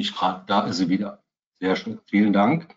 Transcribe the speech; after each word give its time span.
Ich 0.00 0.12
frage, 0.12 0.44
da 0.46 0.62
ist 0.62 0.78
sie 0.78 0.88
wieder. 0.88 1.22
Sehr 1.60 1.76
schön, 1.76 2.00
vielen 2.06 2.32
Dank. 2.32 2.74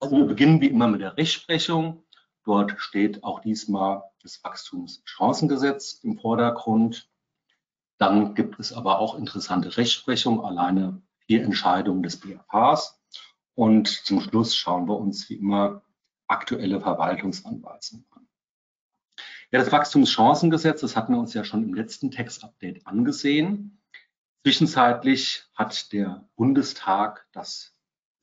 Also 0.00 0.16
wir 0.16 0.24
beginnen 0.24 0.62
wie 0.62 0.68
immer 0.68 0.88
mit 0.88 1.02
der 1.02 1.14
Rechtsprechung. 1.14 2.02
Dort 2.42 2.76
steht 2.78 3.22
auch 3.22 3.40
diesmal 3.40 4.02
das 4.22 4.42
Wachstumschancengesetz 4.42 6.00
im 6.02 6.18
Vordergrund. 6.18 7.10
Dann 7.98 8.34
gibt 8.34 8.58
es 8.58 8.72
aber 8.72 8.98
auch 8.98 9.14
interessante 9.18 9.76
Rechtsprechung, 9.76 10.42
alleine 10.42 11.02
vier 11.26 11.44
Entscheidungen 11.44 12.02
des 12.02 12.18
BFHs. 12.18 12.98
Und 13.54 13.88
zum 13.88 14.22
Schluss 14.22 14.56
schauen 14.56 14.88
wir 14.88 14.96
uns 14.96 15.28
wie 15.28 15.34
immer 15.34 15.82
aktuelle 16.28 16.80
Verwaltungsanweisungen 16.80 18.06
an. 18.12 18.26
Ja, 19.50 19.58
das 19.58 19.70
Wachstumschancengesetz, 19.70 20.80
das 20.80 20.96
hatten 20.96 21.12
wir 21.12 21.20
uns 21.20 21.34
ja 21.34 21.44
schon 21.44 21.62
im 21.62 21.74
letzten 21.74 22.10
Textupdate 22.10 22.86
angesehen. 22.86 23.82
Zwischenzeitlich 24.44 25.44
hat 25.54 25.90
der 25.94 26.28
Bundestag 26.36 27.26
das 27.32 27.74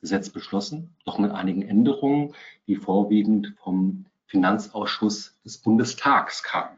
Gesetz 0.01 0.29
beschlossen, 0.29 0.95
doch 1.03 1.17
mit 1.17 1.31
einigen 1.31 1.63
Änderungen, 1.63 2.35
die 2.67 2.75
vorwiegend 2.75 3.55
vom 3.57 4.05
Finanzausschuss 4.27 5.41
des 5.43 5.57
Bundestags 5.57 6.43
kamen. 6.43 6.77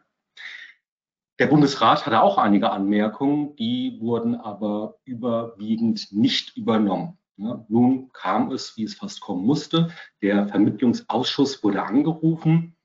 Der 1.40 1.48
Bundesrat 1.48 2.06
hatte 2.06 2.22
auch 2.22 2.38
einige 2.38 2.70
Anmerkungen, 2.70 3.54
die 3.58 3.98
wurden 4.00 4.36
aber 4.36 4.96
überwiegend 5.04 6.14
nicht 6.14 6.56
übernommen. 6.56 7.18
Ja, 7.36 7.66
nun 7.68 8.14
kam 8.14 8.50
es, 8.50 8.78
wie 8.78 8.86
es 8.86 8.96
fast 8.96 9.20
kommen 9.20 9.46
musste. 9.46 9.92
Der 10.22 10.48
Vermittlungsausschuss 10.48 11.62
wurde 11.66 11.84
angerufen 11.84 12.78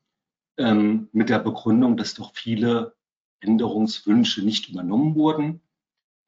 ähm, 0.57 1.09
mit 1.13 1.29
der 1.29 1.39
Begründung, 1.39 1.97
dass 1.97 2.15
doch 2.15 2.33
viele 2.35 2.97
Änderungswünsche 3.39 4.45
nicht 4.45 4.69
übernommen 4.69 5.15
wurden. 5.15 5.61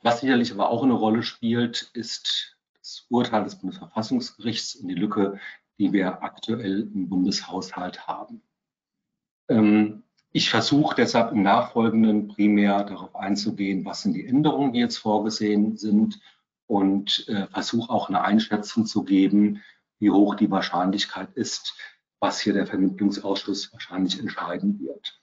Was 0.03 0.21
sicherlich 0.21 0.53
aber 0.53 0.71
auch 0.71 0.83
eine 0.83 0.95
Rolle 0.95 1.23
spielt, 1.23 1.91
ist 1.93 2.57
das 2.79 3.07
Urteil 3.11 3.45
des 3.45 3.57
Bundesverfassungsgerichts 3.57 4.77
und 4.77 4.89
die 4.89 4.95
Lücke, 4.95 5.39
die 5.79 5.93
wir 5.93 6.23
aktuell 6.23 6.83
im 6.95 7.09
Bundeshaushalt 7.09 8.07
haben. 8.07 8.43
Ähm, 9.49 10.05
ich 10.33 10.49
versuche 10.49 10.95
deshalb 10.95 11.33
im 11.33 11.43
Nachfolgenden 11.43 12.29
primär 12.29 12.85
darauf 12.85 13.17
einzugehen, 13.17 13.85
was 13.85 14.03
sind 14.03 14.15
die 14.15 14.27
Änderungen, 14.27 14.73
die 14.73 14.79
jetzt 14.79 14.99
vorgesehen 14.99 15.77
sind 15.77 16.21
und 16.67 17.29
äh, 17.29 17.47
versuche 17.49 17.91
auch 17.91 18.09
eine 18.09 18.23
Einschätzung 18.23 18.87
zu 18.87 19.03
geben, 19.03 19.63
wie 19.99 20.11
hoch 20.11 20.37
die 20.37 20.51
Wahrscheinlichkeit 20.51 21.31
ist, 21.35 21.75
was 22.21 22.41
hier 22.41 22.53
der 22.53 22.67
Vermittlungsausschuss 22.67 23.73
wahrscheinlich 23.73 24.21
entscheiden 24.21 24.79
wird. 24.81 25.21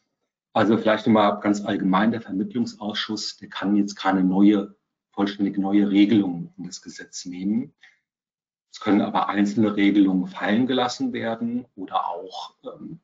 Also 0.57 0.75
vielleicht 0.75 1.05
nochmal 1.05 1.39
ganz 1.39 1.63
allgemein, 1.63 2.09
der 2.09 2.19
Vermittlungsausschuss, 2.19 3.37
der 3.37 3.47
kann 3.47 3.75
jetzt 3.75 3.93
keine 3.93 4.23
neue, 4.23 4.75
vollständig 5.11 5.59
neue 5.59 5.91
Regelungen 5.91 6.51
in 6.57 6.63
das 6.63 6.81
Gesetz 6.81 7.25
nehmen. 7.25 7.75
Es 8.73 8.79
können 8.79 9.01
aber 9.01 9.29
einzelne 9.29 9.75
Regelungen 9.75 10.25
fallen 10.25 10.65
gelassen 10.65 11.13
werden 11.13 11.67
oder 11.75 12.07
auch 12.07 12.55
ähm, 12.63 13.01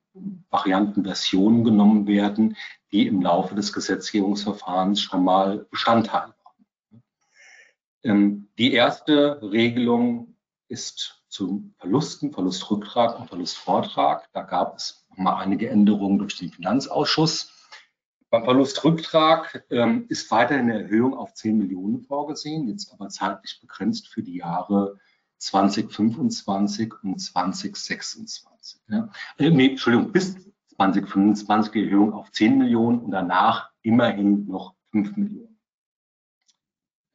Varianten, 0.50 1.04
genommen 1.04 2.08
werden, 2.08 2.58
die 2.92 3.06
im 3.06 3.22
Laufe 3.22 3.54
des 3.54 3.72
Gesetzgebungsverfahrens 3.72 5.00
schon 5.02 5.24
mal 5.24 5.68
Bestandteil 5.70 6.34
waren. 6.44 7.04
Ähm, 8.02 8.50
die 8.58 8.74
erste 8.74 9.44
Regelung 9.44 10.38
ist 10.70 11.24
zum 11.30 11.76
Verlusten, 11.78 12.32
Verlustrücktrag 12.32 13.20
und 13.20 13.28
Verlustvortrag. 13.28 14.28
Da 14.34 14.42
gab 14.42 14.78
es 14.78 15.03
mal 15.16 15.38
einige 15.38 15.70
Änderungen 15.70 16.20
durch 16.20 16.38
den 16.38 16.52
Finanzausschuss. 16.52 17.52
Beim 18.30 18.46
Verlustrücktrag 18.46 19.64
ähm, 19.70 20.06
ist 20.10 20.32
weiterhin 20.32 20.72
eine 20.72 20.84
Erhöhung 20.84 21.14
auf 21.14 21.34
10 21.36 21.58
Millionen 21.58 22.02
vorgesehen, 22.02 22.68
jetzt 22.68 22.92
aber 22.92 23.10
zeitlich 23.10 23.60
begrenzt 23.62 24.08
für 24.08 24.24
die 24.24 24.38
Jahre 24.38 25.00
2025 25.38 26.94
und 27.04 27.20
2026. 27.20 28.82
Ja. 28.88 29.10
Äh, 29.38 29.52
nee, 29.52 29.70
Entschuldigung, 29.70 30.12
bis 30.12 30.36
2025 30.78 31.74
die 31.74 31.84
Erhöhung 31.84 32.14
auf 32.14 32.32
10 32.32 32.58
Millionen 32.58 33.02
und 33.02 33.12
danach 33.12 33.70
immerhin 33.82 34.48
noch 34.48 34.74
5 34.92 35.16
Millionen. 35.16 35.60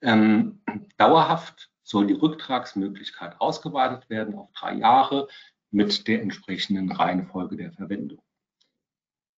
Ähm, 0.00 0.60
dauerhaft 0.96 1.70
soll 1.82 2.06
die 2.06 2.14
Rücktragsmöglichkeit 2.14 3.40
ausgeweitet 3.40 4.08
werden 4.10 4.36
auf 4.36 4.52
drei 4.52 4.74
Jahre 4.74 5.28
mit 5.70 6.08
der 6.08 6.22
entsprechenden 6.22 6.90
Reihenfolge 6.92 7.56
der 7.56 7.72
Verwendung. 7.72 8.22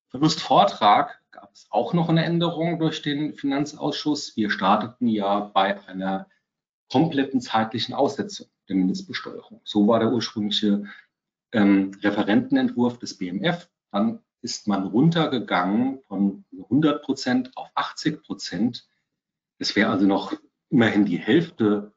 Verlustvortrag 0.09 1.21
gab 1.31 1.53
es 1.53 1.67
auch 1.71 1.95
noch 1.95 2.09
eine 2.09 2.25
Änderung 2.25 2.79
durch 2.79 3.03
den 3.03 3.35
Finanzausschuss. 3.35 4.37
Wir 4.37 4.51
starteten 4.51 5.07
ja 5.07 5.41
bei 5.41 5.81
einer 5.87 6.27
kompletten 6.91 7.41
zeitlichen 7.41 7.95
Aussetzung 7.95 8.49
der 8.69 8.77
Mindestbesteuerung. 8.77 9.61
So 9.65 9.87
war 9.87 10.01
der 10.01 10.13
ursprüngliche 10.13 10.85
ähm, 11.53 11.93
Referentenentwurf 12.03 12.99
des 12.99 13.17
BMF. 13.17 13.69
Dann 13.93 14.21
ist 14.43 14.67
man 14.67 14.87
runtergegangen 14.87 16.01
von 16.09 16.45
100 16.53 17.03
Prozent 17.03 17.57
auf 17.57 17.69
80 17.75 18.23
Prozent. 18.23 18.89
Es 19.59 19.77
wäre 19.77 19.91
also 19.91 20.07
noch 20.07 20.33
immerhin 20.71 21.05
die 21.05 21.19
Hälfte 21.19 21.93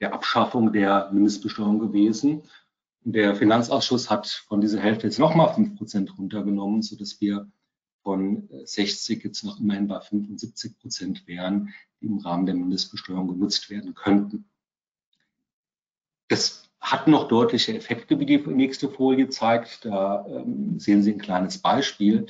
der 0.00 0.12
Abschaffung 0.12 0.72
der 0.72 1.10
Mindestbesteuerung 1.12 1.78
gewesen. 1.78 2.42
Der 3.02 3.34
Finanzausschuss 3.34 4.10
hat 4.10 4.28
von 4.28 4.60
dieser 4.60 4.80
Hälfte 4.80 5.06
jetzt 5.06 5.18
nochmal 5.18 5.54
5 5.54 5.76
Prozent 5.76 6.18
runtergenommen, 6.18 6.82
sodass 6.82 7.20
wir 7.20 7.50
von 8.02 8.48
60 8.64 9.24
jetzt 9.24 9.42
noch 9.42 9.58
immerhin 9.58 9.88
bei 9.88 10.00
75 10.00 10.78
Prozent 10.78 11.26
wären, 11.26 11.72
die 12.00 12.06
im 12.06 12.18
Rahmen 12.18 12.46
der 12.46 12.54
Mindestbesteuerung 12.54 13.28
genutzt 13.28 13.70
werden 13.70 13.94
könnten. 13.94 14.44
Das 16.28 16.70
hat 16.78 17.08
noch 17.08 17.28
deutliche 17.28 17.74
Effekte, 17.74 18.18
wie 18.20 18.26
die 18.26 18.38
nächste 18.38 18.88
Folie 18.88 19.28
zeigt. 19.28 19.84
Da 19.84 20.26
ähm, 20.26 20.78
sehen 20.78 21.02
Sie 21.02 21.12
ein 21.12 21.20
kleines 21.20 21.58
Beispiel. 21.58 22.26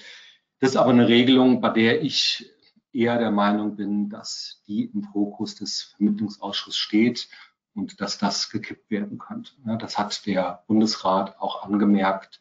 Das 0.59 0.71
ist 0.71 0.77
aber 0.77 0.91
eine 0.91 1.09
Regelung, 1.09 1.61
bei 1.61 1.71
der 1.71 2.03
ich 2.03 2.51
eher 2.93 3.19
der 3.19 3.31
Meinung 3.31 3.77
bin, 3.77 4.09
dass 4.09 4.63
die 4.67 4.87
im 4.87 5.05
Fokus 5.05 5.55
des 5.55 5.95
Vermittlungsausschusses 5.97 6.79
steht 6.79 7.29
und 7.75 8.01
dass 8.01 8.19
das 8.19 8.51
gekippt 8.51 8.91
werden 8.91 9.19
könnte. 9.19 9.53
Ja, 9.67 9.77
das 9.77 9.99
hat 9.99 10.27
der 10.27 10.65
Bundesrat 10.67 11.41
auch 11.41 11.63
angemerkt, 11.63 12.41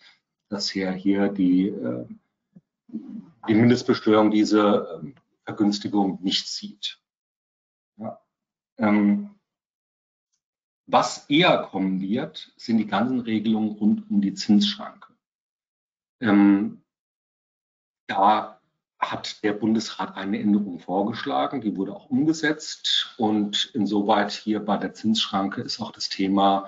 dass 0.50 0.76
er 0.76 0.92
hier 0.92 1.30
die, 1.30 1.68
äh, 1.68 2.08
die 2.88 3.54
Mindestbesteuerung 3.54 4.32
diese 4.32 5.02
äh, 5.04 5.14
Vergünstigung 5.46 6.20
nicht 6.22 6.48
sieht. 6.48 7.00
Ja. 7.98 8.20
Ähm, 8.78 9.36
was 10.88 11.30
eher 11.30 11.60
kommen 11.70 12.02
wird, 12.02 12.52
sind 12.58 12.80
die 12.80 12.88
ganzen 12.88 13.20
Regelungen 13.20 13.72
rund 13.72 14.10
um 14.10 14.22
die 14.22 14.34
Zinsschranke. 14.34 15.14
Ähm, 16.20 16.82
da 18.08 18.59
hat 19.12 19.44
der 19.44 19.54
Bundesrat 19.54 20.16
eine 20.16 20.40
Änderung 20.40 20.80
vorgeschlagen, 20.80 21.62
die 21.62 21.76
wurde 21.76 21.96
auch 21.96 22.10
umgesetzt 22.10 23.14
und 23.18 23.72
insoweit 23.74 24.32
hier 24.32 24.60
bei 24.60 24.78
der 24.78 24.94
Zinsschranke 24.94 25.62
ist 25.62 25.80
auch 25.80 25.92
das 25.92 26.10
Thema 26.10 26.68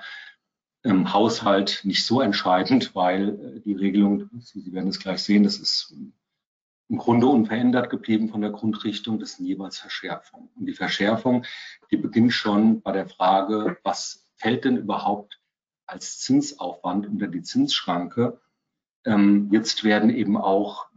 ähm, 0.84 1.14
Haushalt 1.14 1.82
nicht 1.84 2.06
so 2.06 2.22
entscheidend, 2.22 2.96
weil 2.96 3.30
äh, 3.30 3.60
die 3.62 3.74
Regelung, 3.74 4.30
Sie 4.40 4.74
werden 4.74 4.90
es 4.90 5.00
gleich 5.00 5.24
sehen, 5.24 5.44
das 5.44 5.58
ist 5.58 5.94
im 6.90 6.98
Grunde 6.98 7.28
unverändert 7.28 7.90
geblieben 7.90 8.30
von 8.30 8.42
der 8.42 8.52
Grundrichtung, 8.52 9.20
das 9.20 9.34
sind 9.34 9.46
jeweils 9.46 9.78
Verschärfungen. 9.78 10.50
Und 10.56 10.66
die 10.66 10.74
Verschärfung, 10.74 11.46
die 11.90 11.98
beginnt 11.98 12.34
schon 12.34 12.82
bei 12.82 12.92
der 12.92 13.08
Frage, 13.08 13.78
was 13.84 14.26
fällt 14.36 14.66
denn 14.66 14.78
überhaupt 14.78 15.40
als 15.86 16.20
Zinsaufwand 16.20 17.08
unter 17.08 17.28
die 17.28 17.44
Zinsschranke? 17.44 18.42
Ähm, 19.06 19.50
jetzt 19.52 19.84
werden 19.84 20.10
eben 20.10 20.36
auch 20.36 20.88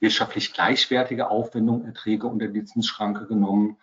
wirtschaftlich 0.00 0.52
gleichwertige 0.52 1.30
Aufwendungen, 1.30 1.86
Erträge 1.86 2.26
unter 2.26 2.48
die 2.48 2.64
Zinsschranke 2.64 3.26
genommen, 3.26 3.76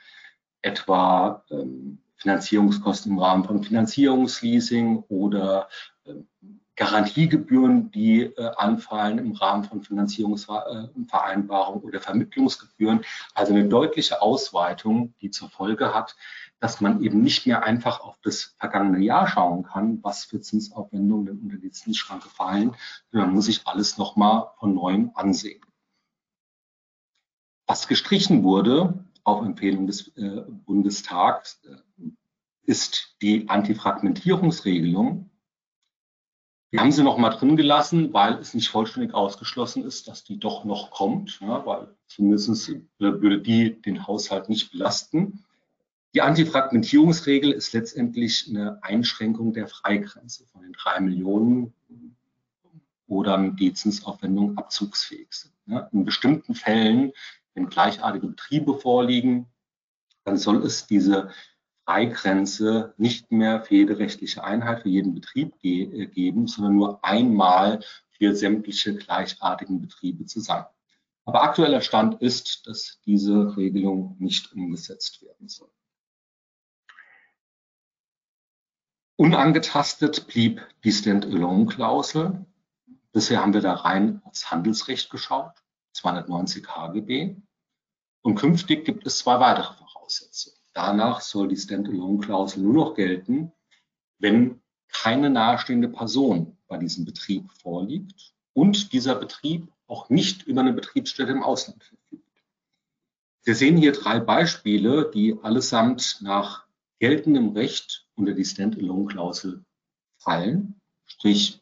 etwa 0.61 1.43
ähm, 1.49 1.99
Finanzierungskosten 2.17 3.11
im 3.11 3.19
Rahmen 3.19 3.43
von 3.43 3.63
Finanzierungsleasing 3.63 5.03
oder 5.09 5.67
ähm, 6.05 6.27
Garantiegebühren, 6.75 7.91
die 7.91 8.21
äh, 8.21 8.51
anfallen 8.55 9.19
im 9.19 9.33
Rahmen 9.33 9.63
von 9.63 9.83
Finanzierungsvereinbarungen 9.83 11.83
oder 11.83 11.99
Vermittlungsgebühren. 11.99 13.05
Also 13.35 13.53
eine 13.53 13.67
deutliche 13.67 14.23
Ausweitung, 14.23 15.13
die 15.21 15.29
zur 15.29 15.51
Folge 15.51 15.93
hat, 15.93 16.15
dass 16.59 16.81
man 16.81 17.03
eben 17.03 17.21
nicht 17.21 17.45
mehr 17.45 17.63
einfach 17.63 17.99
auf 17.99 18.17
das 18.23 18.55
vergangene 18.57 19.03
Jahr 19.03 19.27
schauen 19.27 19.61
kann, 19.63 19.99
was 20.01 20.25
für 20.25 20.41
Zinsaufwendungen 20.41 21.41
unter 21.41 21.57
die 21.57 21.69
Zinsschranke 21.69 22.29
fallen, 22.29 22.75
sondern 23.11 23.29
man 23.29 23.35
muss 23.35 23.45
sich 23.45 23.67
alles 23.67 23.99
nochmal 23.99 24.47
von 24.57 24.73
neuem 24.73 25.11
ansehen. 25.13 25.61
Was 27.73 27.87
gestrichen 27.87 28.43
wurde, 28.43 29.03
auf 29.23 29.43
Empfehlung 29.43 29.87
des 29.87 30.09
äh, 30.09 30.43
Bundestags, 30.47 31.59
äh, 31.65 32.03
ist 32.67 33.15
die 33.19 33.49
Antifragmentierungsregelung, 33.49 35.31
wir 36.69 36.79
haben 36.79 36.91
sie 36.91 37.01
noch 37.01 37.17
mal 37.17 37.31
drin 37.31 37.57
gelassen, 37.57 38.13
weil 38.13 38.35
es 38.35 38.53
nicht 38.53 38.69
vollständig 38.69 39.15
ausgeschlossen 39.15 39.83
ist, 39.83 40.07
dass 40.07 40.23
die 40.23 40.37
doch 40.37 40.65
noch 40.65 40.91
kommt, 40.91 41.39
ja, 41.41 41.65
weil 41.65 41.87
zumindest 42.05 42.75
würde 42.99 43.41
die 43.41 43.81
den 43.81 44.05
Haushalt 44.05 44.49
nicht 44.49 44.71
belasten. 44.71 45.43
Die 46.13 46.21
Antifragmentierungsregel 46.21 47.51
ist 47.53 47.73
letztendlich 47.73 48.45
eine 48.49 48.83
Einschränkung 48.83 49.51
der 49.51 49.67
Freigrenze 49.67 50.45
von 50.45 50.61
den 50.61 50.73
drei 50.73 50.99
Millionen, 50.99 51.73
wo 53.07 53.23
dann 53.23 53.55
die 53.55 53.73
Zinsaufwendungen 53.73 54.59
abzugsfähig 54.59 55.29
sind. 55.31 55.53
In 55.91 56.05
bestimmten 56.05 56.53
Fällen, 56.53 57.13
wenn 57.53 57.69
gleichartige 57.69 58.27
Betriebe 58.27 58.77
vorliegen, 58.77 59.47
dann 60.23 60.37
soll 60.37 60.63
es 60.65 60.87
diese 60.87 61.31
Freigrenze 61.85 62.93
nicht 62.97 63.31
mehr 63.31 63.61
für 63.63 63.75
jede 63.75 63.99
rechtliche 63.99 64.43
Einheit, 64.43 64.83
für 64.83 64.89
jeden 64.89 65.13
Betrieb 65.13 65.59
ge 65.59 66.07
geben, 66.07 66.47
sondern 66.47 66.75
nur 66.75 67.03
einmal 67.03 67.83
für 68.11 68.35
sämtliche 68.35 68.95
gleichartigen 68.95 69.81
Betriebe 69.81 70.25
zusammen. 70.25 70.67
Aber 71.25 71.43
aktueller 71.43 71.81
Stand 71.81 72.21
ist, 72.21 72.67
dass 72.67 72.99
diese 73.05 73.55
Regelung 73.57 74.15
nicht 74.19 74.53
umgesetzt 74.53 75.21
werden 75.21 75.47
soll. 75.47 75.71
Unangetastet 79.15 80.27
blieb 80.27 80.61
die 80.83 80.91
Stand-alone-Klausel. 80.91 82.45
Bisher 83.11 83.41
haben 83.41 83.53
wir 83.53 83.61
da 83.61 83.73
rein 83.73 84.21
aufs 84.25 84.51
Handelsrecht 84.51 85.09
geschaut, 85.09 85.62
290 85.93 86.67
HGB. 86.67 87.35
Und 88.21 88.35
künftig 88.35 88.85
gibt 88.85 89.05
es 89.05 89.19
zwei 89.19 89.39
weitere 89.39 89.73
Voraussetzungen. 89.73 90.57
Danach 90.73 91.21
soll 91.21 91.47
die 91.47 91.57
Stand-alone-Klausel 91.57 92.63
nur 92.63 92.73
noch 92.73 92.95
gelten, 92.95 93.51
wenn 94.19 94.61
keine 94.87 95.29
nahestehende 95.29 95.89
Person 95.89 96.57
bei 96.67 96.77
diesem 96.77 97.05
Betrieb 97.05 97.51
vorliegt 97.61 98.33
und 98.53 98.93
dieser 98.93 99.15
Betrieb 99.15 99.71
auch 99.87 100.09
nicht 100.09 100.43
über 100.43 100.61
eine 100.61 100.73
Betriebsstätte 100.73 101.31
im 101.31 101.43
Ausland 101.43 101.83
verfügt. 101.83 102.23
Wir 103.43 103.55
sehen 103.55 103.77
hier 103.77 103.91
drei 103.91 104.19
Beispiele, 104.19 105.11
die 105.13 105.37
allesamt 105.41 106.19
nach 106.21 106.65
geltendem 106.99 107.49
Recht 107.49 108.07
unter 108.15 108.33
die 108.33 108.45
Stand-alone-Klausel 108.45 109.65
fallen, 110.17 110.79
sprich 111.05 111.59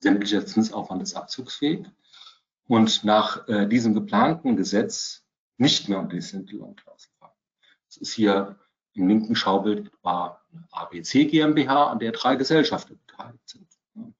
sämtlicher 0.00 0.44
Zinsaufwand 0.44 1.02
ist 1.02 1.14
abzugsfähig 1.14 1.86
und 2.66 3.04
nach 3.04 3.46
äh, 3.48 3.66
diesem 3.66 3.94
geplanten 3.94 4.56
Gesetz 4.56 5.22
nicht 5.56 5.88
mehr 5.88 5.98
unter 5.98 6.16
die 6.16 6.22
Stand-alone-Klausel 6.22 7.10
fallen. 7.18 7.32
Das 7.88 7.96
ist 7.98 8.12
hier 8.12 8.58
im 8.94 9.08
linken 9.08 9.34
Schaubild 9.34 9.88
etwa 9.88 10.40
eine 10.52 10.66
ABC 10.70 11.26
GmbH, 11.26 11.88
an 11.88 11.98
der 11.98 12.12
drei 12.12 12.36
Gesellschafter 12.36 12.94
beteiligt 12.94 13.48
sind. 13.48 13.68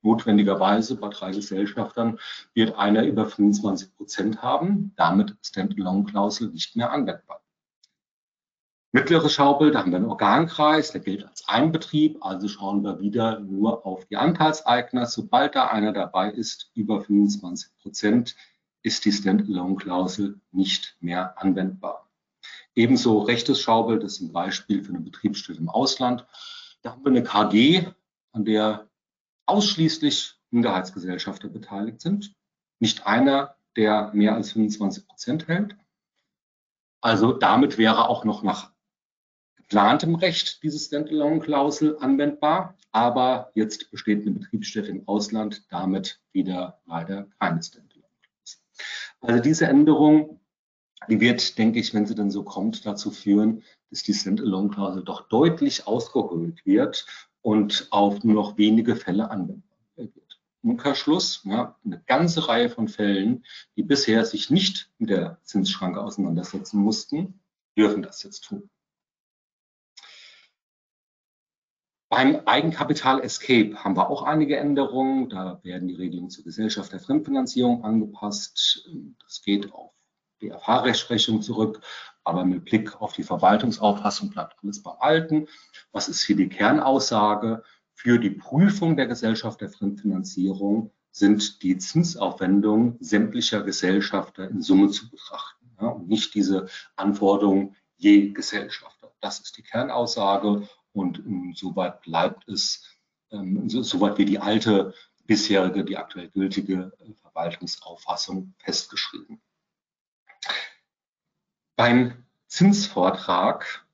Notwendigerweise 0.03 0.97
bei 0.97 1.09
drei 1.09 1.33
Gesellschaftern 1.33 2.21
wird 2.55 2.77
einer 2.77 3.05
über 3.05 3.27
25 3.27 3.97
Prozent 3.97 4.43
haben, 4.43 4.93
damit 4.97 5.37
Stand-alone-Klausel 5.43 6.51
nicht 6.51 6.77
mehr 6.77 6.93
anwendbar. 6.93 7.44
Mittlere 8.95 9.29
Schaubild, 9.29 9.75
da 9.75 9.81
haben 9.81 9.91
wir 9.91 9.97
einen 9.97 10.09
Organkreis, 10.09 10.93
der 10.93 11.01
gilt 11.01 11.27
als 11.27 11.49
Einbetrieb, 11.49 12.25
also 12.25 12.47
schauen 12.47 12.85
wir 12.85 13.01
wieder 13.01 13.41
nur 13.41 13.85
auf 13.85 14.05
die 14.05 14.17
Anteilseigner. 14.17 15.07
Sobald 15.07 15.57
da 15.57 15.67
einer 15.67 15.93
dabei 15.93 16.31
ist, 16.31 16.71
über 16.75 17.01
25 17.01 17.77
Prozent, 17.83 18.37
ist 18.83 19.05
die 19.05 19.11
Stand-alone-Klausel 19.11 20.41
nicht 20.53 20.97
mehr 21.01 21.37
anwendbar. 21.43 22.09
Ebenso 22.77 23.23
rechtes 23.23 23.61
Schaubild, 23.61 24.05
das 24.05 24.13
ist 24.13 24.21
ein 24.21 24.33
Beispiel 24.33 24.85
für 24.85 24.91
eine 24.91 25.01
Betriebsstätte 25.01 25.59
im 25.59 25.69
Ausland. 25.69 26.25
Da 26.83 26.93
haben 26.93 27.03
wir 27.03 27.11
eine 27.11 27.25
KG, 27.25 27.89
an 28.31 28.45
der 28.45 28.89
ausschließlich 29.47 30.39
Minderheitsgesellschafter 30.53 31.49
beteiligt 31.49 32.01
sind. 32.01 32.33
Nicht 32.79 33.09
einer, 33.09 33.57
der 33.75 34.13
mehr 34.15 34.37
als 34.37 34.53
25 34.53 35.09
Prozent 35.09 35.49
hält. 35.49 35.77
Also 37.01 37.33
damit 37.33 37.77
wäre 37.77 38.09
auch 38.09 38.25
noch 38.25 38.45
nach 38.45 38.74
geplantem 39.75 40.15
Recht 40.15 40.63
diese 40.63 40.79
Standalone-Klausel 40.79 41.97
anwendbar, 41.99 42.77
aber 42.93 43.51
jetzt 43.57 43.91
besteht 43.91 44.23
eine 44.23 44.39
Betriebsstätte 44.39 44.89
im 44.89 45.09
Ausland, 45.09 45.65
damit 45.69 46.21
wieder 46.31 46.81
leider 46.87 47.27
keine 47.41 47.61
Standalone-Klausel. 47.61 48.61
Also 49.21 49.43
diese 49.43 49.67
Änderung, 49.67 50.39
die 51.09 51.19
wird, 51.19 51.59
denke 51.59 51.81
ich, 51.81 51.93
wenn 51.93 52.07
sie 52.07 52.15
dann 52.15 52.31
so 52.31 52.45
kommt, 52.45 52.87
dazu 52.87 53.11
führen, 53.11 53.65
dass 53.91 54.05
die 54.05 54.15
Standalone-Klausel 54.15 55.03
doch 55.03 55.27
deutlich 55.27 55.89
ausgehöhlt 55.89 56.65
wird 56.65 57.05
und 57.43 57.89
auf 57.91 58.23
nur 58.23 58.35
noch 58.35 58.57
wenige 58.57 58.95
Fälle 58.95 59.29
anwendbar 59.29 59.77
wird. 59.97 60.41
Umkehrschluss, 60.63 61.41
ja, 61.47 61.77
eine 61.85 62.01
ganze 62.07 62.47
Reihe 62.47 62.71
von 62.71 62.87
Fällen, 62.87 63.45
die 63.75 63.83
bisher 63.83 64.25
sich 64.25 64.51
nicht 64.51 64.93
mit 64.99 65.11
der 65.11 65.41
Zinsschranke 65.43 66.01
auseinandersetzen 66.01 66.79
mussten, 66.79 67.41
dürfen 67.77 68.03
das 68.03 68.23
jetzt 68.23 68.45
tun. 68.45 68.71
Beim 72.15 72.43
Eigenkapital 72.47 73.23
Escape 73.23 73.75
haben 73.75 73.97
wir 73.97 74.09
auch 74.09 74.23
einige 74.23 74.57
Änderungen. 74.57 75.29
Da 75.29 75.59
werden 75.65 75.89
die 75.89 75.97
Regelungen 75.97 76.31
zur 76.31 76.45
Gesellschaft 76.45 76.93
der 76.93 77.01
Fremdfinanzierung 77.01 77.83
angepasst. 77.83 78.89
Das 79.25 79.43
geht 79.43 79.73
auf 79.73 79.91
die 80.41 80.51
rechtsprechung 80.51 81.43
zurück, 81.43 81.81
aber 82.23 82.45
mit 82.45 82.67
Blick 82.67 83.01
auf 83.01 83.15
die 83.15 83.25
Verwaltungsauffassung 83.25 84.31
bleibt 84.31 84.55
alles 84.63 84.81
beim 84.81 84.95
Alten. 85.01 85.49
Was 85.91 86.09
ist 86.09 86.23
hier 86.23 86.37
die 86.37 86.49
Kernaussage? 86.49 87.65
Für 87.95 88.21
die 88.21 88.31
Prüfung 88.31 88.97
der 88.97 89.09
Gesellschaft 89.09 89.61
der 89.61 89.71
Fremdfinanzierung 89.71 90.93
sind 91.11 91.65
die 91.65 91.79
Zinsaufwendungen 91.79 92.97
sämtlicher 93.01 93.65
Gesellschafter 93.65 94.49
in 94.49 94.63
Summe 94.63 94.89
zu 94.91 95.11
betrachten 95.11 95.77
ja, 95.81 95.89
und 95.89 96.07
nicht 96.07 96.33
diese 96.35 96.69
Anforderung 96.95 97.75
je 97.97 98.31
Gesellschafter. 98.31 99.11
Das 99.21 99.41
ist 99.41 99.57
die 99.57 99.65
Kernaussage 99.65 100.69
und 100.95 101.19
insoweit 101.19 102.01
bleibt 102.03 102.49
es, 102.49 102.89
ähm, 103.31 103.69
soweit 103.69 104.17
wie 104.17 104.25
die 104.25 104.39
alte 104.39 104.95
bisherige, 105.27 105.85
die 105.85 105.97
aktuell 105.97 106.29
gültige 106.29 106.93
äh, 107.01 107.13
Verwaltungsauffassung 107.15 108.55
festgeschrieben. 108.59 109.43
Beim 111.77 112.25
Zinsvortrag 112.47 113.85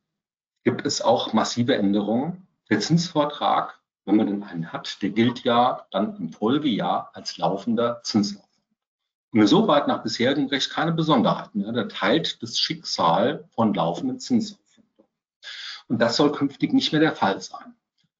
gibt 0.65 0.85
es 0.85 1.01
auch 1.01 1.33
massive 1.33 1.75
Änderungen. 1.75 2.47
Der 2.69 2.81
Zinsvortrag, 2.81 3.81
wenn 4.05 4.17
man 4.17 4.27
denn 4.27 4.43
einen 4.43 4.73
hat, 4.73 5.01
der 5.01 5.11
gilt 5.11 5.45
ja 5.45 5.87
dann 5.91 6.17
im 6.17 6.33
Folgejahr 6.33 7.11
als 7.15 7.39
laufender 7.39 8.03
Zinsaufwand. 8.03 8.49
Und 9.33 9.41
insoweit 9.41 9.87
nach 9.87 10.03
bisherigem 10.03 10.49
Recht 10.49 10.71
keine 10.71 10.93
Besonderheiten. 10.93 11.73
Der 11.73 11.89
teilt 11.89 12.43
das 12.43 12.59
Schicksal 12.59 13.49
von 13.55 13.73
laufenden 13.73 14.19
Zinsaufwand. 14.19 14.60
Und 15.91 15.99
das 15.99 16.15
soll 16.15 16.31
künftig 16.31 16.73
nicht 16.73 16.93
mehr 16.93 17.01
der 17.01 17.17
Fall 17.17 17.41
sein. 17.41 17.75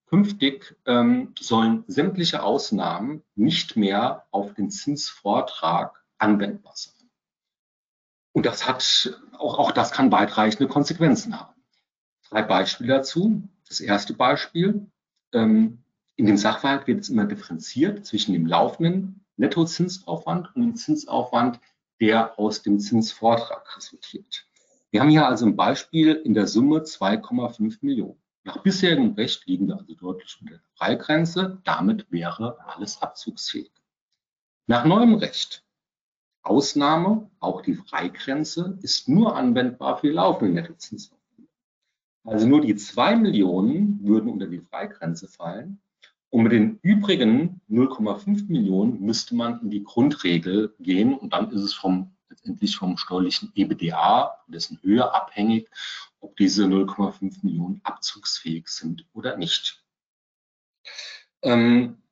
Künftig 0.07 0.77
ähm, 0.87 1.37
sollen 1.39 1.85
sämtliche 1.87 2.43
Ausnahmen 2.43 3.23
nicht 3.37 3.77
mehr 3.77 4.27
auf 4.33 4.55
den 4.55 4.73
Zinsvortrag 4.73 6.05
anwendbar 6.19 6.73
sein. 6.75 7.09
Und 8.33 8.45
das 8.45 8.67
hat, 8.67 9.17
auch, 9.39 9.57
auch 9.59 9.71
das 9.71 9.93
kann 9.93 10.11
weitreichende 10.11 10.67
Konsequenzen 10.67 11.39
haben. 11.39 11.55
Drei 12.29 12.43
Beispiele 12.43 12.93
dazu. 12.93 13.49
Das 13.69 13.79
erste 13.79 14.15
Beispiel, 14.15 14.91
ähm, 15.33 15.85
in 16.17 16.27
dem 16.27 16.39
Sachverhalt 16.39 16.89
wird 16.89 17.03
es 17.03 17.09
immer 17.09 17.27
differenziert 17.27 18.05
zwischen 18.05 18.33
dem 18.33 18.47
laufenden 18.47 19.25
Nettozinsaufwand 19.37 20.57
und 20.57 20.63
dem 20.63 20.75
Zinsaufwand, 20.75 21.61
der 22.01 22.37
aus 22.37 22.63
dem 22.63 22.81
Zinsvortrag 22.81 23.77
resultiert. 23.77 24.50
Wir 24.91 25.01
haben 25.01 25.11
hier 25.11 25.27
also 25.27 25.47
ein 25.47 25.55
Beispiel 25.55 26.15
in 26.15 26.35
der 26.35 26.49
Summe 26.49 26.81
2,5 26.81 27.79
Millionen. 27.83 28.21
Nach 28.43 28.63
bisherigem 28.63 29.13
Recht 29.13 29.47
liegen 29.47 29.69
wir 29.69 29.79
also 29.79 29.95
deutlich 29.95 30.37
unter 30.41 30.55
der 30.55 30.63
Freigrenze. 30.75 31.61
Damit 31.65 32.11
wäre 32.11 32.59
alles 32.67 33.01
abzugsfähig. 33.01 33.71
Nach 34.67 34.85
neuem 34.85 35.15
Recht, 35.15 35.65
Ausnahme, 36.43 37.31
auch 37.39 37.63
die 37.63 37.75
Freigrenze, 37.75 38.79
ist 38.83 39.09
nur 39.09 39.37
anwendbar 39.37 39.99
für 39.99 40.11
laufende 40.11 40.55
Nettozinsaufwände. 40.55 41.49
Also 42.25 42.49
nur 42.49 42.61
die 42.61 42.75
2 42.75 43.17
Millionen 43.17 44.01
würden 44.03 44.31
unter 44.31 44.47
die 44.47 44.61
Freigrenze 44.61 45.29
fallen. 45.29 45.81
Und 46.31 46.45
mit 46.45 46.53
den 46.53 46.79
übrigen 46.83 47.61
0,5 47.69 48.49
Millionen 48.49 49.01
müsste 49.01 49.37
man 49.37 49.61
in 49.61 49.71
die 49.71 49.85
Grundregel 49.85 50.75
gehen 50.81 51.15
und 51.15 51.33
dann 51.33 51.51
ist 51.51 51.63
es 51.63 51.75
vom 51.75 52.17
letztendlich 52.41 52.77
vom 52.77 52.97
steuerlichen 52.97 53.53
EBDA, 53.55 54.39
dessen 54.47 54.81
Höhe 54.83 55.13
abhängig, 55.13 55.69
ob 56.21 56.37
diese 56.37 56.65
0,5 56.65 57.39
Millionen 57.43 57.81
abzugsfähig 57.85 58.69
sind 58.69 59.07
oder 59.13 59.37
nicht. 59.37 59.85
Ähm, 61.43 62.03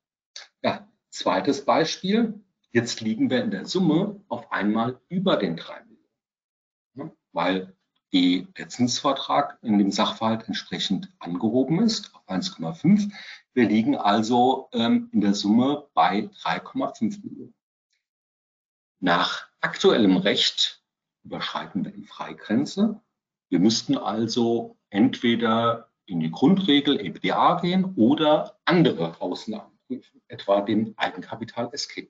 ja, 0.61 0.87
zweites 1.09 1.65
Beispiel. 1.65 2.43
Jetzt 2.71 3.01
liegen 3.01 3.29
wir 3.31 3.43
in 3.43 3.51
der 3.51 3.65
Summe 3.65 4.23
auf 4.27 4.51
einmal 4.51 5.01
über 5.09 5.37
den 5.37 5.55
3 5.55 5.83
Millionen, 5.85 7.17
weil 7.31 7.75
die, 8.13 8.47
der 8.57 8.69
Zinsvertrag 8.69 9.57
in 9.61 9.77
dem 9.79 9.91
Sachverhalt 9.91 10.47
entsprechend 10.47 11.11
angehoben 11.19 11.81
ist 11.81 12.13
auf 12.13 12.27
1,5. 12.27 13.11
Wir 13.53 13.67
liegen 13.67 13.95
also 13.95 14.69
ähm, 14.73 15.09
in 15.11 15.21
der 15.21 15.33
Summe 15.33 15.87
bei 15.93 16.29
3,5 16.43 17.23
Millionen. 17.23 17.55
Nach 18.99 19.48
aktuellem 19.61 20.17
Recht 20.17 20.83
überschreiten 21.23 21.83
wir 21.83 21.91
die 21.91 22.05
Freigrenze. 22.05 23.01
Wir 23.49 23.59
müssten 23.59 23.97
also 23.97 24.77
entweder 24.89 25.91
in 26.05 26.19
die 26.19 26.31
Grundregel 26.31 26.99
EBDA 26.99 27.59
gehen 27.61 27.93
oder 27.95 28.59
andere 28.65 29.21
Ausnahmen 29.21 29.77
prüfen, 29.87 30.21
etwa 30.27 30.61
den 30.61 30.97
Eigenkapital 30.97 31.69
Escape. 31.71 32.09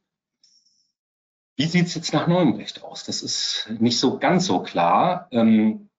Wie 1.58 1.65
sieht 1.65 1.88
es 1.88 1.96
jetzt 1.96 2.13
nach 2.13 2.27
neuem 2.27 2.53
Recht 2.53 2.84
aus? 2.84 3.03
Das 3.03 3.22
ist 3.22 3.70
nicht 3.79 4.00
so 4.00 4.18
ganz 4.18 4.46
so 4.46 4.63
klar. 4.63 5.27
Ähm, 5.32 5.89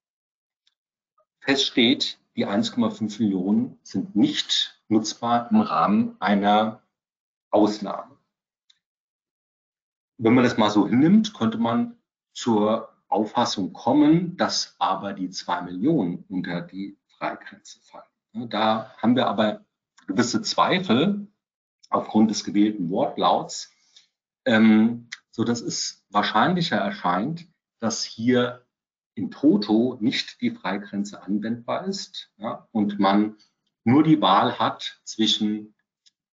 fest 1.40 1.66
steht, 1.66 2.18
die 2.36 2.46
1,5 2.46 3.20
Millionen 3.20 3.78
sind 3.82 4.16
nicht 4.16 4.80
nutzbar 4.88 5.50
im 5.50 5.60
Rahmen 5.60 6.16
einer 6.20 6.82
Ausnahme. 7.50 8.09
Wenn 10.22 10.34
man 10.34 10.44
das 10.44 10.58
mal 10.58 10.68
so 10.68 10.86
hinnimmt, 10.86 11.32
könnte 11.32 11.56
man 11.56 11.96
zur 12.34 12.94
Auffassung 13.08 13.72
kommen, 13.72 14.36
dass 14.36 14.76
aber 14.78 15.14
die 15.14 15.30
2 15.30 15.62
Millionen 15.62 16.26
unter 16.28 16.60
die 16.60 16.98
Freigrenze 17.16 17.80
fallen. 17.80 18.50
Da 18.50 18.94
haben 18.98 19.16
wir 19.16 19.26
aber 19.28 19.64
gewisse 20.06 20.42
Zweifel 20.42 21.26
aufgrund 21.88 22.30
des 22.30 22.44
gewählten 22.44 22.90
Wortlauts, 22.90 23.72
ähm, 24.44 25.08
so 25.30 25.42
dass 25.42 25.62
es 25.62 26.04
wahrscheinlicher 26.10 26.76
erscheint, 26.76 27.48
dass 27.78 28.04
hier 28.04 28.66
in 29.14 29.30
Toto 29.30 29.96
nicht 30.00 30.42
die 30.42 30.50
Freigrenze 30.50 31.22
anwendbar 31.22 31.86
ist 31.86 32.30
ja, 32.36 32.68
und 32.72 32.98
man 32.98 33.38
nur 33.84 34.02
die 34.02 34.20
Wahl 34.20 34.58
hat 34.58 35.00
zwischen 35.04 35.74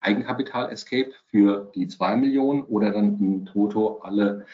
Eigenkapital 0.04 0.70
Escape 0.70 1.12
für 1.26 1.72
die 1.74 1.88
2 1.88 2.16
Millionen 2.16 2.62
oder 2.62 2.92
dann 2.92 3.18
in 3.18 3.46
Toto 3.46 4.00
alle 4.00 4.46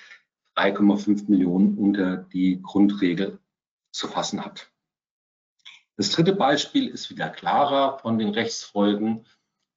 3,5 0.57 1.29
Millionen 1.29 1.77
unter 1.77 2.19
die 2.19 2.63
Grundregel 2.63 3.39
zu 3.93 4.07
fassen 4.07 4.45
hat. 4.45 4.71
Das 5.97 6.11
dritte 6.11 6.35
Beispiel 6.35 6.87
ist 6.89 7.11
wieder 7.11 7.29
klarer 7.29 7.99
von 7.99 8.19
den 8.19 8.31
Rechtsfolgen. 8.31 9.27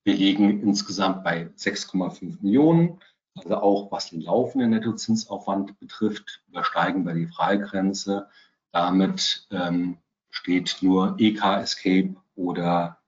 Wir 0.03 0.13
liegen 0.13 0.61
insgesamt 0.61 1.23
bei 1.23 1.47
6,5 1.57 2.41
Millionen. 2.41 3.01
Also 3.35 3.57
auch 3.57 3.91
was 3.91 4.11
den 4.11 4.21
laufenden 4.21 4.69
Nettozinsaufwand 4.69 5.79
betrifft, 5.79 6.43
übersteigen 6.47 7.05
wir 7.05 7.13
die 7.13 7.27
Freigrenze. 7.27 8.29
Damit 8.71 9.47
ähm, 9.49 9.97
steht 10.29 10.77
nur 10.81 11.15
EK 11.17 11.43
Escape 11.61 12.15
oder 12.35 13.01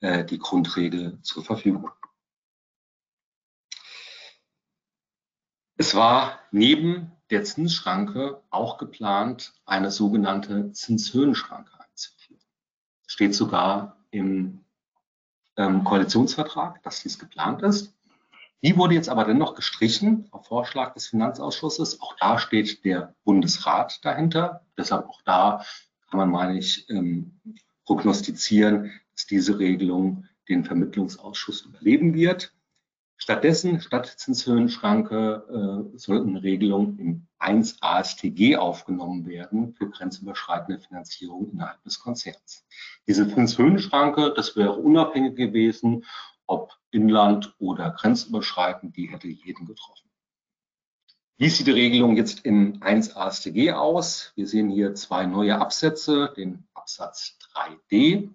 äh, 0.00 0.24
die 0.24 0.38
Grundregel 0.38 1.18
zur 1.22 1.44
Verfügung. 1.44 1.90
Es 5.76 5.94
war 5.94 6.40
neben 6.52 7.12
der 7.30 7.44
Zinsschranke 7.44 8.42
auch 8.50 8.78
geplant, 8.78 9.52
eine 9.66 9.90
sogenannte 9.90 10.72
Zinshöhenschranke 10.72 11.72
einzuführen. 11.78 12.40
Es 13.06 13.12
steht 13.12 13.34
sogar 13.34 13.98
im 14.10 14.64
ähm, 15.56 15.84
Koalitionsvertrag, 15.84 16.82
dass 16.82 17.02
dies 17.02 17.18
geplant 17.18 17.62
ist. 17.62 17.94
Die 18.62 18.76
wurde 18.76 18.94
jetzt 18.94 19.10
aber 19.10 19.24
dennoch 19.24 19.54
gestrichen 19.54 20.28
auf 20.30 20.46
Vorschlag 20.46 20.94
des 20.94 21.08
Finanzausschusses. 21.08 22.00
Auch 22.00 22.16
da 22.18 22.38
steht 22.38 22.84
der 22.84 23.14
Bundesrat 23.24 24.04
dahinter. 24.04 24.64
Deshalb 24.78 25.06
auch 25.08 25.20
da 25.22 25.62
kann 26.08 26.18
man, 26.18 26.30
meine 26.30 26.58
ich, 26.58 26.88
ähm, 26.88 27.38
prognostizieren, 27.84 28.92
dass 29.12 29.26
diese 29.26 29.58
Regelung 29.58 30.26
den 30.48 30.64
Vermittlungsausschuss 30.64 31.62
überleben 31.62 32.14
wird. 32.14 32.55
Stattdessen, 33.18 33.80
statt 33.80 34.06
Zinshöhenschranke, 34.06 35.88
äh, 35.94 35.98
sollten 35.98 36.36
Regelungen 36.36 36.98
im 36.98 37.26
1 37.38 37.78
ASTG 37.80 38.56
aufgenommen 38.56 39.26
werden 39.26 39.74
für 39.74 39.88
grenzüberschreitende 39.88 40.80
Finanzierung 40.80 41.50
innerhalb 41.50 41.82
des 41.84 41.98
Konzerns. 41.98 42.66
Diese 43.06 43.32
Zinshöhenschranke, 43.32 44.32
das 44.36 44.54
wäre 44.56 44.74
unabhängig 44.74 45.34
gewesen, 45.34 46.04
ob 46.46 46.76
Inland 46.90 47.54
oder 47.58 47.90
grenzüberschreitend, 47.90 48.96
die 48.96 49.08
hätte 49.08 49.28
jeden 49.28 49.66
getroffen. 49.66 50.10
Wie 51.38 51.48
sieht 51.48 51.66
die 51.66 51.72
Regelung 51.72 52.16
jetzt 52.16 52.44
im 52.44 52.82
1 52.82 53.16
ASTG 53.16 53.72
aus? 53.72 54.32
Wir 54.36 54.46
sehen 54.46 54.70
hier 54.70 54.94
zwei 54.94 55.26
neue 55.26 55.58
Absätze, 55.58 56.32
den 56.36 56.66
Absatz 56.72 57.38
3d 57.54 58.30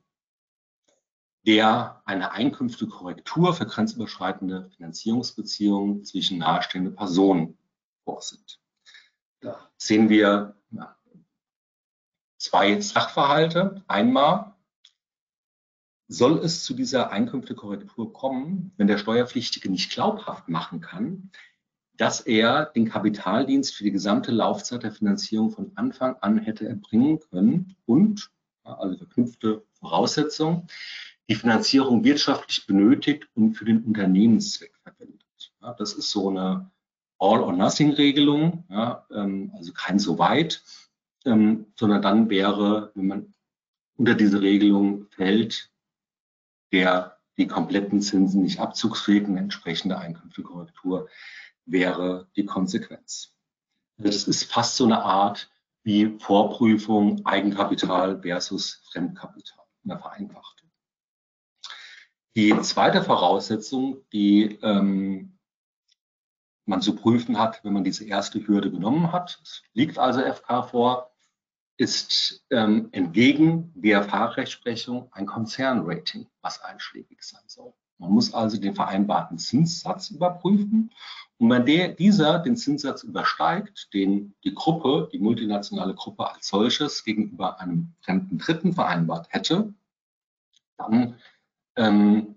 der 1.45 2.01
eine 2.05 2.31
Einkünftekorrektur 2.31 3.53
für 3.53 3.65
grenzüberschreitende 3.65 4.69
Finanzierungsbeziehungen 4.75 6.03
zwischen 6.03 6.37
nahestehenden 6.37 6.95
Personen 6.95 7.57
vorsieht. 8.03 8.59
Da 9.39 9.69
sehen 9.77 10.09
wir 10.09 10.55
ja, 10.69 10.95
zwei 12.37 12.79
Sachverhalte. 12.79 13.83
Einmal 13.87 14.55
soll 16.07 16.39
es 16.39 16.63
zu 16.63 16.73
dieser 16.73 17.11
Einkünftekorrektur 17.11 18.13
kommen, 18.13 18.73
wenn 18.77 18.87
der 18.87 18.97
Steuerpflichtige 18.97 19.71
nicht 19.71 19.91
glaubhaft 19.91 20.49
machen 20.49 20.81
kann, 20.81 21.31
dass 21.97 22.21
er 22.21 22.65
den 22.65 22.89
Kapitaldienst 22.89 23.75
für 23.75 23.83
die 23.83 23.91
gesamte 23.91 24.31
Laufzeit 24.31 24.83
der 24.83 24.91
Finanzierung 24.91 25.51
von 25.51 25.71
Anfang 25.75 26.17
an 26.17 26.37
hätte 26.37 26.67
erbringen 26.67 27.19
können 27.19 27.75
und, 27.85 28.31
also 28.63 28.97
verknüpfte 28.97 29.63
Voraussetzung, 29.73 30.67
die 31.29 31.35
Finanzierung 31.35 32.03
wirtschaftlich 32.03 32.65
benötigt 32.65 33.27
und 33.35 33.53
für 33.53 33.65
den 33.65 33.83
Unternehmenszweck 33.83 34.73
verwendet. 34.83 35.53
Ja, 35.61 35.73
das 35.73 35.93
ist 35.93 36.09
so 36.09 36.29
eine 36.29 36.71
All-or-Nothing-Regelung, 37.19 38.65
ja, 38.69 39.05
ähm, 39.11 39.51
also 39.55 39.73
kein 39.73 39.99
so 39.99 40.17
weit, 40.17 40.63
ähm, 41.25 41.67
sondern 41.79 42.01
dann 42.01 42.29
wäre, 42.29 42.91
wenn 42.95 43.07
man 43.07 43.33
unter 43.95 44.15
diese 44.15 44.41
Regelung 44.41 45.07
fällt, 45.11 45.71
der 46.71 47.17
die 47.37 47.47
kompletten 47.47 48.01
Zinsen 48.01 48.41
nicht 48.41 48.59
abzugsfähig, 48.59 49.25
eine 49.27 49.39
entsprechende 49.39 49.97
Einkünftekorrektur 49.97 51.07
wäre 51.65 52.27
die 52.35 52.45
Konsequenz. 52.45 53.33
Das 53.97 54.27
ist 54.27 54.45
fast 54.45 54.77
so 54.77 54.85
eine 54.85 55.03
Art 55.03 55.49
wie 55.83 56.17
Vorprüfung 56.19 57.25
Eigenkapital 57.25 58.21
versus 58.21 58.81
Fremdkapital, 58.91 59.63
eine 59.83 59.99
vereinfachte. 59.99 60.60
Die 62.35 62.57
zweite 62.61 63.03
Voraussetzung, 63.03 63.97
die 64.13 64.57
ähm, 64.61 65.37
man 66.65 66.81
zu 66.81 66.95
prüfen 66.95 67.37
hat, 67.37 67.63
wenn 67.63 67.73
man 67.73 67.83
diese 67.83 68.05
erste 68.05 68.45
Hürde 68.47 68.71
genommen 68.71 69.11
hat, 69.11 69.39
es 69.43 69.63
liegt 69.73 69.97
also 69.97 70.21
FK 70.21 70.63
vor, 70.63 71.11
ist 71.77 72.45
ähm, 72.51 72.89
entgegen 72.91 73.73
BFH-Rechtsprechung 73.73 75.09
ein 75.11 75.25
Konzernrating, 75.25 76.27
was 76.41 76.61
einschlägig 76.61 77.23
sein 77.23 77.41
soll. 77.47 77.73
Man 77.97 78.11
muss 78.11 78.33
also 78.33 78.59
den 78.59 78.75
vereinbarten 78.75 79.37
Zinssatz 79.37 80.09
überprüfen. 80.09 80.91
Und 81.37 81.49
wenn 81.49 81.65
der, 81.65 81.89
dieser 81.89 82.39
den 82.39 82.55
Zinssatz 82.55 83.03
übersteigt, 83.03 83.93
den 83.93 84.35
die 84.43 84.53
Gruppe, 84.53 85.09
die 85.11 85.19
multinationale 85.19 85.95
Gruppe 85.95 86.31
als 86.31 86.47
solches 86.47 87.03
gegenüber 87.03 87.59
einem 87.59 87.93
fremden 88.01 88.37
Dritten 88.37 88.73
vereinbart 88.73 89.27
hätte, 89.31 89.73
dann 90.77 91.15
ähm, 91.75 92.35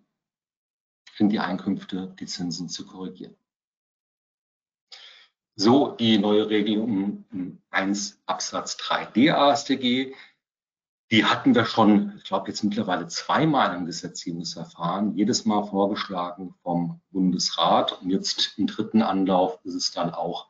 sind 1.16 1.30
die 1.30 1.40
Einkünfte, 1.40 2.14
die 2.18 2.26
Zinsen 2.26 2.68
zu 2.68 2.86
korrigieren. 2.86 3.36
So 5.56 5.92
die 5.92 6.18
neue 6.18 6.48
Regelung 6.50 7.24
im 7.30 7.62
1 7.70 8.20
Absatz 8.26 8.76
3d 8.76 9.32
AStG. 9.32 10.14
Die 11.10 11.24
hatten 11.24 11.54
wir 11.54 11.64
schon, 11.64 12.14
ich 12.16 12.24
glaube, 12.24 12.48
jetzt 12.48 12.64
mittlerweile 12.64 13.06
zweimal 13.06 13.76
im 13.76 13.86
Gesetzgebungsverfahren, 13.86 15.16
jedes 15.16 15.44
Mal 15.44 15.64
vorgeschlagen 15.64 16.54
vom 16.62 17.00
Bundesrat. 17.10 18.02
Und 18.02 18.10
jetzt 18.10 18.58
im 18.58 18.66
dritten 18.66 19.02
Anlauf 19.02 19.60
ist 19.64 19.74
es 19.74 19.92
dann 19.92 20.12
auch 20.12 20.48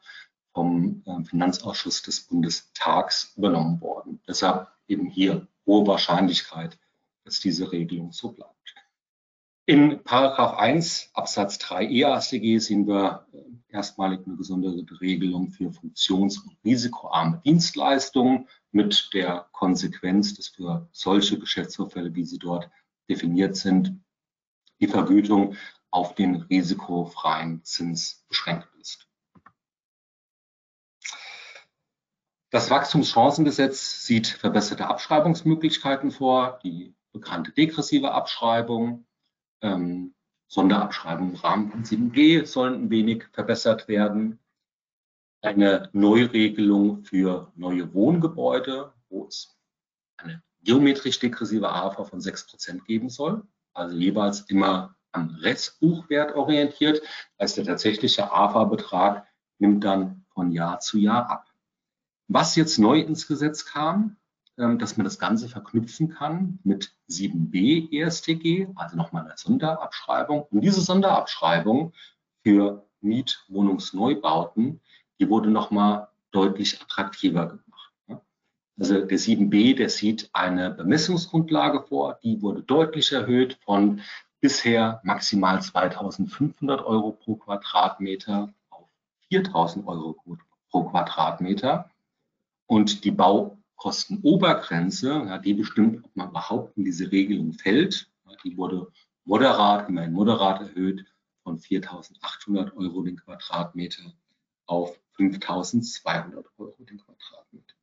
vom 0.55 1.03
äh, 1.05 1.25
Finanzausschuss 1.25 2.01
des 2.03 2.21
Bundestags 2.21 3.35
übernommen 3.37 3.81
worden. 3.83 4.23
Deshalb 4.27 4.69
eben 4.89 5.07
hier 5.07 5.47
hohe 5.67 5.87
Wahrscheinlichkeit, 5.87 6.79
dass 7.25 7.41
diese 7.41 7.73
Regelung 7.73 8.13
so 8.13 8.33
bleibt. 8.33 8.54
In 9.67 10.05
Paragraph 10.05 10.59
1 10.59 11.09
Absatz 11.15 11.57
3 11.57 11.87
EAStG 11.87 12.59
sehen 12.59 12.87
wir 12.87 13.27
äh, 13.33 13.39
erstmalig 13.75 14.21
eine 14.27 14.37
gesonderte 14.37 15.01
Regelung 15.01 15.49
für 15.49 15.73
funktions- 15.73 16.37
und 16.37 16.55
risikoarme 16.67 17.41
Dienstleistungen 17.47 18.47
mit 18.73 19.09
der 19.15 19.49
Konsequenz, 19.53 20.35
dass 20.35 20.49
für 20.49 20.87
solche 20.93 21.39
Geschäftsvorfälle, 21.39 22.15
wie 22.15 22.25
sie 22.25 22.39
dort 22.39 22.69
definiert 23.09 23.57
sind, 23.57 23.99
die 24.81 24.87
Vergütung 24.87 25.57
auf 25.91 26.15
den 26.15 26.43
risikofreien 26.43 27.65
Zins 27.65 28.23
beschränkt 28.29 28.69
ist. 28.83 29.09
Das 32.51 32.69
Wachstumschancengesetz 32.69 34.05
sieht 34.05 34.27
verbesserte 34.27 34.89
Abschreibungsmöglichkeiten 34.89 36.11
vor, 36.11 36.59
die 36.63 36.95
bekannte 37.13 37.51
degressive 37.53 38.13
Abschreibung, 38.13 39.07
ähm, 39.65 40.15
Sonderabschreibung 40.47 41.31
im 41.31 41.37
Rahmen 41.37 41.71
von 41.71 41.85
7G 41.85 42.47
sollen 42.47 42.85
ein 42.85 42.91
wenig 42.91 43.25
verbessert 43.33 43.89
werden. 43.89 44.39
Eine 45.43 45.89
Neuregelung 45.93 47.03
für 47.05 47.51
neue 47.57 47.93
Wohngebäude, 47.93 48.93
wo 49.09 49.27
es 49.27 49.59
eine 50.17 50.43
geometrisch 50.63 51.19
degressive 51.19 51.69
AFA 51.69 52.05
von 52.05 52.21
6% 52.21 52.85
geben 52.85 53.09
soll, 53.09 53.43
also 53.73 53.97
jeweils 53.97 54.43
immer 54.43 54.97
am 55.13 55.31
Restbuchwert 55.31 56.35
orientiert. 56.35 57.03
Heißt, 57.41 57.57
der 57.57 57.65
tatsächliche 57.65 58.33
AFA-Betrag 58.33 59.27
nimmt 59.59 59.85
dann 59.85 60.25
von 60.29 60.53
Jahr 60.53 60.81
zu 60.81 60.99
Jahr 60.99 61.31
ab. 61.31 61.47
Was 62.29 62.57
jetzt 62.57 62.79
neu 62.79 63.01
ins 63.01 63.27
Gesetz 63.27 63.65
kam, 63.67 64.17
dass 64.57 64.97
man 64.97 65.05
das 65.05 65.19
Ganze 65.19 65.49
verknüpfen 65.49 66.11
kann 66.11 66.61
mit 66.63 66.95
7b 67.11 67.93
ESTG, 67.93 68.69
also 68.77 68.97
nochmal 68.97 69.25
eine 69.25 69.37
Sonderabschreibung. 69.37 70.47
Und 70.51 70.61
diese 70.61 70.81
Sonderabschreibung 70.81 71.93
für 72.43 72.87
Mietwohnungsneubauten, 73.01 74.81
die 75.19 75.29
wurde 75.29 75.51
nochmal 75.51 76.09
deutlich 76.31 76.81
attraktiver 76.81 77.47
gemacht. 77.47 77.65
Also 78.79 79.05
der 79.05 79.19
7b, 79.19 79.77
der 79.77 79.89
sieht 79.89 80.31
eine 80.33 80.71
Bemessungsgrundlage 80.71 81.83
vor, 81.83 82.19
die 82.23 82.43
wurde 82.43 82.63
deutlich 82.63 83.13
erhöht 83.13 83.59
von 83.65 84.01
bisher 84.41 85.01
maximal 85.05 85.59
2.500 85.59 86.85
Euro 86.85 87.13
pro 87.13 87.37
Quadratmeter 87.37 88.53
auf 88.71 88.89
4.000 89.31 89.87
Euro 89.87 90.17
pro 90.71 90.85
Quadratmeter. 90.85 91.91
Und 92.67 93.05
die 93.05 93.11
Baukostenobergrenze, 93.77 95.09
ja, 95.09 95.39
die 95.39 95.55
bestimmt, 95.55 96.05
ob 96.05 96.17
man 96.17 96.31
überhaupt 96.31 96.77
in 96.77 96.85
diese 96.85 97.11
Regelung 97.11 97.53
fällt, 97.53 98.11
die 98.43 98.57
wurde 98.57 98.91
moderat, 99.25 99.89
immerhin 99.89 100.13
moderat 100.13 100.61
erhöht 100.61 101.05
von 101.43 101.59
4.800 101.59 102.75
Euro 102.77 103.03
den 103.03 103.17
Quadratmeter 103.17 104.15
auf 104.67 104.99
5.200 105.19 106.45
Euro 106.59 106.75
den 106.79 106.99
Quadratmeter. 106.99 107.75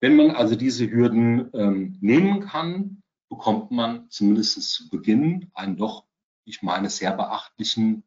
Wenn 0.00 0.16
man 0.16 0.30
also 0.30 0.56
diese 0.56 0.90
Hürden 0.90 1.50
ähm, 1.54 1.98
nehmen 2.00 2.40
kann, 2.40 3.02
bekommt 3.28 3.70
man 3.70 4.08
zumindest 4.10 4.62
zu 4.62 4.88
Beginn 4.88 5.50
einen 5.54 5.76
doch, 5.76 6.06
ich 6.44 6.62
meine, 6.62 6.88
sehr 6.88 7.12
beachtlichen 7.12 8.04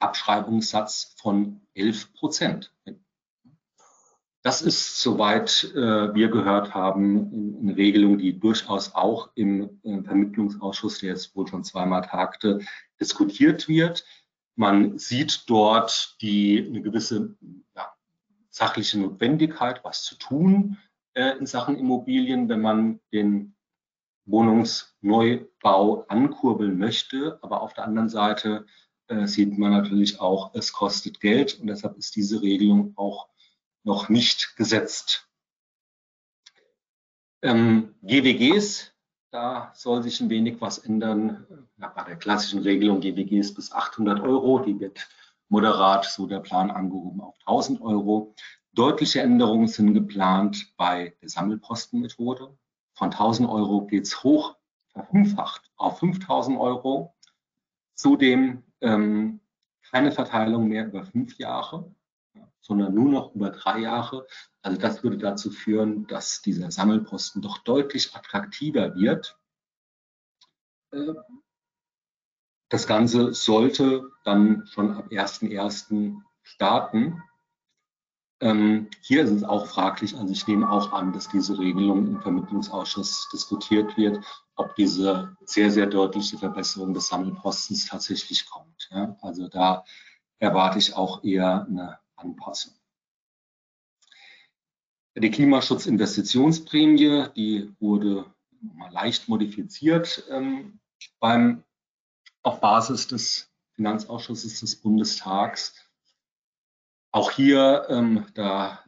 Abschreibungssatz 0.00 1.14
von 1.18 1.60
11 1.74 2.12
Prozent. 2.14 2.74
Das 4.42 4.60
ist, 4.60 5.00
soweit 5.00 5.72
äh, 5.74 6.14
wir 6.14 6.28
gehört 6.28 6.74
haben, 6.74 7.58
eine 7.60 7.76
Regelung, 7.76 8.18
die 8.18 8.40
durchaus 8.40 8.92
auch 8.92 9.30
im, 9.36 9.78
im 9.84 10.04
Vermittlungsausschuss, 10.04 10.98
der 10.98 11.10
jetzt 11.10 11.36
wohl 11.36 11.46
schon 11.46 11.62
zweimal 11.62 12.02
tagte, 12.02 12.60
diskutiert 13.00 13.68
wird. 13.68 14.04
Man 14.56 14.98
sieht 14.98 15.44
dort 15.48 16.16
die, 16.20 16.66
eine 16.66 16.82
gewisse 16.82 17.36
ja, 17.76 17.92
sachliche 18.50 18.98
Notwendigkeit, 18.98 19.84
was 19.84 20.02
zu 20.02 20.16
tun 20.16 20.76
äh, 21.14 21.38
in 21.38 21.46
Sachen 21.46 21.76
Immobilien, 21.78 22.48
wenn 22.48 22.60
man 22.60 23.00
den 23.12 23.54
Wohnungsneubau 24.24 26.04
ankurbeln 26.08 26.78
möchte. 26.78 27.38
Aber 27.42 27.62
auf 27.62 27.74
der 27.74 27.84
anderen 27.84 28.08
Seite 28.08 28.66
äh, 29.06 29.26
sieht 29.28 29.56
man 29.56 29.70
natürlich 29.70 30.20
auch, 30.20 30.52
es 30.54 30.72
kostet 30.72 31.20
Geld 31.20 31.60
und 31.60 31.68
deshalb 31.68 31.96
ist 31.96 32.16
diese 32.16 32.42
Regelung 32.42 32.92
auch 32.96 33.28
noch 33.84 34.08
nicht 34.08 34.56
gesetzt. 34.56 35.28
Ähm, 37.42 37.94
GWGs, 38.02 38.92
da 39.30 39.72
soll 39.74 40.02
sich 40.02 40.20
ein 40.20 40.30
wenig 40.30 40.60
was 40.60 40.78
ändern. 40.78 41.68
Ja, 41.78 41.88
bei 41.88 42.04
der 42.04 42.16
klassischen 42.16 42.60
Regelung 42.60 43.00
GWGs 43.00 43.54
bis 43.54 43.72
800 43.72 44.20
Euro, 44.20 44.60
die 44.60 44.78
wird 44.78 45.08
moderat, 45.48 46.04
so 46.04 46.26
der 46.26 46.40
Plan, 46.40 46.70
angehoben 46.70 47.20
auf 47.20 47.36
1000 47.40 47.80
Euro. 47.82 48.34
Deutliche 48.72 49.20
Änderungen 49.20 49.68
sind 49.68 49.92
geplant 49.92 50.72
bei 50.76 51.16
der 51.20 51.28
Sammelpostenmethode. 51.28 52.56
Von 52.94 53.10
1000 53.10 53.48
Euro 53.48 53.86
geht 53.86 54.04
es 54.04 54.22
hoch, 54.22 54.56
verfünffacht 54.92 55.70
auf 55.76 55.98
5000 55.98 56.58
Euro. 56.58 57.14
Zudem 57.94 58.62
ähm, 58.80 59.40
keine 59.90 60.12
Verteilung 60.12 60.68
mehr 60.68 60.86
über 60.86 61.04
fünf 61.04 61.38
Jahre 61.38 61.92
sondern 62.62 62.94
nur 62.94 63.10
noch 63.10 63.34
über 63.34 63.50
drei 63.50 63.80
Jahre. 63.80 64.26
Also 64.62 64.80
das 64.80 65.02
würde 65.02 65.18
dazu 65.18 65.50
führen, 65.50 66.06
dass 66.06 66.40
dieser 66.40 66.70
Sammelposten 66.70 67.42
doch 67.42 67.58
deutlich 67.58 68.14
attraktiver 68.14 68.94
wird. 68.94 69.36
Äh, 70.92 71.14
das 72.70 72.86
Ganze 72.86 73.34
sollte 73.34 74.08
dann 74.24 74.66
schon 74.66 74.96
ab 74.96 75.08
1.1. 75.10 76.16
starten. 76.42 77.22
Ähm, 78.40 78.88
hier 79.02 79.24
ist 79.24 79.30
es 79.30 79.44
auch 79.44 79.66
fraglich, 79.66 80.16
also 80.16 80.32
ich 80.32 80.46
nehme 80.46 80.70
auch 80.70 80.92
an, 80.92 81.12
dass 81.12 81.28
diese 81.28 81.58
Regelung 81.58 82.06
im 82.06 82.20
Vermittlungsausschuss 82.22 83.28
diskutiert 83.32 83.96
wird, 83.96 84.24
ob 84.56 84.74
diese 84.74 85.36
sehr, 85.44 85.70
sehr 85.70 85.86
deutliche 85.86 86.38
Verbesserung 86.38 86.94
des 86.94 87.08
Sammelpostens 87.08 87.86
tatsächlich 87.86 88.48
kommt. 88.48 88.90
Also 89.20 89.48
da 89.48 89.84
erwarte 90.38 90.78
ich 90.78 90.94
auch 90.94 91.22
eher 91.22 91.66
eine 91.68 91.98
anpassen. 92.22 92.74
Die 95.14 95.30
Klimaschutzinvestitionsprämie, 95.30 97.26
die 97.36 97.70
wurde 97.80 98.32
leicht 98.90 99.28
modifiziert 99.28 100.24
ähm, 100.30 100.80
beim, 101.20 101.64
auf 102.42 102.60
Basis 102.60 103.08
des 103.08 103.50
Finanzausschusses 103.74 104.60
des 104.60 104.76
Bundestags. 104.76 105.74
Auch 107.10 107.30
hier, 107.30 107.86
ähm, 107.90 108.26
da 108.34 108.82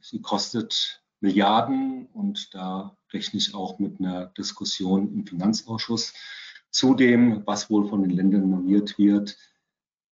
sie 0.00 0.22
kostet 0.22 1.02
Milliarden 1.20 2.06
und 2.06 2.54
da 2.54 2.96
rechne 3.12 3.38
ich 3.38 3.54
auch 3.54 3.78
mit 3.78 4.00
einer 4.00 4.26
Diskussion 4.26 5.12
im 5.12 5.26
Finanzausschuss. 5.26 6.14
Zudem, 6.70 7.46
was 7.46 7.68
wohl 7.68 7.88
von 7.88 8.02
den 8.02 8.10
Ländern 8.10 8.48
moniert 8.48 8.98
wird, 8.98 9.36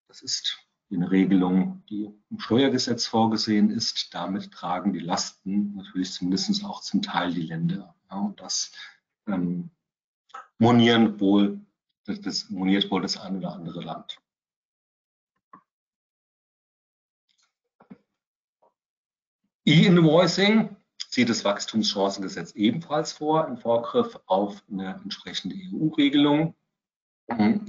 das 0.08 0.20
ist 0.20 0.58
eine 0.96 1.10
Regelung, 1.10 1.82
die 1.88 2.12
im 2.30 2.38
Steuergesetz 2.38 3.06
vorgesehen 3.06 3.70
ist. 3.70 4.14
Damit 4.14 4.52
tragen 4.52 4.92
die 4.92 5.00
Lasten 5.00 5.74
natürlich 5.76 6.12
zumindest 6.12 6.64
auch 6.64 6.80
zum 6.80 7.02
Teil 7.02 7.32
die 7.32 7.42
Länder. 7.42 7.94
Ja, 8.10 8.18
und 8.18 8.40
das 8.40 8.72
ähm, 9.26 9.70
monieren 10.58 11.20
wohl, 11.20 11.60
das, 12.04 12.20
das 12.20 12.50
moniert 12.50 12.90
wohl 12.90 13.02
das 13.02 13.16
ein 13.16 13.36
oder 13.36 13.52
andere 13.54 13.80
Land. 13.80 14.18
E-Invoicing 19.64 20.76
sieht 21.08 21.28
das 21.28 21.44
Wachstumschancengesetz 21.44 22.52
ebenfalls 22.52 23.12
vor 23.12 23.46
im 23.46 23.56
Vorgriff 23.56 24.18
auf 24.26 24.62
eine 24.70 24.94
entsprechende 25.02 25.54
EU-Regelung. 25.56 26.54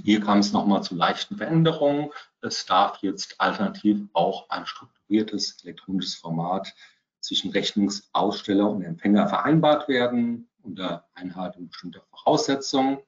Hier 0.02 0.20
kam 0.20 0.40
es 0.40 0.52
nochmal 0.52 0.82
zu 0.82 0.94
leichten 0.94 1.36
Veränderungen. 1.36 2.10
Es 2.44 2.66
darf 2.66 2.98
jetzt 3.00 3.40
alternativ 3.40 4.06
auch 4.12 4.50
ein 4.50 4.66
strukturiertes 4.66 5.64
elektronisches 5.64 6.16
Format 6.16 6.74
zwischen 7.20 7.50
Rechnungsaussteller 7.52 8.70
und 8.70 8.82
Empfänger 8.82 9.28
vereinbart 9.28 9.88
werden 9.88 10.50
unter 10.62 11.08
Einhaltung 11.14 11.68
bestimmter 11.68 12.02
Voraussetzungen. 12.10 12.98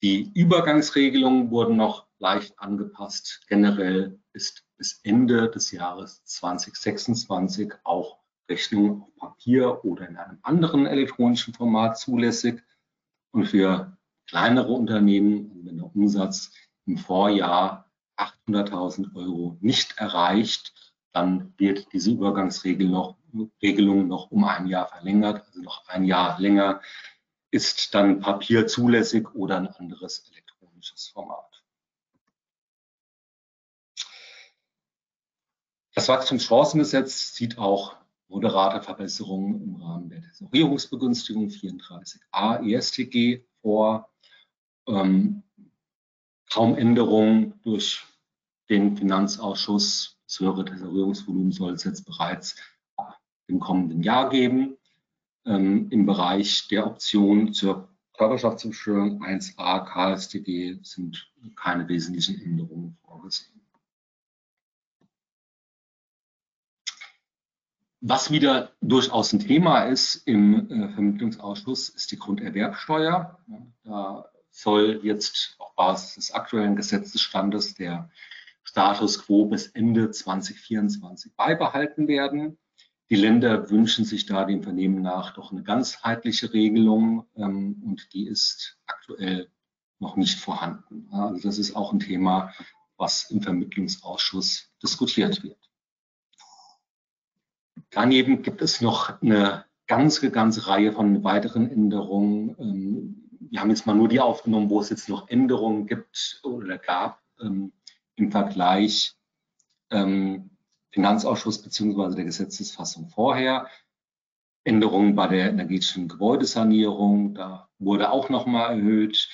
Die 0.00 0.30
Übergangsregelungen 0.34 1.50
wurden 1.50 1.76
noch 1.76 2.06
leicht 2.20 2.56
angepasst. 2.60 3.40
Generell 3.48 4.20
ist 4.32 4.64
bis 4.76 5.00
Ende 5.02 5.50
des 5.50 5.72
Jahres 5.72 6.22
2026 6.24 7.72
auch 7.82 8.20
Rechnung 8.48 9.02
auf 9.02 9.14
Papier 9.16 9.84
oder 9.84 10.08
in 10.08 10.16
einem 10.16 10.38
anderen 10.42 10.86
elektronischen 10.86 11.52
Format 11.52 11.98
zulässig. 11.98 12.62
Und 13.32 13.46
für 13.46 13.96
kleinere 14.28 14.72
Unternehmen, 14.72 15.50
also 15.50 15.66
wenn 15.66 15.76
der 15.78 15.96
Umsatz 15.96 16.52
im 16.86 16.96
Vorjahr 16.98 17.91
800.000 18.48 19.14
Euro 19.14 19.56
nicht 19.60 19.98
erreicht, 19.98 20.72
dann 21.12 21.54
wird 21.58 21.92
diese 21.92 22.10
Übergangsregelung 22.10 22.92
noch, 22.92 23.16
Regelung 23.62 24.08
noch 24.08 24.30
um 24.30 24.44
ein 24.44 24.66
Jahr 24.66 24.88
verlängert, 24.88 25.44
also 25.46 25.60
noch 25.60 25.86
ein 25.88 26.04
Jahr 26.04 26.40
länger 26.40 26.80
ist 27.50 27.94
dann 27.94 28.20
Papier 28.20 28.66
zulässig 28.66 29.34
oder 29.34 29.58
ein 29.58 29.68
anderes 29.68 30.26
elektronisches 30.30 31.08
Format. 31.08 31.62
Das 35.94 36.08
Wachstumschancengesetz 36.08 37.34
sieht 37.34 37.58
auch 37.58 37.96
moderate 38.28 38.82
Verbesserungen 38.82 39.62
im 39.62 39.76
Rahmen 39.76 40.08
der 40.08 40.22
Tesorierungsbegünstigung 40.22 41.48
34a 41.48 42.66
ESTG 42.66 43.44
vor 43.60 44.10
ähm, 44.88 45.42
kaum 46.50 46.76
Änderungen 46.78 47.60
durch 47.62 48.02
den 48.72 48.96
Finanzausschuss. 48.96 50.18
Das 50.26 50.40
höhere 50.40 50.64
Tesorierungsvolumen 50.64 51.52
soll 51.52 51.74
es 51.74 51.84
jetzt 51.84 52.06
bereits 52.06 52.56
im 53.46 53.60
kommenden 53.60 54.02
Jahr 54.02 54.30
geben. 54.30 54.78
Ähm, 55.44 55.88
Im 55.90 56.06
Bereich 56.06 56.68
der 56.68 56.86
Option 56.86 57.52
zur 57.52 57.88
Körperschaftsbesteuerung 58.16 59.22
1a 59.22 59.84
KStG 59.84 60.78
sind 60.82 61.30
keine 61.56 61.86
wesentlichen 61.88 62.40
Änderungen 62.40 62.96
vorgesehen. 63.04 63.60
Was 68.00 68.30
wieder 68.30 68.72
durchaus 68.80 69.32
ein 69.32 69.40
Thema 69.40 69.82
ist 69.84 70.26
im 70.26 70.70
äh, 70.70 70.88
Vermittlungsausschuss, 70.94 71.90
ist 71.90 72.10
die 72.10 72.18
Grunderwerbsteuer. 72.18 73.38
Da 73.84 74.24
soll 74.50 75.00
jetzt 75.02 75.56
auf 75.58 75.74
Basis 75.74 76.14
des 76.14 76.32
aktuellen 76.32 76.76
Gesetzesstandes 76.76 77.74
der 77.74 78.10
Status 78.64 79.24
quo 79.24 79.46
bis 79.46 79.68
Ende 79.68 80.10
2024 80.10 81.34
beibehalten 81.34 82.08
werden. 82.08 82.58
Die 83.10 83.16
Länder 83.16 83.68
wünschen 83.70 84.04
sich 84.04 84.26
da 84.26 84.44
dem 84.44 84.62
Vernehmen 84.62 85.02
nach 85.02 85.34
doch 85.34 85.52
eine 85.52 85.62
ganzheitliche 85.62 86.52
Regelung 86.52 87.26
ähm, 87.36 87.82
und 87.84 88.12
die 88.14 88.26
ist 88.26 88.78
aktuell 88.86 89.50
noch 89.98 90.16
nicht 90.16 90.38
vorhanden. 90.38 91.08
Also 91.12 91.42
das 91.48 91.58
ist 91.58 91.76
auch 91.76 91.92
ein 91.92 92.00
Thema, 92.00 92.52
was 92.96 93.30
im 93.30 93.42
Vermittlungsausschuss 93.42 94.70
diskutiert 94.82 95.42
wird. 95.42 95.58
Daneben 97.90 98.42
gibt 98.42 98.62
es 98.62 98.80
noch 98.80 99.20
eine 99.20 99.66
ganze, 99.86 100.30
ganze 100.30 100.66
Reihe 100.66 100.92
von 100.92 101.22
weiteren 101.22 101.70
Änderungen. 101.70 102.56
Ähm, 102.58 103.28
wir 103.50 103.60
haben 103.60 103.70
jetzt 103.70 103.86
mal 103.86 103.94
nur 103.94 104.08
die 104.08 104.20
aufgenommen, 104.20 104.70
wo 104.70 104.80
es 104.80 104.88
jetzt 104.88 105.10
noch 105.10 105.28
Änderungen 105.28 105.86
gibt 105.86 106.40
oder 106.42 106.78
gab 106.78 107.22
ähm, 107.40 107.72
im 108.22 108.30
Vergleich 108.30 109.14
ähm, 109.90 110.50
Finanzausschuss 110.90 111.62
beziehungsweise 111.62 112.16
der 112.16 112.24
Gesetzesfassung 112.24 113.08
vorher. 113.08 113.68
Änderungen 114.64 115.16
bei 115.16 115.26
der 115.26 115.50
energetischen 115.50 116.06
Gebäudesanierung, 116.06 117.34
da 117.34 117.68
wurde 117.78 118.10
auch 118.10 118.28
nochmal 118.28 118.78
erhöht. 118.78 119.28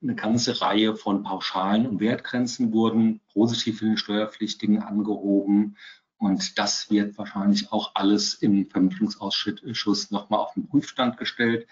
Eine 0.00 0.14
ganze 0.14 0.60
Reihe 0.62 0.96
von 0.96 1.22
Pauschalen 1.22 1.86
und 1.86 2.00
Wertgrenzen 2.00 2.72
wurden 2.72 3.20
positiv 3.32 3.80
für 3.80 3.86
den 3.86 3.98
Steuerpflichtigen 3.98 4.82
angehoben. 4.82 5.76
Und 6.16 6.58
das 6.58 6.90
wird 6.90 7.18
wahrscheinlich 7.18 7.72
auch 7.72 7.90
alles 7.94 8.34
im 8.34 8.70
Vermittlungsausschuss 8.70 10.10
nochmal 10.10 10.40
auf 10.40 10.54
den 10.54 10.68
Prüfstand 10.68 11.18
gestellt. 11.18 11.66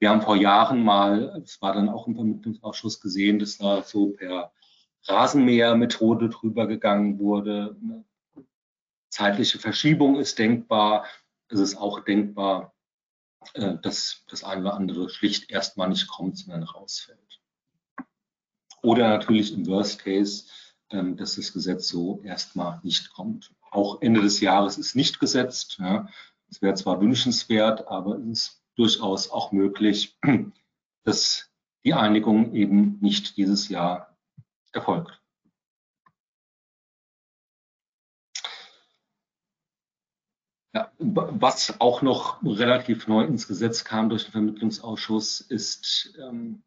Wir 0.00 0.10
haben 0.10 0.22
vor 0.22 0.36
Jahren 0.36 0.82
mal, 0.82 1.40
es 1.44 1.62
war 1.62 1.74
dann 1.74 1.88
auch 1.88 2.08
im 2.08 2.16
Vermittlungsausschuss 2.16 3.00
gesehen, 3.00 3.38
dass 3.38 3.58
da 3.58 3.82
so 3.82 4.08
per 4.08 4.50
Rasenmähermethode 5.08 6.28
drüber 6.28 6.66
gegangen 6.66 7.18
wurde. 7.18 7.76
Eine 7.82 8.04
zeitliche 9.08 9.58
Verschiebung 9.58 10.16
ist 10.16 10.38
denkbar. 10.38 11.06
Es 11.48 11.60
ist 11.60 11.76
auch 11.76 12.00
denkbar, 12.00 12.74
äh, 13.54 13.76
dass 13.82 14.24
das 14.28 14.44
eine 14.44 14.62
oder 14.62 14.74
andere 14.74 15.08
schlicht 15.08 15.50
erstmal 15.50 15.88
nicht 15.88 16.08
kommt, 16.08 16.38
sondern 16.38 16.64
rausfällt. 16.64 17.40
Oder 18.82 19.08
natürlich 19.08 19.52
im 19.52 19.66
Worst 19.66 19.98
Case, 20.04 20.46
ähm, 20.90 21.16
dass 21.16 21.36
das 21.36 21.52
Gesetz 21.52 21.88
so 21.88 22.20
erstmal 22.22 22.80
nicht 22.82 23.12
kommt. 23.12 23.52
Auch 23.70 24.00
Ende 24.00 24.22
des 24.22 24.40
Jahres 24.40 24.78
ist 24.78 24.94
nicht 24.94 25.18
gesetzt. 25.18 25.80
Es 26.48 26.62
wäre 26.62 26.74
zwar 26.74 27.00
wünschenswert, 27.00 27.88
aber 27.88 28.16
es 28.18 28.26
ist 28.26 28.62
durchaus 28.76 29.30
auch 29.30 29.52
möglich, 29.52 30.18
dass 31.04 31.50
die 31.84 31.94
Einigung 31.94 32.54
eben 32.54 32.98
nicht 33.00 33.36
dieses 33.36 33.68
Jahr 33.68 34.15
erfolgt. 34.76 35.20
Ja, 40.74 40.92
was 40.98 41.80
auch 41.80 42.02
noch 42.02 42.42
relativ 42.44 43.08
neu 43.08 43.24
ins 43.24 43.48
Gesetz 43.48 43.84
kam 43.84 44.10
durch 44.10 44.24
den 44.24 44.32
Vermittlungsausschuss, 44.32 45.40
ist 45.40 46.14
ähm, 46.20 46.62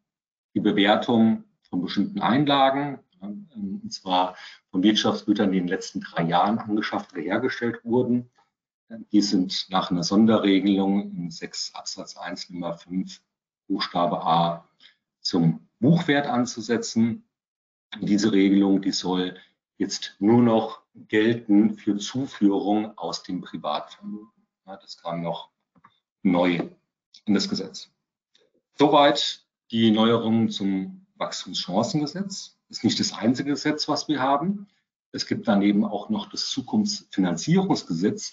die 0.54 0.60
Bewertung 0.60 1.44
von 1.62 1.80
bestimmten 1.80 2.20
Einlagen, 2.20 2.98
ähm, 3.22 3.80
und 3.82 3.92
zwar 3.92 4.36
von 4.70 4.82
Wirtschaftsgütern, 4.82 5.52
die 5.52 5.58
in 5.58 5.64
den 5.64 5.68
letzten 5.68 6.00
drei 6.00 6.24
Jahren 6.24 6.58
angeschafft 6.58 7.12
oder 7.12 7.22
hergestellt 7.22 7.84
wurden. 7.84 8.30
Die 9.12 9.22
sind 9.22 9.68
nach 9.70 9.92
einer 9.92 10.02
Sonderregelung 10.02 11.16
in 11.16 11.30
6 11.30 11.74
Absatz 11.74 12.16
1 12.16 12.50
Nummer 12.50 12.76
5 12.76 13.22
Buchstabe 13.68 14.20
A 14.20 14.68
zum 15.20 15.68
Buchwert 15.78 16.26
anzusetzen. 16.26 17.29
Diese 17.98 18.32
Regelung, 18.32 18.82
die 18.82 18.92
soll 18.92 19.36
jetzt 19.76 20.14
nur 20.20 20.42
noch 20.42 20.82
gelten 20.94 21.76
für 21.76 21.96
Zuführung 21.96 22.96
aus 22.96 23.22
dem 23.22 23.40
Privatvermögen. 23.40 24.30
Ja, 24.66 24.76
das 24.76 24.98
kam 24.98 25.22
noch 25.22 25.50
neu 26.22 26.68
in 27.24 27.34
das 27.34 27.48
Gesetz. 27.48 27.90
Soweit 28.78 29.44
die 29.70 29.90
Neuerungen 29.90 30.50
zum 30.50 31.06
Wachstumschancengesetz. 31.16 32.56
Ist 32.68 32.84
nicht 32.84 33.00
das 33.00 33.12
einzige 33.12 33.50
Gesetz, 33.50 33.88
was 33.88 34.08
wir 34.08 34.20
haben. 34.20 34.68
Es 35.12 35.26
gibt 35.26 35.48
daneben 35.48 35.84
auch 35.84 36.08
noch 36.08 36.30
das 36.30 36.48
Zukunftsfinanzierungsgesetz. 36.48 38.32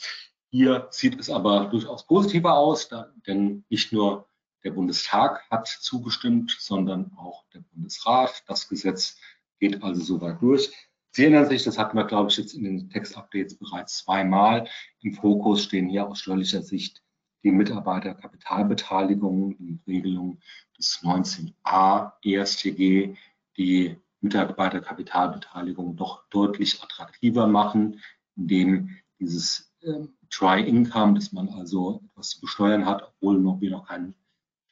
Hier 0.50 0.88
sieht 0.92 1.20
es 1.20 1.30
aber 1.30 1.66
durchaus 1.66 2.06
positiver 2.06 2.56
aus, 2.56 2.90
denn 3.26 3.66
nicht 3.70 3.92
nur 3.92 4.28
der 4.64 4.72
Bundestag 4.72 5.50
hat 5.50 5.68
zugestimmt, 5.68 6.56
sondern 6.60 7.12
auch 7.18 7.44
der 7.54 7.60
Bundesrat. 7.60 8.44
Das 8.48 8.70
Gesetz 8.70 9.18
geht 9.60 9.84
also 9.84 10.02
soweit 10.02 10.42
durch. 10.42 10.72
Sie 11.12 11.24
erinnern 11.24 11.48
sich, 11.48 11.64
das 11.64 11.78
hatten 11.78 11.98
wir, 11.98 12.06
glaube 12.06 12.30
ich, 12.30 12.38
jetzt 12.38 12.54
in 12.54 12.64
den 12.64 12.90
Textupdates 12.90 13.58
bereits 13.58 13.98
zweimal. 14.00 14.68
Im 15.02 15.14
Fokus 15.14 15.64
stehen 15.64 15.90
hier 15.90 16.08
aus 16.08 16.20
steuerlicher 16.20 16.62
Sicht 16.62 17.04
die 17.44 17.52
Mitarbeiterkapitalbeteiligung, 17.52 19.58
die 19.58 19.80
Regelung 19.88 20.40
des 20.78 21.02
19a 21.02 22.12
ESTG, 22.24 23.16
die 23.58 23.98
Mitarbeiterkapitalbeteiligung 24.22 25.96
doch 25.96 26.28
deutlich 26.30 26.82
attraktiver 26.84 27.48
machen, 27.48 28.02
indem 28.36 28.98
dieses 29.20 29.74
äh, 29.82 30.06
Try-Income, 30.30 31.16
dass 31.16 31.32
man 31.32 31.50
also 31.50 32.04
etwas 32.12 32.30
zu 32.30 32.42
besteuern 32.42 32.86
hat, 32.86 33.04
obwohl 33.04 33.40
noch, 33.40 33.62
wir 33.62 33.72
noch 33.72 33.88
keinen 33.88 34.14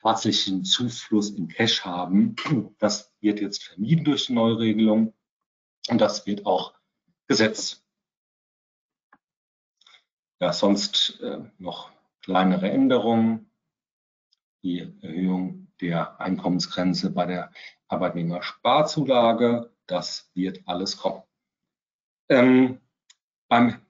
tatsächlichen 0.06 0.63
Zufluss 0.63 1.32
in 1.32 1.48
Cash 1.48 1.84
haben. 1.84 2.36
Das 2.78 3.12
wird 3.22 3.41
jetzt 3.41 3.63
vermieden 3.63 4.06
durch 4.06 4.28
die 4.28 4.34
neue 4.34 4.60
Regelung 4.60 5.15
und 5.89 6.00
das 6.00 6.28
wird 6.28 6.46
auch 6.46 6.76
gesetzt. 7.28 7.84
Ja, 10.39 10.54
sonst 10.54 11.20
äh, 11.22 11.39
noch 11.58 11.91
kleinere 12.22 12.70
Änderungen. 12.70 13.50
Die 14.63 14.80
Erhöhung 15.02 15.72
der 15.82 16.20
Einkommensgrenze 16.20 17.10
bei 17.12 17.26
der 17.26 17.52
Arbeitnehmersparzulage, 17.88 19.72
das 19.88 20.30
wird 20.36 20.68
alles 20.68 20.98
kommen. 20.98 21.24
Ähm, 22.30 22.80
beim 23.48 23.85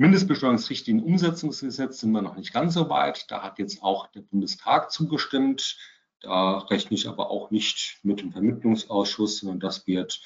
Mindestbesteuerungsrichtlinienumsetzungsgesetz 0.00 2.00
sind 2.00 2.12
wir 2.12 2.22
noch 2.22 2.36
nicht 2.36 2.54
ganz 2.54 2.72
so 2.72 2.88
weit. 2.88 3.30
Da 3.30 3.42
hat 3.42 3.58
jetzt 3.58 3.82
auch 3.82 4.06
der 4.06 4.22
Bundestag 4.22 4.90
zugestimmt. 4.90 5.76
Da 6.20 6.56
rechne 6.56 6.94
ich 6.94 7.06
aber 7.06 7.30
auch 7.30 7.50
nicht 7.50 7.98
mit 8.02 8.22
dem 8.22 8.32
Vermittlungsausschuss, 8.32 9.40
sondern 9.40 9.60
das 9.60 9.86
wird 9.86 10.22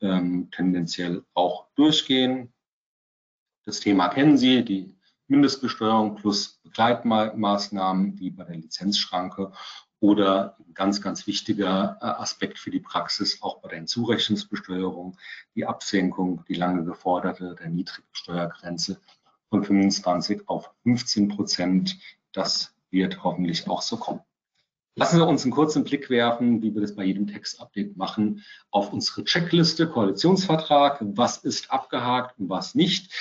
ähm, 0.00 0.48
tendenziell 0.52 1.24
auch 1.34 1.66
durchgehen. 1.74 2.54
Das 3.64 3.80
Thema 3.80 4.10
kennen 4.10 4.38
Sie, 4.38 4.64
die 4.64 4.96
Mindestbesteuerung 5.26 6.14
plus 6.14 6.60
Begleitmaßnahmen 6.62 8.20
wie 8.20 8.30
bei 8.30 8.44
der 8.44 8.58
Lizenzschranke 8.58 9.50
oder 10.00 10.56
ganz, 10.74 11.00
ganz 11.00 11.26
wichtiger 11.26 11.98
äh, 12.00 12.04
Aspekt 12.04 12.58
für 12.58 12.70
die 12.70 12.80
Praxis, 12.80 13.42
auch 13.42 13.60
bei 13.60 13.68
der 13.68 13.78
Hinzurechnungsbesteuerung, 13.78 15.16
die 15.54 15.66
Absenkung, 15.66 16.44
die 16.48 16.54
lange 16.54 16.84
geforderte 16.84 17.56
der 17.58 17.68
niedrigen 17.68 18.08
Steuergrenze 18.12 19.00
von 19.48 19.64
25 19.64 20.48
auf 20.48 20.70
15 20.82 21.28
Prozent. 21.28 21.98
Das 22.32 22.74
wird 22.90 23.24
hoffentlich 23.24 23.68
auch 23.68 23.82
so 23.82 23.96
kommen. 23.96 24.20
Lassen 24.98 25.18
wir 25.18 25.26
uns 25.26 25.42
einen 25.42 25.52
kurzen 25.52 25.84
Blick 25.84 26.08
werfen, 26.08 26.62
wie 26.62 26.74
wir 26.74 26.80
das 26.80 26.94
bei 26.94 27.04
jedem 27.04 27.26
Textupdate 27.26 27.98
machen, 27.98 28.42
auf 28.70 28.94
unsere 28.94 29.24
Checkliste 29.24 29.88
Koalitionsvertrag. 29.88 30.98
Was 31.00 31.36
ist 31.38 31.70
abgehakt 31.70 32.38
und 32.38 32.48
was 32.48 32.74
nicht? 32.74 33.12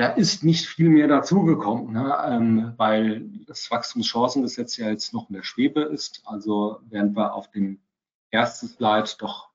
Da 0.00 0.06
ist 0.06 0.42
nicht 0.44 0.64
viel 0.66 0.88
mehr 0.88 1.08
dazugekommen, 1.08 1.92
ne, 1.92 2.16
ähm, 2.26 2.72
weil 2.78 3.28
das 3.46 3.70
Wachstumschancengesetz 3.70 4.78
ja 4.78 4.88
jetzt 4.88 5.12
noch 5.12 5.28
in 5.28 5.34
der 5.34 5.42
Schwebe 5.42 5.82
ist. 5.82 6.22
Also 6.24 6.80
während 6.88 7.14
wir 7.14 7.34
auf 7.34 7.50
dem 7.50 7.82
ersten 8.30 8.68
Slide 8.68 9.10
doch 9.18 9.50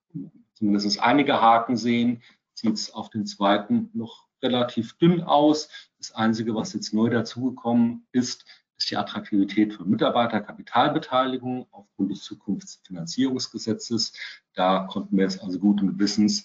zumindest 0.54 1.00
einige 1.00 1.40
Haken 1.40 1.76
sehen, 1.76 2.22
sieht 2.54 2.74
es 2.74 2.94
auf 2.94 3.10
dem 3.10 3.26
zweiten 3.26 3.90
noch 3.92 4.28
relativ 4.40 4.96
dünn 4.98 5.20
aus. 5.20 5.68
Das 5.98 6.12
Einzige, 6.12 6.54
was 6.54 6.74
jetzt 6.74 6.94
neu 6.94 7.10
dazugekommen 7.10 8.06
ist, 8.12 8.44
ist 8.78 8.88
die 8.92 8.96
Attraktivität 8.96 9.74
für 9.74 9.84
Mitarbeiterkapitalbeteiligung 9.84 11.66
aufgrund 11.72 12.12
des 12.12 12.22
Zukunftsfinanzierungsgesetzes. 12.22 14.12
Da 14.54 14.86
konnten 14.88 15.18
wir 15.18 15.26
es 15.26 15.40
also 15.40 15.58
guten 15.58 15.88
Gewissens 15.88 16.44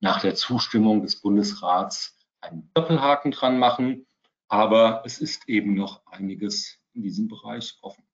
nach 0.00 0.22
der 0.22 0.36
Zustimmung 0.36 1.02
des 1.02 1.16
Bundesrats 1.16 2.16
einen 2.42 2.70
Doppelhaken 2.74 3.30
dran 3.30 3.58
machen. 3.58 4.06
Aber 4.48 5.02
es 5.06 5.18
ist 5.18 5.48
eben 5.48 5.74
noch 5.74 6.04
einiges 6.06 6.78
in 6.92 7.02
diesem 7.02 7.28
Bereich 7.28 7.78
offen. 7.80 8.04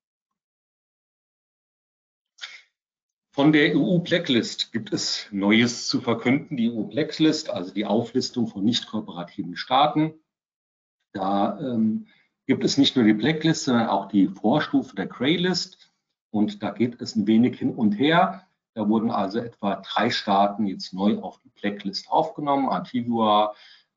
Von 3.38 3.52
der 3.52 3.76
EU-Blacklist 3.76 4.72
gibt 4.72 4.92
es 4.92 5.28
Neues 5.30 5.86
zu 5.86 6.00
verkünden. 6.00 6.56
Die 6.56 6.70
EU-Blacklist, 6.70 7.50
also 7.50 7.72
die 7.72 7.86
Auflistung 7.86 8.48
von 8.48 8.64
nicht 8.64 8.88
kooperativen 8.88 9.56
Staaten. 9.56 10.14
Da 11.12 11.58
ähm, 11.60 12.08
gibt 12.46 12.64
es 12.64 12.78
nicht 12.78 12.96
nur 12.96 13.04
die 13.04 13.14
Blacklist, 13.14 13.64
sondern 13.64 13.88
auch 13.88 14.08
die 14.08 14.26
Vorstufe 14.26 14.96
der 14.96 15.06
Graylist. 15.06 15.92
Und 16.30 16.62
da 16.62 16.70
geht 16.70 17.00
es 17.00 17.14
ein 17.14 17.26
wenig 17.26 17.58
hin 17.58 17.74
und 17.74 17.92
her. 17.92 18.48
Da 18.74 18.88
wurden 18.88 19.10
also 19.10 19.38
etwa 19.38 19.76
drei 19.76 20.10
Staaten 20.10 20.66
jetzt 20.66 20.92
neu 20.92 21.18
auf 21.18 21.38
die 21.38 21.50
Blacklist 21.50 22.10
aufgenommen. 22.10 22.68
Antigua, 22.68 23.54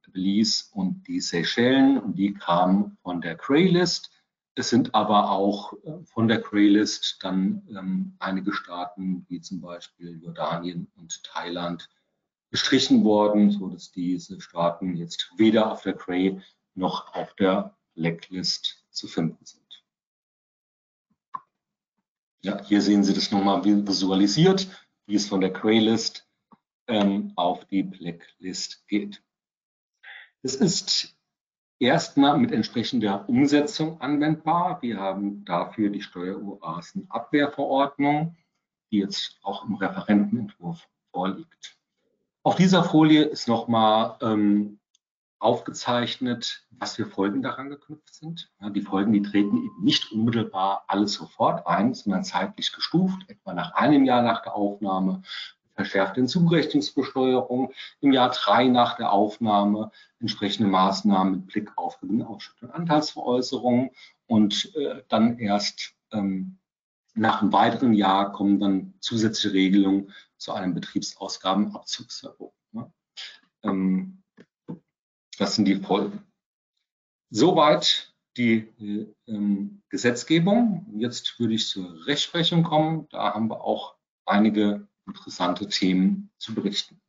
Belize 0.10 0.66
und 0.72 1.08
die 1.08 1.22
Seychellen. 1.22 2.00
Und 2.00 2.16
die 2.18 2.34
kamen 2.34 2.98
von 3.04 3.22
der 3.22 3.36
Graylist. 3.36 4.10
Es 4.56 4.70
sind 4.70 4.96
aber 4.96 5.30
auch 5.32 5.74
äh, 5.84 6.04
von 6.06 6.28
der 6.28 6.40
Graylist 6.40 7.20
dann 7.22 7.62
ähm, 7.70 8.16
einige 8.20 8.54
Staaten, 8.54 9.26
wie 9.30 9.40
zum 9.40 9.62
Beispiel 9.62 10.20
Jordanien 10.22 10.92
und 10.98 11.24
Thailand, 11.24 11.90
gestrichen 12.52 13.06
worden, 13.06 13.50
so 13.52 13.70
dass 13.70 13.92
diese 13.92 14.42
Staaten 14.42 14.98
jetzt 14.98 15.32
weder 15.38 15.72
auf 15.72 15.84
der 15.84 15.94
Gray 15.94 16.42
noch 16.76 17.14
auf 17.16 17.34
der 17.36 17.78
Blacklist 17.96 18.86
zu 18.90 19.08
finden 19.08 19.46
sind. 19.46 19.62
Ja, 22.44 22.62
hier 22.64 22.82
sehen 22.82 23.04
Sie 23.04 23.14
das 23.14 23.32
nochmal 23.32 23.64
visualisiert, 23.64 24.68
wie 25.06 25.16
es 25.16 25.28
von 25.28 25.42
der 25.42 25.52
Graylist 25.52 26.28
ähm, 26.88 27.34
auf 27.36 27.66
die 27.66 27.84
Blacklist 27.84 28.88
geht. 28.88 29.22
Es 30.44 30.56
ist 30.56 31.16
erstmal 31.78 32.36
mit 32.38 32.52
entsprechender 32.52 33.30
Umsetzung 33.30 34.02
anwendbar. 34.02 34.82
Wir 34.82 35.00
haben 35.00 35.46
dafür 35.46 35.90
die 35.90 36.02
Steueroasenabwehrverordnung, 36.02 38.36
die 38.92 38.98
jetzt 39.00 39.40
auch 39.44 39.66
im 39.66 39.76
Referentenentwurf 39.76 40.88
vorliegt. 41.12 41.78
Auf 42.44 42.56
dieser 42.56 42.84
Folie 42.84 43.24
ist 43.24 43.48
nochmal 43.48 44.18
ähm, 44.22 44.80
aufgezeichnet, 45.38 46.66
was 46.72 46.96
für 46.96 47.06
Folgen 47.06 47.44
daran 47.44 47.70
geknüpft 47.70 48.14
sind. 48.14 48.52
Ja, 48.60 48.72
die 48.72 48.82
Folgen, 48.82 49.14
die 49.14 49.22
treten 49.22 49.58
eben 49.58 49.84
nicht 49.84 50.12
unmittelbar 50.12 50.86
alles 50.88 51.14
sofort 51.14 51.68
ein, 51.68 51.94
sondern 51.94 52.24
zeitlich 52.24 52.72
gestuft, 52.72 53.22
etwa 53.28 53.54
nach 53.54 53.74
einem 53.74 54.06
Jahr 54.06 54.24
nach 54.24 54.42
der 54.42 54.56
Aufnahme, 54.56 55.22
verschärfte 55.82 56.22
Hinzurechnungsbesteuerung, 56.22 57.74
im 58.02 58.14
Jahr 58.14 58.30
drei 58.30 58.68
nach 58.68 58.98
der 58.98 59.12
Aufnahme 59.12 59.92
entsprechende 60.20 60.70
Maßnahmen 60.70 61.34
mit 61.34 61.48
Blick 61.48 61.78
auf 61.78 62.00
Gewinnausschüttung 62.00 62.70
und 62.70 62.76
Anteilsveräußerung 62.76 63.92
und 64.28 64.76
äh, 64.76 65.04
dann 65.10 65.40
erst 65.40 65.96
ähm, 66.12 66.58
nach 67.14 67.42
einem 67.42 67.52
weiteren 67.52 67.94
Jahr 67.94 68.32
kommen 68.32 68.60
dann 68.60 68.94
zusätzliche 69.00 69.54
Regelungen 69.54 70.14
zu 70.38 70.54
einem 70.54 70.74
Betriebsausgabenabzugsverbot. 70.74 72.54
Ne? 72.72 72.94
Ähm, 73.64 74.24
das 75.38 75.56
sind 75.56 75.66
die 75.66 75.76
Folgen. 75.76 76.24
Soweit 77.32 78.14
die 78.38 78.70
ähm, 79.28 79.82
Gesetzgebung. 79.90 80.86
Jetzt 80.98 81.40
würde 81.40 81.56
ich 81.56 81.68
zur 81.68 82.06
Rechtsprechung 82.06 82.64
kommen. 82.64 83.08
Da 83.10 83.34
haben 83.34 83.50
wir 83.50 83.62
auch 83.62 83.96
einige 84.26 84.88
interessante 85.08 85.68
Themen 85.68 86.32
zu 86.38 86.54
berichten. 86.54 87.02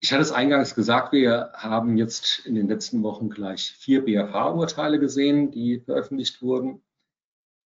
Ich 0.00 0.12
hatte 0.12 0.20
es 0.20 0.32
eingangs 0.32 0.74
gesagt, 0.74 1.12
wir 1.12 1.52
haben 1.54 1.96
jetzt 1.96 2.44
in 2.44 2.54
den 2.54 2.68
letzten 2.68 3.02
Wochen 3.02 3.30
gleich 3.30 3.72
vier 3.72 4.04
BFH-Urteile 4.04 4.98
gesehen, 4.98 5.50
die 5.50 5.80
veröffentlicht 5.80 6.42
wurden. 6.42 6.82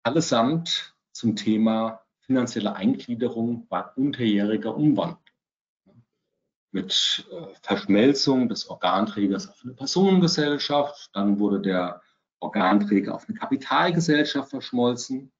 Allesamt 0.03 0.95
zum 1.13 1.38
Thema 1.38 2.01
finanzielle 2.19 2.75
Eingliederung 2.75 3.67
bei 3.67 3.86
unterjähriger 3.95 4.75
Umwandlung. 4.75 5.23
Mit 6.71 7.25
äh, 7.31 7.53
Verschmelzung 7.62 8.49
des 8.49 8.69
Organträgers 8.69 9.47
auf 9.47 9.62
eine 9.63 9.73
Personengesellschaft, 9.73 11.12
dann 11.13 11.39
wurde 11.39 11.62
der 11.62 12.01
Organträger 12.39 13.15
auf 13.15 13.29
eine 13.29 13.38
Kapitalgesellschaft 13.38 14.49
verschmolzen. 14.49 15.31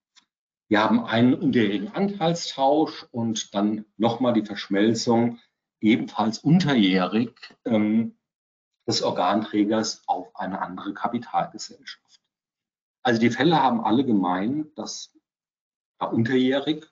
Wir 0.68 0.84
haben 0.84 1.06
einen 1.06 1.36
unterjährigen 1.36 1.94
Anteilstausch 1.94 3.06
und 3.12 3.54
dann 3.54 3.86
nochmal 3.98 4.34
die 4.34 4.46
Verschmelzung 4.46 5.40
ebenfalls 5.80 6.40
unterjährig 6.40 7.34
ähm, 7.66 8.18
des 8.88 9.04
Organträgers 9.04 10.04
auf 10.08 10.36
eine 10.36 10.62
andere 10.62 10.94
Kapitalgesellschaft. 10.94 12.22
Also 13.04 13.22
die 13.22 13.30
Fälle 13.30 13.62
haben 13.62 13.82
alle 13.82 14.04
gemein, 14.04 14.72
dass 14.76 15.14
da 16.00 16.08
unterjährig 16.08 16.88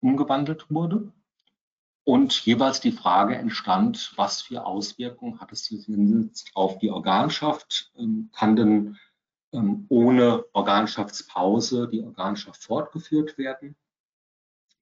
umgewandelt 0.00 0.70
wurde. 0.70 1.12
Und 2.04 2.46
jeweils 2.46 2.80
die 2.80 2.92
Frage 2.92 3.34
entstand, 3.34 4.12
was 4.14 4.42
für 4.42 4.64
Auswirkungen 4.64 5.40
hat 5.40 5.50
es 5.50 5.68
auf 6.54 6.78
die 6.78 6.90
Organschaft? 6.92 7.92
Ähm, 7.96 8.30
kann 8.32 8.54
denn 8.54 8.96
ohne 9.50 10.44
Organschaftspause 10.52 11.88
die 11.88 12.02
Organschaft 12.02 12.62
fortgeführt 12.62 13.38
werden 13.38 13.76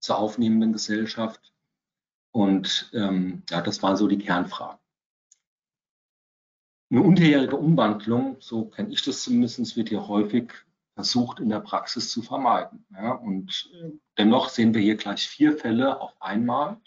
zur 0.00 0.18
aufnehmenden 0.18 0.72
Gesellschaft? 0.72 1.52
Und 2.32 2.90
ähm, 2.94 3.42
ja, 3.50 3.60
das 3.60 3.82
waren 3.82 3.96
so 3.96 4.08
die 4.08 4.18
Kernfragen. 4.18 4.80
Eine 6.90 7.02
unterjährige 7.02 7.56
Umwandlung, 7.56 8.36
so 8.40 8.66
kenne 8.66 8.92
ich 8.92 9.02
das 9.02 9.22
zumindest, 9.22 9.76
wird 9.76 9.88
hier 9.88 10.06
häufig 10.06 10.52
versucht 10.94 11.40
in 11.40 11.48
der 11.48 11.60
Praxis 11.60 12.10
zu 12.10 12.22
vermeiden. 12.22 12.86
Ja, 12.92 13.12
und 13.12 13.70
äh, 13.74 13.90
dennoch 14.16 14.48
sehen 14.48 14.74
wir 14.74 14.80
hier 14.80 14.96
gleich 14.96 15.26
vier 15.26 15.56
Fälle 15.56 16.00
auf 16.00 16.14
einmal. 16.20 16.80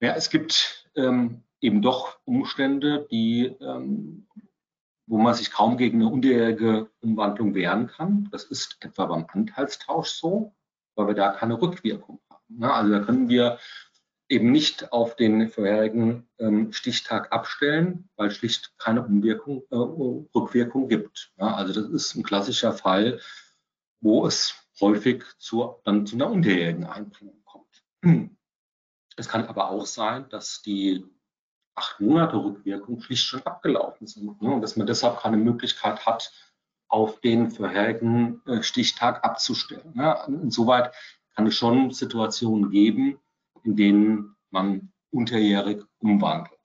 Ja, 0.00 0.14
es 0.14 0.30
gibt 0.30 0.88
ähm, 0.94 1.42
eben 1.60 1.82
doch 1.82 2.18
Umstände, 2.24 3.06
die, 3.10 3.46
ähm, 3.60 4.26
wo 5.10 5.18
man 5.18 5.34
sich 5.34 5.50
kaum 5.50 5.76
gegen 5.76 6.00
eine 6.00 6.08
unterjährige 6.08 6.88
Umwandlung 7.00 7.52
wehren 7.52 7.88
kann. 7.88 8.28
Das 8.30 8.44
ist 8.44 8.76
etwa 8.80 9.06
beim 9.06 9.26
Anteilstausch 9.28 10.10
so, 10.10 10.54
weil 10.94 11.08
wir 11.08 11.14
da 11.14 11.32
keine 11.32 11.60
Rückwirkung 11.60 12.20
haben. 12.30 12.62
Ja, 12.62 12.74
also 12.74 12.92
da 12.92 13.00
können 13.00 13.28
wir 13.28 13.58
eben 14.28 14.52
nicht 14.52 14.92
auf 14.92 15.16
den 15.16 15.48
vorherigen 15.48 16.28
ähm, 16.38 16.72
Stichtag 16.72 17.32
abstellen, 17.32 18.08
weil 18.14 18.30
schlicht 18.30 18.72
keine 18.78 19.04
Umwirkung, 19.04 19.64
äh, 19.70 19.74
Rückwirkung 19.76 20.88
gibt. 20.88 21.32
Ja, 21.38 21.54
also 21.54 21.72
das 21.72 21.90
ist 21.90 22.14
ein 22.14 22.22
klassischer 22.22 22.72
Fall, 22.72 23.20
wo 24.00 24.24
es 24.26 24.54
häufig 24.80 25.24
zu, 25.38 25.74
dann 25.82 26.06
zu 26.06 26.14
einer 26.14 26.30
unterjährigen 26.30 26.84
Einbringung 26.84 27.42
kommt. 27.44 27.82
Es 29.16 29.28
kann 29.28 29.44
aber 29.44 29.70
auch 29.70 29.86
sein, 29.86 30.28
dass 30.28 30.62
die 30.62 31.04
acht 31.74 32.00
Monate 32.00 32.36
Rückwirkung 32.36 33.00
schlicht 33.00 33.24
schon 33.24 33.42
abgelaufen 33.42 34.06
sind 34.06 34.40
ne, 34.42 34.50
und 34.54 34.60
dass 34.60 34.76
man 34.76 34.86
deshalb 34.86 35.20
keine 35.20 35.36
Möglichkeit 35.36 36.04
hat, 36.06 36.32
auf 36.88 37.20
den 37.20 37.50
vorherigen 37.50 38.42
äh, 38.46 38.62
Stichtag 38.62 39.24
abzustellen. 39.24 39.92
Ja, 39.94 40.24
insoweit 40.24 40.92
kann 41.34 41.46
es 41.46 41.54
schon 41.54 41.92
Situationen 41.92 42.70
geben, 42.70 43.18
in 43.62 43.76
denen 43.76 44.36
man 44.50 44.92
unterjährig 45.10 45.84
umwandelt. 45.98 46.58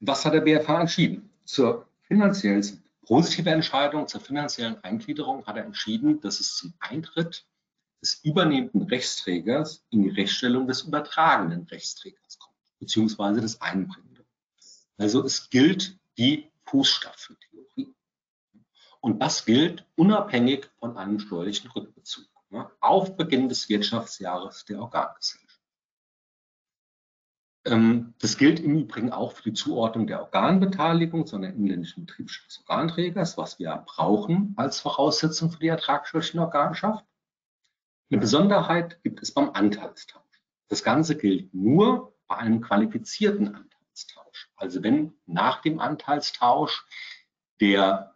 Was 0.00 0.24
hat 0.24 0.34
der 0.34 0.40
BFH 0.42 0.82
entschieden? 0.82 1.30
Zur 1.44 1.88
finanziellen 2.02 2.84
positive 3.06 3.50
Entscheidung, 3.50 4.06
zur 4.06 4.20
finanziellen 4.20 4.82
Eingliederung 4.82 5.44
hat 5.46 5.56
er 5.56 5.64
entschieden, 5.64 6.20
dass 6.20 6.40
es 6.40 6.56
zum 6.56 6.74
Eintritt 6.78 7.46
des 8.04 8.20
übernehmenden 8.22 8.82
Rechtsträgers 8.82 9.82
in 9.88 10.02
die 10.02 10.10
Rechtsstellung 10.10 10.66
des 10.66 10.82
übertragenen 10.82 11.62
Rechtsträgers 11.62 12.38
kommt, 12.38 12.54
beziehungsweise 12.78 13.40
des 13.40 13.62
Einbringenden. 13.62 14.26
Also 14.98 15.24
es 15.24 15.48
gilt 15.48 15.98
die 16.18 16.50
Fußstapfentheorie. 16.66 17.94
Und 19.00 19.20
das 19.20 19.46
gilt 19.46 19.86
unabhängig 19.96 20.68
von 20.78 20.98
einem 20.98 21.18
steuerlichen 21.18 21.70
Rückbezug 21.70 22.26
ne, 22.50 22.70
auf 22.80 23.16
Beginn 23.16 23.48
des 23.48 23.70
Wirtschaftsjahres 23.70 24.66
der 24.66 24.80
Organgesellschaft. 24.80 25.60
Ähm, 27.64 28.12
das 28.18 28.36
gilt 28.36 28.60
im 28.60 28.80
Übrigen 28.80 29.12
auch 29.12 29.32
für 29.32 29.44
die 29.44 29.54
Zuordnung 29.54 30.06
der 30.06 30.20
Organbeteiligung 30.20 31.26
einer 31.32 31.48
inländischen 31.48 32.04
Betriebsstätte 32.04 32.48
des 32.48 32.68
Organträgers, 32.68 33.38
was 33.38 33.58
wir 33.58 33.82
brauchen 33.86 34.52
als 34.58 34.80
Voraussetzung 34.80 35.50
für 35.50 35.58
die 35.58 35.68
ertragsteuerliche 35.68 36.38
Organschaft. 36.38 37.06
Eine 38.10 38.20
Besonderheit 38.20 39.02
gibt 39.02 39.22
es 39.22 39.32
beim 39.32 39.50
Anteilstausch. 39.50 40.22
Das 40.68 40.82
Ganze 40.82 41.16
gilt 41.16 41.52
nur 41.54 42.14
bei 42.26 42.36
einem 42.36 42.60
qualifizierten 42.60 43.54
Anteilstausch. 43.54 44.50
Also 44.56 44.82
wenn 44.82 45.14
nach 45.26 45.62
dem 45.62 45.78
Anteilstausch 45.78 46.86
der 47.60 48.14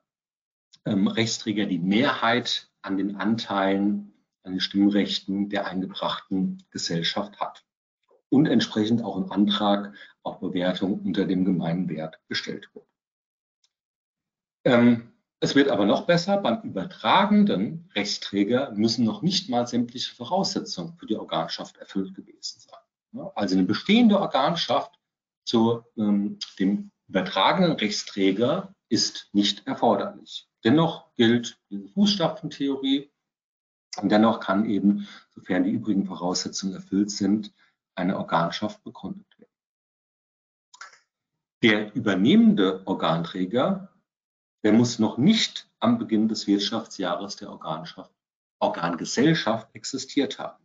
ähm, 0.84 1.08
Rechtsträger 1.08 1.66
die 1.66 1.78
Mehrheit 1.78 2.70
an 2.82 2.96
den 2.96 3.16
Anteilen 3.16 4.14
an 4.48 4.54
den 4.54 4.60
Stimmrechten 4.60 5.50
der 5.50 5.66
eingebrachten 5.66 6.64
Gesellschaft 6.70 7.38
hat 7.38 7.64
und 8.30 8.46
entsprechend 8.46 9.02
auch 9.02 9.16
ein 9.16 9.30
Antrag 9.30 9.94
auf 10.22 10.40
Bewertung 10.40 11.00
unter 11.00 11.26
dem 11.26 11.44
Gemeinwert 11.44 12.18
gestellt 12.28 12.70
wird. 12.74 12.86
Ähm, 14.64 15.12
es 15.40 15.54
wird 15.54 15.68
aber 15.68 15.86
noch 15.86 16.06
besser, 16.06 16.38
beim 16.38 16.62
übertragenden 16.62 17.88
Rechtsträger 17.94 18.72
müssen 18.72 19.04
noch 19.04 19.22
nicht 19.22 19.48
mal 19.48 19.66
sämtliche 19.66 20.14
Voraussetzungen 20.14 20.94
für 20.94 21.06
die 21.06 21.16
Organschaft 21.16 21.76
erfüllt 21.76 22.14
gewesen 22.14 22.60
sein. 22.60 23.30
Also 23.34 23.56
eine 23.56 23.64
bestehende 23.64 24.18
Organschaft 24.18 24.98
zu 25.44 25.84
ähm, 25.96 26.38
dem 26.58 26.90
übertragenen 27.08 27.72
Rechtsträger 27.72 28.74
ist 28.88 29.28
nicht 29.32 29.66
erforderlich. 29.66 30.48
Dennoch 30.64 31.14
gilt 31.14 31.58
diese 31.70 31.88
Fußstapfentheorie 31.88 33.10
und 34.00 34.10
dennoch 34.10 34.40
kann 34.40 34.68
eben, 34.68 35.08
sofern 35.30 35.64
die 35.64 35.70
übrigen 35.70 36.06
Voraussetzungen 36.06 36.74
erfüllt 36.74 37.10
sind, 37.10 37.52
eine 37.94 38.16
Organschaft 38.18 38.82
begründet 38.82 39.26
werden. 39.38 39.52
Der 41.62 41.94
übernehmende 41.94 42.86
Organträger, 42.86 43.92
der 44.62 44.72
muss 44.72 44.98
noch 44.98 45.18
nicht 45.18 45.70
am 45.78 45.98
Beginn 45.98 46.28
des 46.28 46.46
Wirtschaftsjahres 46.46 47.36
der 47.36 47.50
Organgesellschaft 48.60 49.68
existiert 49.74 50.38
haben. 50.38 50.64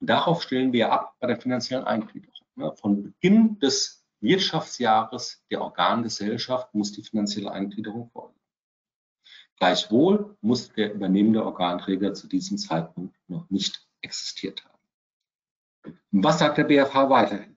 Und 0.00 0.08
darauf 0.08 0.42
stellen 0.42 0.72
wir 0.72 0.92
ab 0.92 1.16
bei 1.20 1.26
der 1.26 1.40
finanziellen 1.40 1.84
Eingliederung. 1.84 2.76
Von 2.76 3.02
Beginn 3.02 3.58
des 3.58 4.04
Wirtschaftsjahres 4.20 5.44
der 5.50 5.62
Organgesellschaft 5.62 6.74
muss 6.74 6.92
die 6.92 7.02
finanzielle 7.02 7.50
Eingliederung 7.50 8.10
folgen. 8.10 8.38
Gleichwohl 9.56 10.36
muss 10.40 10.72
der 10.72 10.94
übernehmende 10.94 11.44
Organträger 11.44 12.14
zu 12.14 12.28
diesem 12.28 12.58
Zeitpunkt 12.58 13.16
noch 13.28 13.48
nicht 13.50 13.86
existiert 14.00 14.64
haben. 14.64 14.78
Was 16.10 16.38
sagt 16.38 16.58
der 16.58 16.64
BFH 16.64 17.08
weiterhin? 17.08 17.56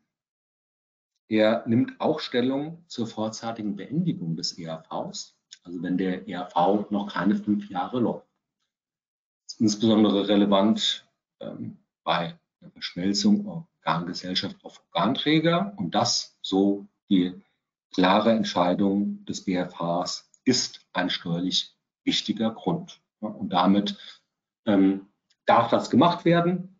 Er 1.29 1.65
nimmt 1.65 1.99
auch 1.99 2.19
Stellung 2.19 2.83
zur 2.87 3.07
vorzeitigen 3.07 3.75
Beendigung 3.75 4.35
des 4.35 4.57
ERVs, 4.57 5.37
also 5.63 5.81
wenn 5.81 5.97
der 5.97 6.27
ERV 6.27 6.89
noch 6.91 7.11
keine 7.11 7.35
fünf 7.35 7.69
Jahre 7.69 7.99
läuft. 7.99 8.27
Insbesondere 9.59 10.27
relevant 10.27 11.05
ähm, 11.39 11.77
bei 12.03 12.37
der 12.61 12.71
Verschmelzung 12.71 13.45
Organgesellschaft 13.45 14.63
auf 14.63 14.83
Organträger 14.93 15.73
und 15.77 15.95
das, 15.95 16.37
so 16.41 16.87
die 17.09 17.41
klare 17.93 18.31
Entscheidung 18.31 19.23
des 19.25 19.43
BFHs, 19.45 20.29
ist 20.45 20.85
ein 20.93 21.09
steuerlich 21.09 21.75
wichtiger 22.03 22.51
Grund. 22.51 23.01
Und 23.19 23.49
damit 23.49 23.97
ähm, 24.65 25.07
darf 25.45 25.69
das 25.69 25.89
gemacht 25.89 26.25
werden, 26.25 26.79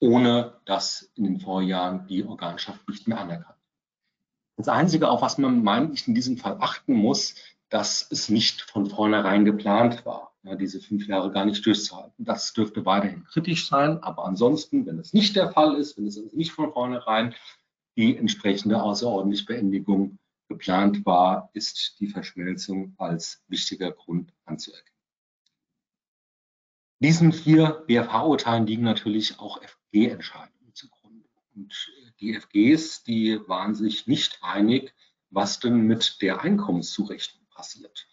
ohne 0.00 0.60
dass 0.64 1.10
in 1.14 1.24
den 1.24 1.40
Vorjahren 1.40 2.06
die 2.06 2.24
Organschaft 2.24 2.88
nicht 2.88 3.06
mehr 3.06 3.20
anerkannt 3.20 3.58
Das 4.56 4.68
Einzige, 4.68 5.08
auf 5.10 5.22
was 5.22 5.38
man 5.38 5.62
meint, 5.62 6.06
in 6.08 6.14
diesem 6.14 6.36
Fall 6.36 6.56
achten 6.60 6.94
muss, 6.94 7.34
dass 7.72 8.06
es 8.10 8.28
nicht 8.28 8.60
von 8.60 8.86
vornherein 8.86 9.46
geplant 9.46 10.04
war 10.04 10.32
ja, 10.44 10.56
diese 10.56 10.80
fünf 10.80 11.06
Jahre 11.06 11.30
gar 11.30 11.44
nicht 11.44 11.64
durchzuhalten. 11.64 12.24
Das 12.24 12.52
dürfte 12.52 12.84
weiterhin 12.84 13.24
kritisch 13.24 13.68
sein, 13.68 14.02
aber 14.02 14.24
ansonsten, 14.24 14.86
wenn 14.86 14.98
es 14.98 15.12
nicht 15.12 15.36
der 15.36 15.52
Fall 15.52 15.76
ist, 15.76 15.96
wenn 15.96 16.06
es 16.06 16.18
also 16.18 16.36
nicht 16.36 16.52
von 16.52 16.72
vornherein 16.72 17.34
die 17.96 18.16
entsprechende 18.16 18.82
außerordentliche 18.82 19.46
Beendigung 19.46 20.18
geplant 20.48 21.06
war, 21.06 21.50
ist 21.52 21.96
die 22.00 22.08
Verschmelzung 22.08 22.94
als 22.98 23.42
wichtiger 23.48 23.92
Grund 23.92 24.32
anzuerkennen. 24.44 24.88
Diesen 26.98 27.32
vier 27.32 27.84
BFH-Urteilen 27.86 28.66
liegen 28.66 28.84
natürlich 28.84 29.38
auch 29.38 29.60
FG-Entscheidungen 29.62 30.74
zugrunde. 30.74 31.28
Und 31.54 31.90
die 32.20 32.34
FGs, 32.34 33.02
die 33.02 33.40
waren 33.48 33.74
sich 33.74 34.06
nicht 34.06 34.38
einig, 34.42 34.94
was 35.30 35.58
denn 35.58 35.86
mit 35.86 36.22
der 36.22 36.42
Einkommenszurechnung 36.42 37.41
passiert. 37.54 38.08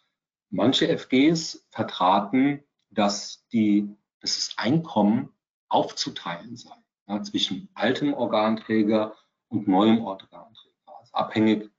Manche 0.49 0.87
FGs 0.87 1.67
vertraten, 1.69 2.63
dass, 2.89 3.47
die, 3.49 3.87
dass 4.19 4.35
das 4.35 4.57
Einkommen 4.57 5.29
aufzuteilen 5.67 6.55
sei 6.55 6.75
ja, 7.07 7.21
zwischen 7.21 7.69
altem 7.73 8.13
Organträger 8.13 9.15
und 9.47 9.67
neuem 9.67 10.03
Organträger, 10.03 10.75
also 10.85 11.13
abhängig 11.13 11.69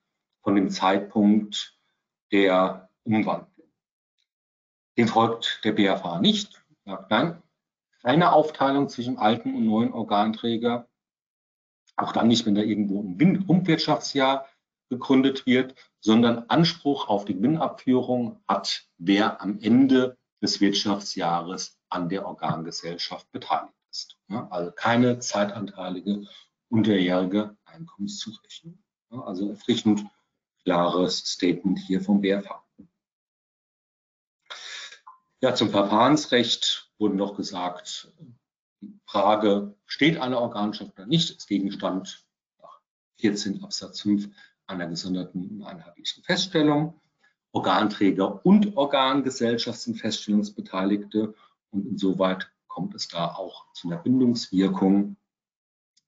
von 0.43 0.55
dem 0.55 0.71
Zeitpunkt 0.71 1.79
der 2.33 2.91
Umwandlung. 3.05 3.71
Dem 4.97 5.09
folgt 5.09 5.61
der 5.65 5.73
BFH 5.73 6.21
nicht. 6.21 6.63
Sagt, 6.85 7.11
nein, 7.11 7.43
keine 8.03 8.33
Aufteilung 8.33 8.89
zwischen 8.89 9.19
alten 9.19 9.55
und 9.55 9.67
neuen 9.67 9.93
Organträger, 9.93 10.89
auch 11.97 12.13
dann 12.13 12.29
nicht, 12.29 12.47
wenn 12.47 12.55
da 12.55 12.63
irgendwo 12.63 13.03
ein 13.03 13.47
Grundwirtschaftsjahr 13.47 14.49
gegründet 14.89 15.47
wird, 15.47 15.75
sondern 16.01 16.47
Anspruch 16.49 17.09
auf 17.09 17.25
die 17.25 17.35
Gewinnabführung 17.35 18.43
hat, 18.49 18.87
wer 18.99 19.41
am 19.41 19.59
Ende 19.61 20.17
des 20.43 20.61
Wirtschaftsjahres 20.61 21.79
an 21.89 22.09
der 22.09 22.27
Organgesellschaft 22.27 23.31
beteiligt 23.33 23.75
ist. 23.91 24.19
Also 24.29 24.73
keine 24.73 25.19
zeitanteilige 25.19 26.27
unterjährige 26.69 27.57
Einkommenszurechnung. 27.65 28.83
Also 29.11 29.51
erfrischend 29.51 30.07
klares 30.65 31.19
Statement 31.19 31.79
hier 31.79 32.01
vom 32.01 32.21
BFH. 32.21 32.65
Ja, 35.43 35.55
zum 35.55 35.71
Verfahrensrecht 35.71 36.93
wurde 36.99 37.17
noch 37.17 37.35
gesagt, 37.35 38.13
die 38.83 39.01
Frage, 39.07 39.75
steht 39.87 40.19
eine 40.19 40.39
Organschaft 40.39 40.93
oder 40.93 41.07
nicht, 41.07 41.31
ist 41.31 41.49
Gegenstand 41.49 42.25
nach 42.59 42.81
14 43.19 43.65
Absatz 43.65 44.03
5 44.03 44.29
einer 44.71 44.87
gesonderten 44.87 45.63
einheitlichen 45.63 46.23
Feststellung. 46.25 47.01
Organträger 47.53 48.45
und 48.47 48.77
Organgesellschaft 48.77 49.81
sind 49.81 49.97
Feststellungsbeteiligte 49.97 51.35
und 51.71 51.87
insoweit 51.87 52.51
kommt 52.69 52.95
es 52.95 53.09
da 53.09 53.35
auch 53.35 53.73
zu 53.73 53.89
einer 53.89 53.99
Bindungswirkung 53.99 55.17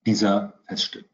dieser 0.06 0.54
Feststellung. 0.66 1.08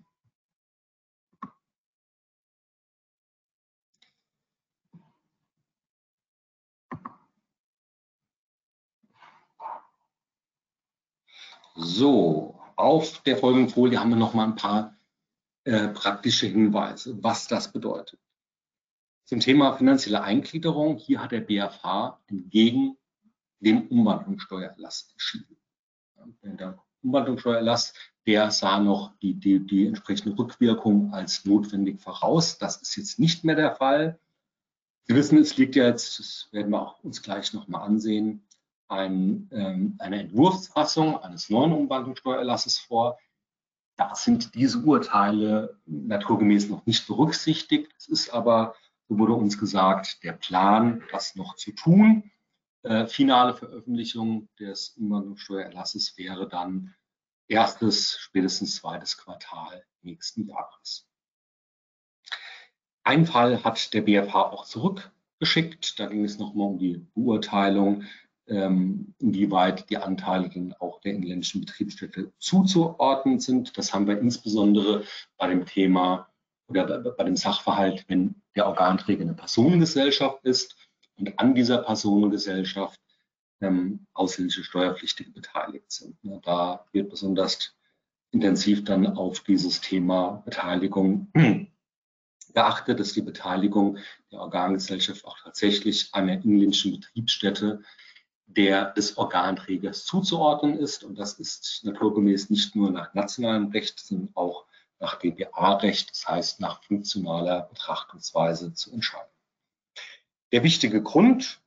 So, 11.80 12.58
auf 12.76 13.22
der 13.22 13.36
folgenden 13.36 13.70
Folie 13.70 14.00
haben 14.00 14.10
wir 14.10 14.16
noch 14.16 14.34
mal 14.34 14.44
ein 14.44 14.56
paar 14.56 14.97
äh, 15.68 15.88
praktische 15.88 16.46
Hinweise, 16.46 17.22
was 17.22 17.46
das 17.46 17.70
bedeutet. 17.70 18.18
Zum 19.26 19.40
Thema 19.40 19.76
finanzielle 19.76 20.22
Eingliederung, 20.22 20.96
hier 20.96 21.20
hat 21.22 21.32
der 21.32 21.42
BFH 21.42 22.18
entgegen 22.26 22.96
dem 23.60 23.86
Umwandlungssteuererlass 23.88 25.10
entschieden. 25.12 25.58
Der 26.42 26.82
Umwandlungssteuererlass, 27.02 27.92
der 28.26 28.50
sah 28.50 28.80
noch 28.80 29.12
die, 29.18 29.34
die, 29.34 29.60
die 29.60 29.86
entsprechende 29.86 30.38
Rückwirkung 30.38 31.12
als 31.12 31.44
notwendig 31.44 32.00
voraus. 32.00 32.56
Das 32.56 32.80
ist 32.80 32.96
jetzt 32.96 33.18
nicht 33.18 33.44
mehr 33.44 33.56
der 33.56 33.76
Fall. 33.76 34.18
Sie 35.04 35.14
wissen, 35.14 35.36
es 35.36 35.58
liegt 35.58 35.76
ja 35.76 35.84
jetzt, 35.84 36.18
das 36.18 36.48
werden 36.50 36.70
wir 36.70 36.80
auch 36.80 37.04
uns 37.04 37.22
gleich 37.22 37.52
nochmal 37.52 37.82
ansehen, 37.82 38.42
ein, 38.88 39.50
ähm, 39.52 39.96
eine 39.98 40.20
Entwurfsfassung 40.20 41.18
eines 41.18 41.50
neuen 41.50 41.72
Umwandlungssteuererlasses 41.72 42.78
vor, 42.78 43.18
da 43.98 44.14
sind 44.14 44.54
diese 44.54 44.78
Urteile 44.78 45.76
naturgemäß 45.86 46.68
noch 46.68 46.86
nicht 46.86 47.06
berücksichtigt. 47.06 47.92
Es 47.98 48.06
ist 48.06 48.30
aber, 48.30 48.74
so 49.08 49.18
wurde 49.18 49.34
uns 49.34 49.58
gesagt, 49.58 50.22
der 50.22 50.32
Plan, 50.32 51.02
das 51.10 51.34
noch 51.34 51.56
zu 51.56 51.72
tun. 51.72 52.30
Äh, 52.84 53.06
finale 53.06 53.54
Veröffentlichung 53.54 54.48
des 54.60 54.90
Umwandlungssteuererlasses 54.90 56.16
wäre 56.16 56.48
dann 56.48 56.94
erstes, 57.48 58.16
spätestens 58.18 58.76
zweites 58.76 59.18
Quartal 59.18 59.84
nächsten 60.02 60.46
Jahres. 60.46 61.08
Ein 63.02 63.26
Fall 63.26 63.64
hat 63.64 63.92
der 63.94 64.02
BFH 64.02 64.52
auch 64.52 64.64
zurückgeschickt. 64.64 65.98
Da 65.98 66.06
ging 66.06 66.24
es 66.24 66.38
nochmal 66.38 66.68
um 66.68 66.78
die 66.78 67.04
Beurteilung 67.14 68.04
ähm, 68.48 69.14
inwieweit 69.18 69.88
die 69.90 69.98
Anteile 69.98 70.48
dann 70.48 70.74
auch 70.78 71.00
der 71.00 71.14
inländischen 71.14 71.60
Betriebsstätte 71.60 72.32
zuzuordnen 72.38 73.40
sind. 73.40 73.76
Das 73.76 73.92
haben 73.92 74.06
wir 74.06 74.18
insbesondere 74.18 75.04
bei 75.36 75.48
dem 75.48 75.66
Thema 75.66 76.28
oder 76.68 77.00
bei 77.00 77.24
dem 77.24 77.36
Sachverhalt, 77.36 78.04
wenn 78.08 78.42
der 78.54 78.66
Organträger 78.66 79.22
eine 79.22 79.34
Personengesellschaft 79.34 80.44
ist 80.44 80.76
und 81.16 81.38
an 81.38 81.54
dieser 81.54 81.78
Personengesellschaft 81.78 83.00
ähm, 83.60 84.06
ausländische 84.12 84.64
Steuerpflichtige 84.64 85.30
beteiligt 85.30 85.90
sind. 85.90 86.16
Da 86.44 86.84
wird 86.92 87.10
besonders 87.10 87.74
intensiv 88.30 88.84
dann 88.84 89.06
auf 89.06 89.40
dieses 89.40 89.80
Thema 89.80 90.42
Beteiligung 90.44 91.32
geachtet, 92.54 93.00
dass 93.00 93.12
die 93.12 93.22
Beteiligung 93.22 93.98
der 94.30 94.40
Organgesellschaft 94.40 95.24
auch 95.24 95.38
tatsächlich 95.42 96.10
einer 96.12 96.34
inländischen 96.34 96.92
Betriebsstätte 96.92 97.82
der 98.48 98.86
des 98.92 99.16
Organträgers 99.18 100.04
zuzuordnen 100.04 100.78
ist. 100.78 101.04
Und 101.04 101.18
das 101.18 101.34
ist 101.34 101.84
naturgemäß 101.84 102.50
nicht 102.50 102.74
nur 102.74 102.90
nach 102.90 103.14
nationalem 103.14 103.68
Recht, 103.68 104.00
sondern 104.00 104.30
auch 104.34 104.64
nach 104.98 105.18
BPA-Recht, 105.20 106.10
das 106.10 106.26
heißt 106.26 106.60
nach 106.60 106.82
funktionaler 106.82 107.62
Betrachtungsweise 107.62 108.74
zu 108.74 108.90
entscheiden. 108.90 109.30
Der 110.50 110.64
wichtige 110.64 111.02
Grund, 111.02 111.60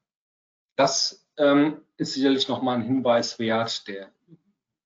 das 0.75 1.25
ähm, 1.37 1.81
ist 1.97 2.13
sicherlich 2.13 2.47
nochmal 2.47 2.77
ein 2.77 2.83
Hinweis 2.83 3.39
wert, 3.39 3.87
der 3.87 4.11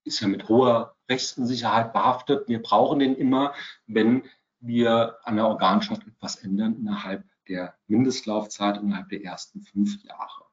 ist 0.03 0.19
ja 0.19 0.27
mit 0.27 0.47
hoher 0.47 0.95
Rechtsunsicherheit 1.09 1.93
behaftet. 1.93 2.47
Wir 2.47 2.61
brauchen 2.61 2.99
den 2.99 3.15
immer, 3.15 3.53
wenn 3.87 4.23
wir 4.59 5.17
an 5.23 5.37
der 5.37 5.47
Organschaft 5.47 6.05
etwas 6.05 6.35
ändern 6.35 6.75
innerhalb 6.75 7.23
der 7.47 7.75
Mindestlaufzeit 7.87 8.77
innerhalb 8.77 9.09
der 9.09 9.23
ersten 9.23 9.61
fünf 9.61 10.03
Jahre. 10.03 10.44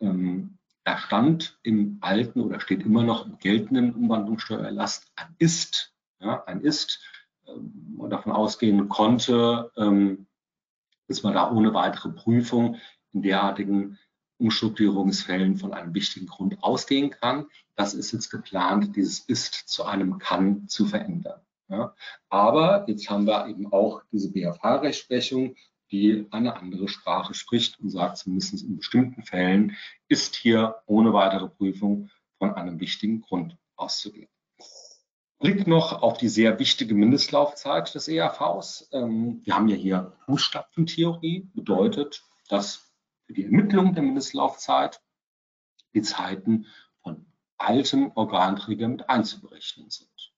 Ähm, 0.00 0.58
da 0.84 0.98
stand 0.98 1.58
im 1.62 1.98
alten 2.00 2.40
oder 2.40 2.60
steht 2.60 2.82
immer 2.82 3.02
noch 3.02 3.26
im 3.26 3.38
geltenden 3.38 3.92
Umwandlungssteuererlass 3.94 5.02
ein 5.16 5.34
Ist, 5.38 5.92
ja, 6.20 6.44
ein 6.44 6.60
Ist, 6.60 7.00
ähm, 7.46 7.94
man 7.96 8.10
davon 8.10 8.32
ausgehen 8.32 8.88
konnte, 8.88 9.72
ähm, 9.76 10.26
dass 11.08 11.22
man 11.22 11.34
da 11.34 11.50
ohne 11.50 11.74
weitere 11.74 12.10
Prüfung 12.10 12.76
in 13.12 13.22
derartigen 13.22 13.98
Umstrukturierungsfällen 14.38 15.56
von 15.56 15.72
einem 15.72 15.94
wichtigen 15.94 16.26
Grund 16.26 16.62
ausgehen 16.62 17.10
kann. 17.10 17.46
Das 17.74 17.94
ist 17.94 18.12
jetzt 18.12 18.30
geplant, 18.30 18.96
dieses 18.96 19.20
Ist 19.20 19.54
zu 19.54 19.84
einem 19.84 20.18
Kann 20.18 20.68
zu 20.68 20.86
verändern. 20.86 21.40
Ja. 21.68 21.94
Aber 22.28 22.84
jetzt 22.88 23.08
haben 23.10 23.26
wir 23.26 23.48
eben 23.48 23.72
auch 23.72 24.02
diese 24.12 24.30
BFH-Rechtsprechung, 24.30 25.56
die 25.90 26.26
eine 26.30 26.56
andere 26.56 26.88
Sprache 26.88 27.34
spricht 27.34 27.78
und 27.80 27.90
sagt, 27.90 28.18
zumindest 28.18 28.62
in 28.62 28.76
bestimmten 28.76 29.22
Fällen 29.22 29.76
ist 30.08 30.34
hier 30.34 30.76
ohne 30.86 31.12
weitere 31.12 31.48
Prüfung 31.48 32.10
von 32.38 32.54
einem 32.54 32.80
wichtigen 32.80 33.20
Grund 33.20 33.56
auszugehen. 33.76 34.28
Blick 35.38 35.66
noch 35.66 36.02
auf 36.02 36.16
die 36.16 36.28
sehr 36.28 36.58
wichtige 36.58 36.94
Mindestlaufzeit 36.94 37.94
des 37.94 38.08
ERVs. 38.08 38.88
Ähm, 38.92 39.42
wir 39.44 39.54
haben 39.54 39.68
ja 39.68 39.76
hier 39.76 40.16
Fußstapfentheorie, 40.24 41.50
bedeutet, 41.54 42.24
dass 42.48 42.90
für 43.26 43.34
die 43.34 43.44
Ermittlung 43.44 43.94
der 43.94 44.02
Mindestlaufzeit 44.02 45.02
die 45.94 46.02
Zeiten 46.02 46.66
von 47.02 47.26
alten 47.58 48.12
Organträgern 48.14 48.92
mit 48.92 49.10
einzuberechnen 49.10 49.90
sind, 49.90 50.32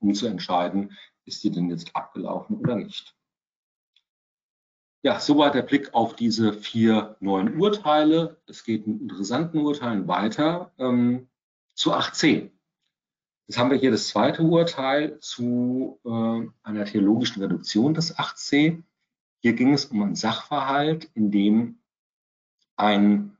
um 0.00 0.14
zu 0.14 0.26
entscheiden, 0.26 0.96
ist 1.24 1.44
die 1.44 1.50
denn 1.50 1.70
jetzt 1.70 1.94
abgelaufen 1.94 2.56
oder 2.56 2.74
nicht. 2.74 3.14
Ja, 5.02 5.18
soweit 5.18 5.54
der 5.54 5.62
Blick 5.62 5.94
auf 5.94 6.14
diese 6.14 6.52
vier 6.52 7.16
neuen 7.20 7.58
Urteile. 7.58 8.36
Es 8.46 8.64
geht 8.64 8.86
mit 8.86 9.00
interessanten 9.00 9.58
Urteilen 9.58 10.06
weiter 10.08 10.72
ähm, 10.78 11.28
zu 11.74 11.94
8c. 11.94 12.50
Jetzt 13.46 13.58
haben 13.58 13.70
wir 13.70 13.78
hier 13.78 13.90
das 13.90 14.08
zweite 14.08 14.42
Urteil 14.42 15.18
zu 15.20 15.98
äh, 16.04 16.48
einer 16.62 16.84
theologischen 16.84 17.42
Reduktion 17.42 17.94
des 17.94 18.16
8c. 18.18 18.82
Hier 19.38 19.52
ging 19.54 19.72
es 19.72 19.86
um 19.86 20.02
einen 20.02 20.16
Sachverhalt, 20.16 21.10
in 21.14 21.30
dem 21.30 21.78
ein 22.76 23.38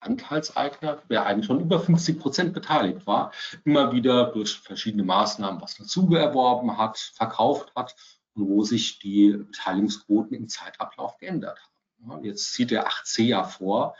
Anteilseigner, 0.00 1.00
der 1.08 1.26
eigentlich 1.26 1.46
schon 1.46 1.60
über 1.60 1.78
50 1.78 2.18
Prozent 2.18 2.54
beteiligt 2.54 3.06
war, 3.06 3.32
immer 3.64 3.92
wieder 3.92 4.32
durch 4.32 4.58
verschiedene 4.58 5.04
Maßnahmen 5.04 5.60
was 5.60 5.76
dazu 5.76 6.12
erworben 6.12 6.76
hat, 6.76 6.98
verkauft 6.98 7.72
hat 7.76 7.94
und 8.36 8.48
wo 8.48 8.62
sich 8.62 8.98
die 8.98 9.32
Beteiligungsquoten 9.32 10.36
im 10.36 10.48
Zeitablauf 10.48 11.18
geändert 11.18 11.58
haben. 12.06 12.24
Jetzt 12.24 12.52
sieht 12.52 12.70
der 12.70 12.88
8c 12.88 13.22
ja 13.22 13.44
vor, 13.44 13.96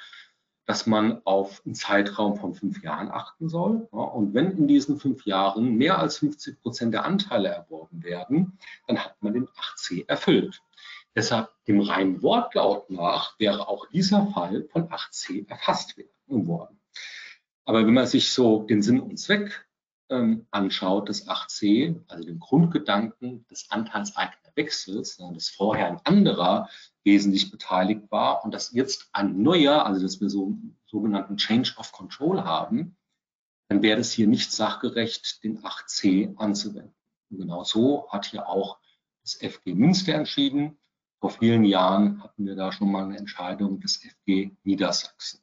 dass 0.67 0.87
man 0.87 1.23
auf 1.25 1.63
einen 1.65 1.75
Zeitraum 1.75 2.37
von 2.37 2.55
fünf 2.55 2.83
Jahren 2.83 3.09
achten 3.11 3.49
soll. 3.49 3.87
Und 3.91 4.35
wenn 4.35 4.51
in 4.53 4.69
diesen 4.69 4.99
fünf 4.99 5.25
Jahren 5.25 5.75
mehr 5.77 5.99
als 5.99 6.19
50 6.19 6.61
Prozent 6.61 6.93
der 6.93 7.05
Anteile 7.05 7.49
erworben 7.49 8.03
werden, 8.03 8.59
dann 8.87 8.99
hat 8.99 9.17
man 9.21 9.33
den 9.33 9.47
8c 9.47 10.09
erfüllt. 10.09 10.63
Deshalb 11.15 11.51
dem 11.67 11.81
reinen 11.81 12.23
Wortlaut 12.23 12.91
nach 12.91 13.39
wäre 13.39 13.69
auch 13.69 13.89
dieser 13.89 14.27
Fall 14.27 14.69
von 14.71 14.89
8c 14.89 15.49
erfasst 15.49 15.95
worden. 16.27 16.81
Aber 17.65 17.87
wenn 17.87 17.95
man 17.95 18.07
sich 18.07 18.31
so 18.33 18.65
den 18.65 18.83
Sinn 18.83 19.01
und 19.01 19.19
Zweck 19.19 19.66
ähm, 20.09 20.47
anschaut, 20.51 21.09
des 21.09 21.27
8c, 21.29 22.01
also 22.09 22.25
den 22.25 22.39
Grundgedanken 22.39 23.47
des 23.49 23.71
Anteilseignerwechsels, 23.71 25.19
ne, 25.19 25.33
dass 25.35 25.49
vorher 25.49 25.87
ein 25.87 26.01
anderer 26.05 26.69
wesentlich 27.05 27.51
beteiligt 27.51 28.11
war 28.11 28.45
und 28.45 28.53
dass 28.53 28.73
jetzt 28.73 29.09
ein 29.13 29.43
neuer, 29.43 29.85
also 29.85 30.01
dass 30.01 30.21
wir 30.21 30.31
so 30.31 30.59
sogenannten 30.87 31.37
Change 31.37 31.75
of 31.79 31.93
Control 31.93 32.45
haben, 32.45 32.97
dann 33.69 33.83
wäre 33.83 34.01
es 34.01 34.13
hier 34.13 34.29
nicht 34.29 34.53
sachgerecht, 34.53 35.43
den 35.43 35.63
8c 35.63 36.37
anzuwenden. 36.37 36.95
Und 37.31 37.39
genau 37.39 37.65
so 37.65 38.09
hat 38.11 38.27
hier 38.27 38.49
auch 38.49 38.79
das 39.23 39.35
FG 39.35 39.75
Münster 39.75 40.15
entschieden. 40.15 40.79
Vor 41.19 41.31
vielen 41.31 41.65
Jahren 41.65 42.23
hatten 42.23 42.47
wir 42.47 42.55
da 42.55 42.71
schon 42.71 42.93
mal 42.93 43.05
eine 43.05 43.17
Entscheidung 43.17 43.81
des 43.81 43.97
FG 43.97 44.53
Niedersachsen. 44.63 45.41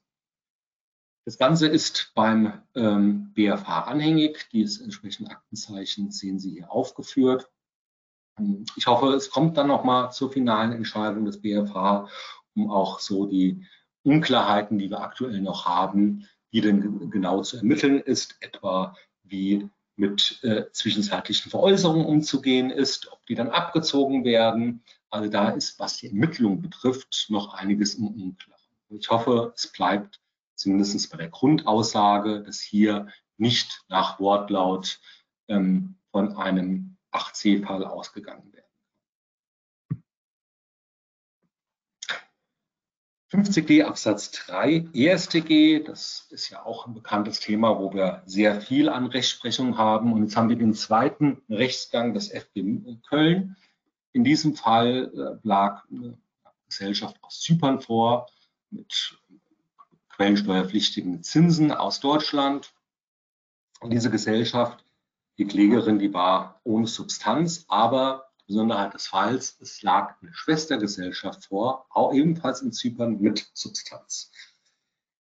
Das 1.25 1.37
Ganze 1.37 1.67
ist 1.67 2.11
beim 2.15 2.61
ähm, 2.75 3.31
BFH 3.33 3.83
anhängig. 3.83 4.49
Dieses 4.51 4.81
entsprechende 4.81 5.31
Aktenzeichen 5.31 6.11
sehen 6.11 6.37
Sie 6.37 6.51
hier 6.51 6.71
aufgeführt. 6.71 7.49
Ähm, 8.37 8.65
ich 8.75 8.87
hoffe, 8.87 9.13
es 9.13 9.29
kommt 9.29 9.57
dann 9.57 9.67
nochmal 9.67 10.11
zur 10.11 10.31
finalen 10.31 10.73
Entscheidung 10.73 11.23
des 11.23 11.41
BFH, 11.41 12.09
um 12.55 12.69
auch 12.69 12.99
so 12.99 13.25
die 13.25 13.65
Unklarheiten, 14.03 14.77
die 14.77 14.89
wir 14.89 14.99
aktuell 14.99 15.39
noch 15.39 15.65
haben, 15.65 16.27
wie 16.51 16.59
denn 16.59 17.09
genau 17.09 17.41
zu 17.41 17.57
ermitteln 17.57 18.01
ist, 18.01 18.35
etwa 18.41 18.95
wie 19.23 19.69
mit 19.95 20.39
äh, 20.43 20.69
zwischenzeitlichen 20.71 21.51
Veräußerungen 21.51 22.05
umzugehen 22.05 22.69
ist, 22.69 23.11
ob 23.11 23.25
die 23.27 23.35
dann 23.35 23.49
abgezogen 23.49 24.25
werden. 24.25 24.83
Also 25.09 25.29
da 25.29 25.49
ist, 25.49 25.79
was 25.79 25.97
die 25.97 26.07
Ermittlung 26.07 26.61
betrifft, 26.61 27.27
noch 27.29 27.53
einiges 27.53 27.95
im 27.95 28.07
Unklaren. 28.07 28.59
Ich 28.89 29.09
hoffe, 29.09 29.53
es 29.55 29.71
bleibt 29.71 30.19
zumindest 30.55 31.09
bei 31.11 31.17
der 31.17 31.29
Grundaussage, 31.29 32.43
dass 32.43 32.59
hier 32.59 33.07
nicht 33.37 33.83
nach 33.89 34.19
Wortlaut 34.19 34.99
ähm, 35.47 35.95
von 36.11 36.35
einem 36.37 36.97
8c-Fall 37.11 37.85
ausgegangen 37.85 38.51
werden 38.53 38.63
50d 43.33 43.83
Absatz 43.83 44.31
3 44.31 44.89
EStG, 44.93 45.83
das 45.83 46.27
ist 46.29 46.51
ja 46.51 46.63
auch 46.63 46.85
ein 46.85 46.93
bekanntes 46.93 47.39
Thema, 47.39 47.79
wo 47.79 47.91
wir 47.91 48.21
sehr 48.27 48.61
viel 48.61 48.89
an 48.89 49.07
Rechtsprechung 49.07 49.75
haben. 49.79 50.13
Und 50.13 50.21
jetzt 50.21 50.37
haben 50.37 50.49
wir 50.49 50.55
den 50.55 50.75
zweiten 50.75 51.41
Rechtsgang 51.49 52.13
des 52.13 52.29
FG 52.29 52.61
Köln. 53.09 53.55
In 54.11 54.23
diesem 54.23 54.55
Fall 54.55 55.11
äh, 55.15 55.47
lag 55.47 55.83
eine 55.89 56.15
Gesellschaft 56.67 57.17
aus 57.23 57.39
Zypern 57.39 57.81
vor 57.81 58.27
mit 58.69 59.17
quellensteuerpflichtigen 60.15 61.23
Zinsen 61.23 61.71
aus 61.71 61.99
Deutschland. 61.99 62.73
Und 63.79 63.91
diese 63.91 64.09
Gesellschaft, 64.09 64.83
die 65.37 65.45
Klägerin, 65.45 65.99
die 65.99 66.13
war 66.13 66.61
ohne 66.63 66.87
Substanz, 66.87 67.65
aber 67.67 68.29
Besonderheit 68.47 68.93
des 68.93 69.07
Falls, 69.07 69.57
es 69.61 69.81
lag 69.81 70.15
eine 70.21 70.33
Schwestergesellschaft 70.33 71.45
vor, 71.45 71.85
auch 71.89 72.13
ebenfalls 72.13 72.61
in 72.61 72.71
Zypern 72.71 73.19
mit 73.19 73.49
Substanz. 73.53 74.31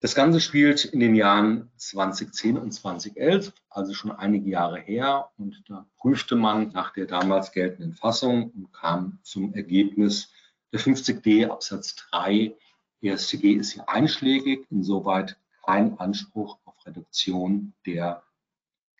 Das 0.00 0.16
Ganze 0.16 0.40
spielt 0.40 0.84
in 0.84 0.98
den 0.98 1.14
Jahren 1.14 1.70
2010 1.76 2.58
und 2.58 2.72
2011, 2.72 3.52
also 3.70 3.94
schon 3.94 4.10
einige 4.10 4.50
Jahre 4.50 4.80
her. 4.80 5.30
Und 5.38 5.62
da 5.68 5.86
prüfte 5.96 6.34
man 6.34 6.72
nach 6.72 6.92
der 6.92 7.06
damals 7.06 7.52
geltenden 7.52 7.94
Fassung 7.94 8.50
und 8.50 8.72
kam 8.72 9.20
zum 9.22 9.54
Ergebnis 9.54 10.32
der 10.72 10.80
50d 10.80 11.48
Absatz 11.48 11.94
3 12.10 12.56
ESTG 13.02 13.54
ist 13.54 13.72
hier 13.72 13.88
einschlägig, 13.88 14.66
insoweit 14.70 15.36
kein 15.64 15.98
Anspruch 15.98 16.58
auf 16.64 16.74
Reduktion 16.86 17.74
der 17.84 18.22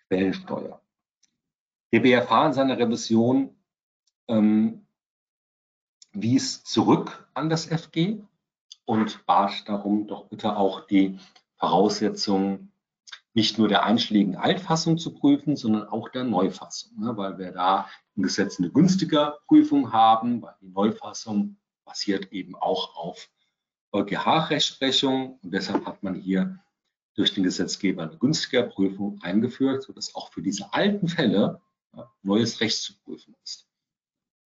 Quellensteuer. 0.09 0.81
Der 1.93 2.01
BFH 2.01 2.47
in 2.47 2.53
seiner 2.53 2.79
Revision 2.79 3.55
ähm, 4.29 4.87
wies 6.13 6.65
zurück 6.65 7.29
an 7.35 7.49
das 7.49 7.67
FG 7.67 8.19
und 8.85 9.25
bat 9.27 9.69
darum, 9.69 10.07
doch 10.07 10.27
bitte 10.27 10.57
auch 10.57 10.87
die 10.87 11.19
Voraussetzungen 11.57 12.73
nicht 13.35 13.57
nur 13.57 13.69
der 13.69 13.85
einschlägigen 13.85 14.37
Altfassung 14.37 14.99
zu 14.99 15.15
prüfen, 15.15 15.57
sondern 15.57 15.89
auch 15.89 16.09
der 16.11 16.25
Neufassung, 16.25 17.01
ne, 17.01 17.17
weil 17.17 17.39
wir 17.39 17.53
da 17.53 17.89
im 18.15 18.25
Gesetz 18.25 18.59
eine 18.59 18.71
günstige 18.71 19.39
Prüfung 19.47 19.93
haben, 19.93 20.43
weil 20.43 20.55
die 20.61 20.69
Neufassung 20.69 21.57
basiert 21.85 22.33
eben 22.33 22.55
auch 22.57 22.95
auf 22.97 23.31
EuGH-Rechtsprechung 23.93 25.39
und 25.43 25.51
deshalb 25.51 25.85
hat 25.87 26.03
man 26.03 26.15
hier 26.15 26.59
durch 27.15 27.35
den 27.35 27.45
Gesetzgeber 27.45 28.05
eine 28.05 28.17
günstige 28.17 28.65
Prüfung 28.65 29.21
eingeführt, 29.23 29.83
sodass 29.83 30.15
auch 30.15 30.33
für 30.33 30.43
diese 30.43 30.73
alten 30.73 31.09
Fälle 31.09 31.61
neues 32.23 32.61
Recht 32.61 32.79
zu 32.79 32.99
prüfen 33.01 33.35
ist. 33.45 33.69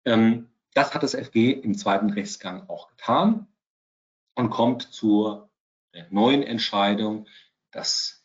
Ähm, 0.05 0.49
das 0.73 0.93
hat 0.93 1.03
das 1.03 1.15
FG 1.15 1.51
im 1.51 1.77
zweiten 1.77 2.09
Rechtsgang 2.11 2.69
auch 2.69 2.89
getan 2.89 3.47
und 4.36 4.49
kommt 4.49 4.83
zur 4.83 5.49
neuen 6.09 6.43
Entscheidung, 6.43 7.27
dass 7.71 8.23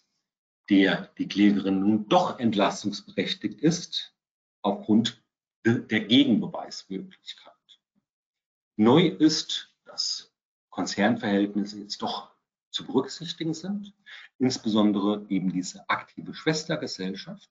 der, 0.68 1.10
die 1.18 1.28
Klägerin 1.28 1.80
nun 1.80 2.08
doch 2.08 2.38
entlastungsberechtigt 2.38 3.60
ist 3.60 4.14
aufgrund 4.62 5.22
der 5.64 6.00
Gegenbeweismöglichkeit. 6.00 7.54
Neu 8.76 9.06
ist, 9.06 9.74
dass 9.84 10.29
Konzernverhältnisse 10.70 11.78
jetzt 11.78 12.02
doch 12.02 12.30
zu 12.70 12.86
berücksichtigen 12.86 13.54
sind, 13.54 13.92
insbesondere 14.38 15.26
eben 15.28 15.52
diese 15.52 15.88
aktive 15.88 16.34
Schwestergesellschaft. 16.34 17.50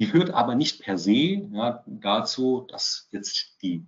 Die 0.00 0.06
führt 0.06 0.30
aber 0.30 0.54
nicht 0.54 0.82
per 0.82 0.98
se 0.98 1.48
ja, 1.52 1.84
dazu, 1.86 2.66
dass 2.68 3.08
jetzt 3.12 3.62
die 3.62 3.86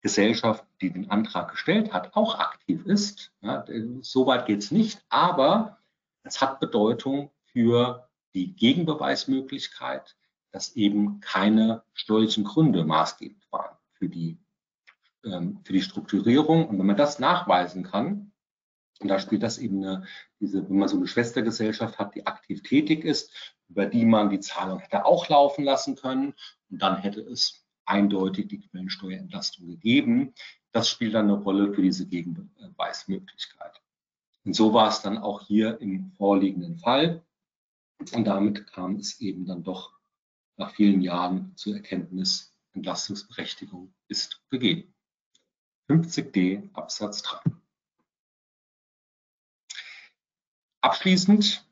Gesellschaft, 0.00 0.64
die 0.80 0.92
den 0.92 1.10
Antrag 1.10 1.50
gestellt 1.50 1.92
hat, 1.92 2.14
auch 2.14 2.38
aktiv 2.38 2.84
ist. 2.84 3.32
Ja, 3.40 3.64
Soweit 4.02 4.46
geht 4.46 4.62
es 4.62 4.70
nicht, 4.70 5.02
aber 5.08 5.78
es 6.22 6.40
hat 6.40 6.60
Bedeutung 6.60 7.30
für 7.46 8.08
die 8.34 8.54
Gegenbeweismöglichkeit, 8.54 10.16
dass 10.52 10.76
eben 10.76 11.20
keine 11.20 11.82
steuerlichen 11.94 12.44
Gründe 12.44 12.84
maßgebend 12.84 13.50
waren 13.50 13.76
für 13.92 14.08
die, 14.08 14.38
ähm, 15.24 15.60
für 15.64 15.72
die 15.72 15.82
Strukturierung. 15.82 16.68
Und 16.68 16.78
wenn 16.78 16.86
man 16.86 16.96
das 16.96 17.18
nachweisen 17.18 17.82
kann, 17.82 18.32
und 19.00 19.08
da 19.08 19.18
spielt 19.18 19.42
das 19.42 19.58
eben 19.58 19.84
eine, 19.84 20.06
diese, 20.40 20.68
wenn 20.68 20.78
man 20.78 20.88
so 20.88 20.96
eine 20.96 21.06
Schwestergesellschaft 21.06 21.98
hat, 21.98 22.14
die 22.14 22.26
aktiv 22.26 22.62
tätig 22.62 23.04
ist, 23.04 23.54
über 23.68 23.86
die 23.86 24.04
man 24.04 24.30
die 24.30 24.40
Zahlung 24.40 24.78
hätte 24.78 25.04
auch 25.04 25.28
laufen 25.28 25.64
lassen 25.64 25.96
können 25.96 26.34
und 26.70 26.80
dann 26.82 26.98
hätte 26.98 27.20
es 27.20 27.66
eindeutig 27.86 28.48
die 28.48 28.60
Quellensteuerentlastung 28.60 29.66
gegeben. 29.66 30.34
Das 30.72 30.88
spielt 30.88 31.14
dann 31.14 31.30
eine 31.30 31.42
Rolle 31.42 31.72
für 31.72 31.82
diese 31.82 32.06
Gegenbeweismöglichkeit. 32.06 33.82
Und 34.44 34.54
so 34.54 34.72
war 34.72 34.88
es 34.88 35.02
dann 35.02 35.18
auch 35.18 35.42
hier 35.42 35.80
im 35.80 36.12
vorliegenden 36.12 36.78
Fall. 36.78 37.24
Und 38.12 38.26
damit 38.26 38.66
kam 38.66 38.96
es 38.96 39.20
eben 39.20 39.46
dann 39.46 39.62
doch 39.62 39.92
nach 40.56 40.74
vielen 40.74 41.00
Jahren 41.00 41.56
zur 41.56 41.74
Erkenntnis, 41.74 42.52
Entlastungsberechtigung 42.72 43.94
ist 44.08 44.42
gegeben. 44.50 44.93
50d 45.88 46.70
Absatz 46.72 47.22
3. 47.22 47.40
Abschließend 50.80 51.66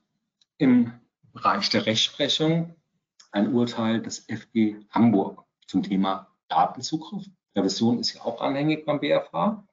im 0.58 0.92
Bereich 1.32 1.70
der 1.70 1.86
Rechtsprechung 1.86 2.76
ein 3.30 3.54
Urteil 3.54 4.02
des 4.02 4.26
FG 4.28 4.76
Hamburg 4.90 5.44
zum 5.66 5.82
Thema 5.82 6.30
Datenzugriff. 6.48 7.26
Revision 7.56 7.98
ist 7.98 8.12
ja 8.14 8.22
auch 8.22 8.40
anhängig 8.42 8.84
beim 8.84 9.00
BFH. 9.00 9.66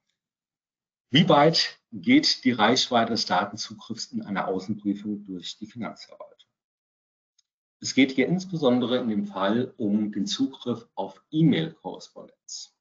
Wie 1.10 1.28
weit 1.28 1.78
geht 1.92 2.44
die 2.44 2.52
Reichweite 2.52 3.12
des 3.12 3.26
Datenzugriffs 3.26 4.06
in 4.06 4.22
einer 4.22 4.48
Außenprüfung 4.48 5.24
durch 5.24 5.58
die 5.58 5.66
Finanzverwaltung? 5.66 6.48
Es 7.80 7.94
geht 7.94 8.12
hier 8.12 8.28
insbesondere 8.28 8.98
in 8.98 9.08
dem 9.08 9.26
Fall 9.26 9.74
um 9.76 10.12
den 10.12 10.26
Zugriff 10.26 10.86
auf 10.94 11.22
E-Mail-Korrespondenz. 11.30 12.74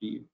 Die 0.00 0.28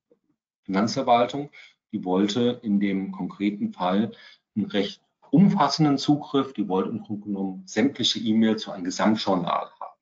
Finanzverwaltung, 0.64 1.50
die 1.92 2.04
wollte 2.04 2.60
in 2.62 2.80
dem 2.80 3.12
konkreten 3.12 3.72
Fall 3.72 4.12
einen 4.56 4.66
recht 4.66 5.00
umfassenden 5.30 5.98
Zugriff, 5.98 6.52
die 6.52 6.68
wollte 6.68 6.90
im 6.90 7.02
Grunde 7.02 7.24
genommen 7.24 7.66
sämtliche 7.66 8.18
E-Mails 8.20 8.62
zu 8.62 8.72
einem 8.72 8.84
Gesamtjournal 8.84 9.70
haben. 9.80 9.98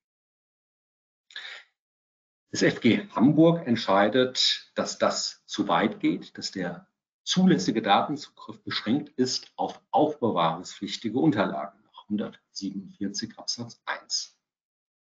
Das 2.50 2.62
FG 2.62 3.08
Hamburg 3.14 3.66
entscheidet, 3.66 4.70
dass 4.74 4.98
das 4.98 5.42
zu 5.46 5.68
weit 5.68 6.00
geht, 6.00 6.36
dass 6.36 6.50
der 6.50 6.86
zulässige 7.24 7.80
Datenzugriff 7.80 8.62
beschränkt 8.62 9.08
ist 9.10 9.52
auf 9.56 9.80
aufbewahrungspflichtige 9.90 11.18
Unterlagen 11.18 11.82
nach 11.84 12.02
147 12.04 13.38
Absatz 13.38 13.80
1 13.86 14.38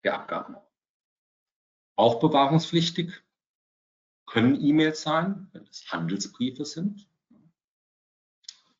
der 0.04 0.14
Abgabenordnung. 0.14 0.70
Aufbewahrungspflichtig 1.96 3.23
können 4.34 4.60
E-Mails 4.60 5.02
sein, 5.02 5.48
wenn 5.52 5.62
es 5.68 5.92
Handelsbriefe 5.92 6.64
sind, 6.64 7.08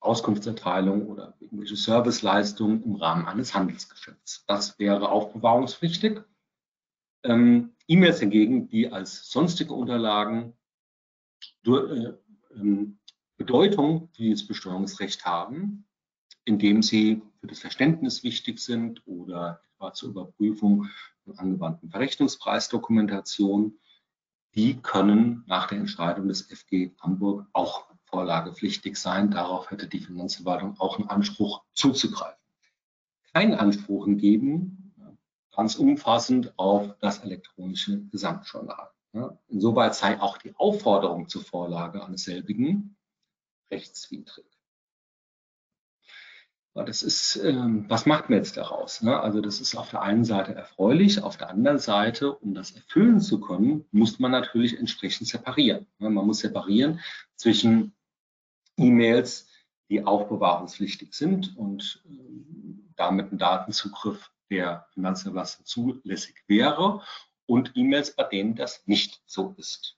Auskunftserteilung 0.01 1.07
oder 1.07 1.37
irgendwelche 1.39 1.77
Serviceleistungen 1.77 2.83
im 2.83 2.97
Rahmen 2.97 3.27
eines 3.27 3.55
Handelsgeschäfts. 3.55 4.45
Das 4.49 4.81
wäre 4.81 5.11
aufbewahrungspflichtig. 5.11 6.23
Ähm, 7.23 7.77
E-Mails 7.87 8.19
hingegen, 8.19 8.69
die 8.69 8.91
als 8.91 9.31
sonstige 9.31 9.75
Unterlagen 9.75 10.55
äh, 11.65 11.71
ähm, 12.57 12.99
Bedeutung 13.37 14.09
für 14.17 14.31
das 14.31 14.45
Besteuerungsrecht 14.49 15.25
haben, 15.25 15.87
indem 16.45 16.83
sie 16.83 17.23
für 17.39 17.47
das 17.47 17.61
Verständnis 17.61 18.25
wichtig 18.25 18.59
sind 18.59 19.07
oder 19.07 19.61
zur 19.93 20.09
Überprüfung 20.09 20.89
von 21.23 21.39
angewandten 21.39 21.91
Verrechnungspreisdokumentation, 21.91 23.79
die 24.55 24.81
können 24.81 25.45
nach 25.47 25.69
der 25.69 25.79
Entscheidung 25.79 26.29
des 26.29 26.43
FG 26.43 26.93
Hamburg 27.01 27.47
auch 27.53 27.87
vorlagepflichtig 28.05 28.97
sein. 28.97 29.31
Darauf 29.31 29.71
hätte 29.71 29.89
die 29.89 30.01
Finanzverwaltung 30.01 30.79
auch 30.79 30.99
einen 30.99 31.09
Anspruch 31.09 31.65
zuzugreifen. 31.75 32.39
Keinen 33.33 33.55
Anspruch 33.55 34.07
geben, 34.07 34.95
ganz 35.51 35.75
umfassend 35.75 36.57
auf 36.57 36.97
das 37.01 37.19
elektronische 37.19 38.03
Gesamtjournal. 38.07 38.91
Insoweit 39.49 39.95
sei 39.95 40.21
auch 40.21 40.39
die 40.39 40.55
Aufforderung 40.57 41.29
zur 41.29 41.43
Vorlage 41.43 42.05
eines 42.05 42.25
selbigen 42.25 42.97
rechtswidrig. 43.71 44.47
Das 46.75 47.05
ist, 47.05 47.37
ähm, 47.37 47.85
was 47.89 48.05
macht 48.05 48.31
man 48.31 48.39
jetzt 48.39 48.57
daraus? 48.57 49.01
Ne? 49.01 49.19
Also 49.19 49.41
das 49.41 49.61
ist 49.61 49.77
auf 49.77 49.91
der 49.91 50.03
einen 50.03 50.25
Seite 50.25 50.55
erfreulich, 50.55 51.23
auf 51.23 51.37
der 51.37 51.49
anderen 51.51 51.79
Seite, 51.79 52.35
um 52.35 52.53
das 52.53 52.73
erfüllen 52.73 53.21
zu 53.21 53.41
können, 53.41 53.87
muss 53.93 54.19
man 54.19 54.33
natürlich 54.33 54.77
entsprechend 54.77 55.29
separieren. 55.29 55.87
Ne? 55.99 56.11
Man 56.11 56.27
muss 56.27 56.41
separieren 56.41 57.01
zwischen 57.37 57.95
E-Mails, 58.77 59.49
die 59.89 60.05
aufbewahrungspflichtig 60.05 61.15
sind 61.15 61.57
und 61.57 62.03
ähm, 62.07 62.93
damit 62.97 63.31
ein 63.31 63.39
Datenzugriff 63.39 64.33
der 64.51 64.87
Finanzverwaltung 64.95 65.65
zulässig 65.65 66.35
wäre 66.49 67.03
und 67.47 67.73
E-Mails, 67.77 68.17
bei 68.17 68.25
denen 68.25 68.57
das 68.57 68.85
nicht 68.87 69.23
so 69.27 69.55
ist. 69.59 69.97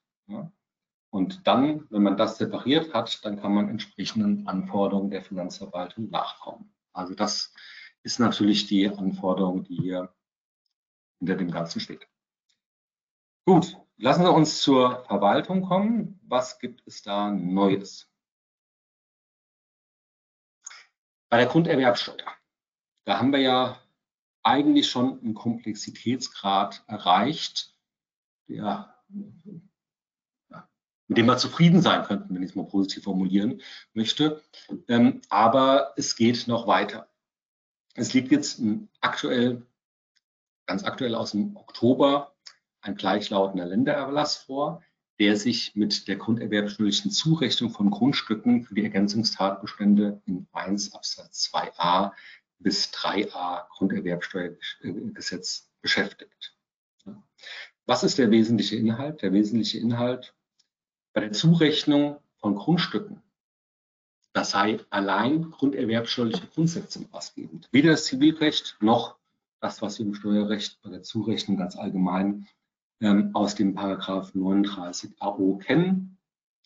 Und 1.16 1.46
dann, 1.46 1.90
wenn 1.90 2.02
man 2.02 2.18
das 2.18 2.36
separiert 2.36 2.92
hat, 2.92 3.24
dann 3.24 3.40
kann 3.40 3.54
man 3.54 3.70
entsprechenden 3.70 4.46
Anforderungen 4.46 5.10
der 5.10 5.22
Finanzverwaltung 5.22 6.10
nachkommen. 6.10 6.76
Also 6.92 7.14
das 7.14 7.54
ist 8.02 8.18
natürlich 8.18 8.66
die 8.66 8.86
Anforderung, 8.90 9.64
die 9.64 9.76
hier 9.76 10.14
hinter 11.18 11.36
dem 11.36 11.50
Ganzen 11.50 11.80
steht. 11.80 12.06
Gut, 13.46 13.78
lassen 13.96 14.24
wir 14.24 14.34
uns 14.34 14.60
zur 14.60 15.06
Verwaltung 15.06 15.62
kommen. 15.62 16.20
Was 16.22 16.58
gibt 16.58 16.86
es 16.86 17.00
da 17.00 17.30
Neues? 17.30 18.12
Bei 21.30 21.38
der 21.38 21.46
Grunderwerbsteuer, 21.46 22.30
da 23.06 23.18
haben 23.18 23.32
wir 23.32 23.40
ja 23.40 23.80
eigentlich 24.42 24.90
schon 24.90 25.18
einen 25.20 25.32
Komplexitätsgrad 25.32 26.84
erreicht, 26.88 27.74
der 28.48 28.94
mit 31.08 31.18
dem 31.18 31.26
wir 31.26 31.36
zufrieden 31.36 31.82
sein 31.82 32.04
könnten, 32.04 32.34
wenn 32.34 32.42
ich 32.42 32.50
es 32.50 32.56
mal 32.56 32.66
positiv 32.66 33.04
formulieren 33.04 33.62
möchte. 33.94 34.42
Ähm, 34.88 35.20
aber 35.28 35.92
es 35.96 36.16
geht 36.16 36.48
noch 36.48 36.66
weiter. 36.66 37.08
Es 37.94 38.12
liegt 38.12 38.30
jetzt 38.30 38.60
aktuell, 39.00 39.66
ganz 40.66 40.84
aktuell 40.84 41.14
aus 41.14 41.30
dem 41.30 41.56
Oktober, 41.56 42.34
ein 42.80 42.96
gleichlautender 42.96 43.66
Ländererlass 43.66 44.36
vor, 44.36 44.82
der 45.18 45.36
sich 45.36 45.74
mit 45.74 46.08
der 46.08 46.16
grunderwerbsteuerlichen 46.16 47.10
Zurechnung 47.10 47.70
von 47.70 47.90
Grundstücken 47.90 48.64
für 48.64 48.74
die 48.74 48.84
Ergänzungstatbestände 48.84 50.20
in 50.26 50.46
1 50.52 50.92
Absatz 50.92 51.50
2a 51.52 52.12
bis 52.58 52.90
3a 52.90 53.66
Grunderwerbsteuergesetz 53.70 55.70
beschäftigt. 55.80 56.54
Was 57.86 58.02
ist 58.02 58.18
der 58.18 58.30
wesentliche 58.30 58.76
Inhalt? 58.76 59.22
Der 59.22 59.32
wesentliche 59.32 59.78
Inhalt 59.78 60.35
bei 61.16 61.22
der 61.22 61.32
Zurechnung 61.32 62.18
von 62.36 62.56
Grundstücken, 62.56 63.22
das 64.34 64.50
sei 64.50 64.80
allein 64.90 65.50
grunderwerbsteuerliche 65.50 66.46
Grundsätze 66.48 67.06
maßgebend. 67.10 67.70
Weder 67.72 67.92
das 67.92 68.04
Zivilrecht 68.04 68.76
noch 68.80 69.16
das, 69.58 69.80
was 69.80 69.98
wir 69.98 70.04
im 70.04 70.14
Steuerrecht 70.14 70.78
bei 70.82 70.90
der 70.90 71.02
Zurechnung 71.02 71.56
ganz 71.56 71.74
allgemein 71.74 72.46
ähm, 73.00 73.30
aus 73.32 73.54
dem 73.54 73.74
Paragraph 73.74 74.34
39 74.34 75.12
AO 75.18 75.56
kennen. 75.56 76.18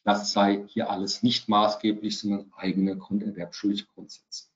Das 0.03 0.32
sei 0.32 0.64
hier 0.66 0.90
alles 0.90 1.22
nicht 1.22 1.48
maßgeblich, 1.48 2.18
sondern 2.18 2.53
eigene 2.57 2.96
grunderwerbsteuerliche 2.96 3.86
Grundsätze. 3.94 4.48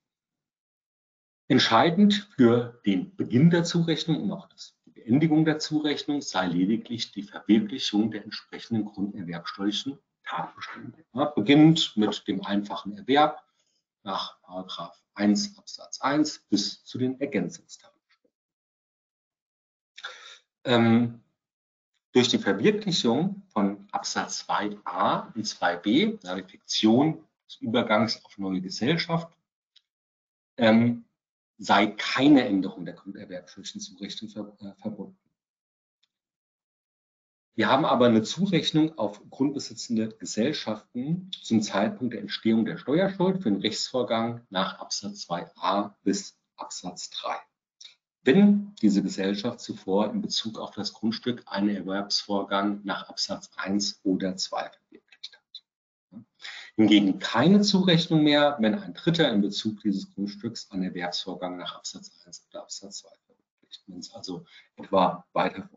Entscheidend 1.46 2.28
für 2.34 2.80
den 2.84 3.14
Beginn 3.14 3.48
der 3.48 3.62
Zurechnung 3.62 4.24
und 4.24 4.32
auch 4.32 4.48
das 4.48 4.74
Beendigung 5.04 5.44
der 5.44 5.58
Zurechnung 5.58 6.22
sei 6.22 6.46
lediglich 6.46 7.12
die 7.12 7.22
Verwirklichung 7.22 8.10
der 8.10 8.24
entsprechenden 8.24 8.86
grunderwerbsteuerlichen 8.86 9.98
Tatbestände. 10.24 11.04
Ja, 11.12 11.26
beginnend 11.26 11.92
mit 11.96 12.26
dem 12.26 12.44
einfachen 12.44 12.96
Erwerb 12.96 13.44
nach 14.02 14.38
1 15.14 15.58
Absatz 15.58 16.00
1 16.00 16.46
bis 16.48 16.84
zu 16.84 16.96
den 16.96 17.20
Ergänzungstatbeständen. 17.20 18.38
Ähm, 20.64 21.20
durch 22.12 22.28
die 22.28 22.38
Verwirklichung 22.38 23.42
von 23.48 23.86
Absatz 23.92 24.48
2a 24.48 25.34
und 25.34 25.44
2b, 25.44 26.22
der 26.22 26.48
Fiktion 26.48 27.22
des 27.46 27.56
Übergangs 27.56 28.24
auf 28.24 28.38
neue 28.38 28.62
Gesellschaft, 28.62 29.36
ähm, 30.56 31.03
sei 31.58 31.86
keine 31.86 32.46
Änderung 32.46 32.84
der 32.84 32.94
Grunderwerbsrechtlichen 32.94 33.80
Zurechnung 33.80 34.30
ver, 34.30 34.56
äh, 34.60 34.80
verbunden. 34.80 35.18
Wir 37.56 37.68
haben 37.68 37.84
aber 37.84 38.06
eine 38.06 38.24
Zurechnung 38.24 38.98
auf 38.98 39.22
grundbesitzende 39.30 40.08
Gesellschaften 40.08 41.30
zum 41.40 41.62
Zeitpunkt 41.62 42.14
der 42.14 42.20
Entstehung 42.20 42.64
der 42.64 42.78
Steuerschuld 42.78 43.42
für 43.42 43.50
den 43.50 43.60
Rechtsvorgang 43.60 44.44
nach 44.50 44.80
Absatz 44.80 45.28
2a 45.30 45.94
bis 46.02 46.36
Absatz 46.56 47.10
3. 47.10 47.36
Wenn 48.22 48.74
diese 48.82 49.02
Gesellschaft 49.02 49.60
zuvor 49.60 50.10
in 50.10 50.20
Bezug 50.20 50.58
auf 50.58 50.72
das 50.72 50.94
Grundstück 50.94 51.44
einen 51.46 51.68
Erwerbsvorgang 51.68 52.80
nach 52.82 53.08
Absatz 53.08 53.50
1 53.54 54.00
oder 54.02 54.36
2 54.36 54.70
verwirklicht. 54.70 55.03
Hingegen 56.76 57.20
keine 57.20 57.60
Zurechnung 57.60 58.24
mehr, 58.24 58.56
wenn 58.58 58.74
ein 58.74 58.94
Dritter 58.94 59.30
in 59.30 59.40
Bezug 59.40 59.80
dieses 59.80 60.12
Grundstücks 60.12 60.70
einen 60.70 60.82
Erwerbsvorgang 60.84 61.56
nach 61.56 61.76
Absatz 61.76 62.10
1 62.26 62.48
oder 62.50 62.62
Absatz 62.62 62.98
2 62.98 63.08
verwirklicht, 63.26 63.82
wenn 63.86 63.98
es 63.98 64.12
also 64.12 64.44
etwa 64.76 65.24
weiter 65.32 65.68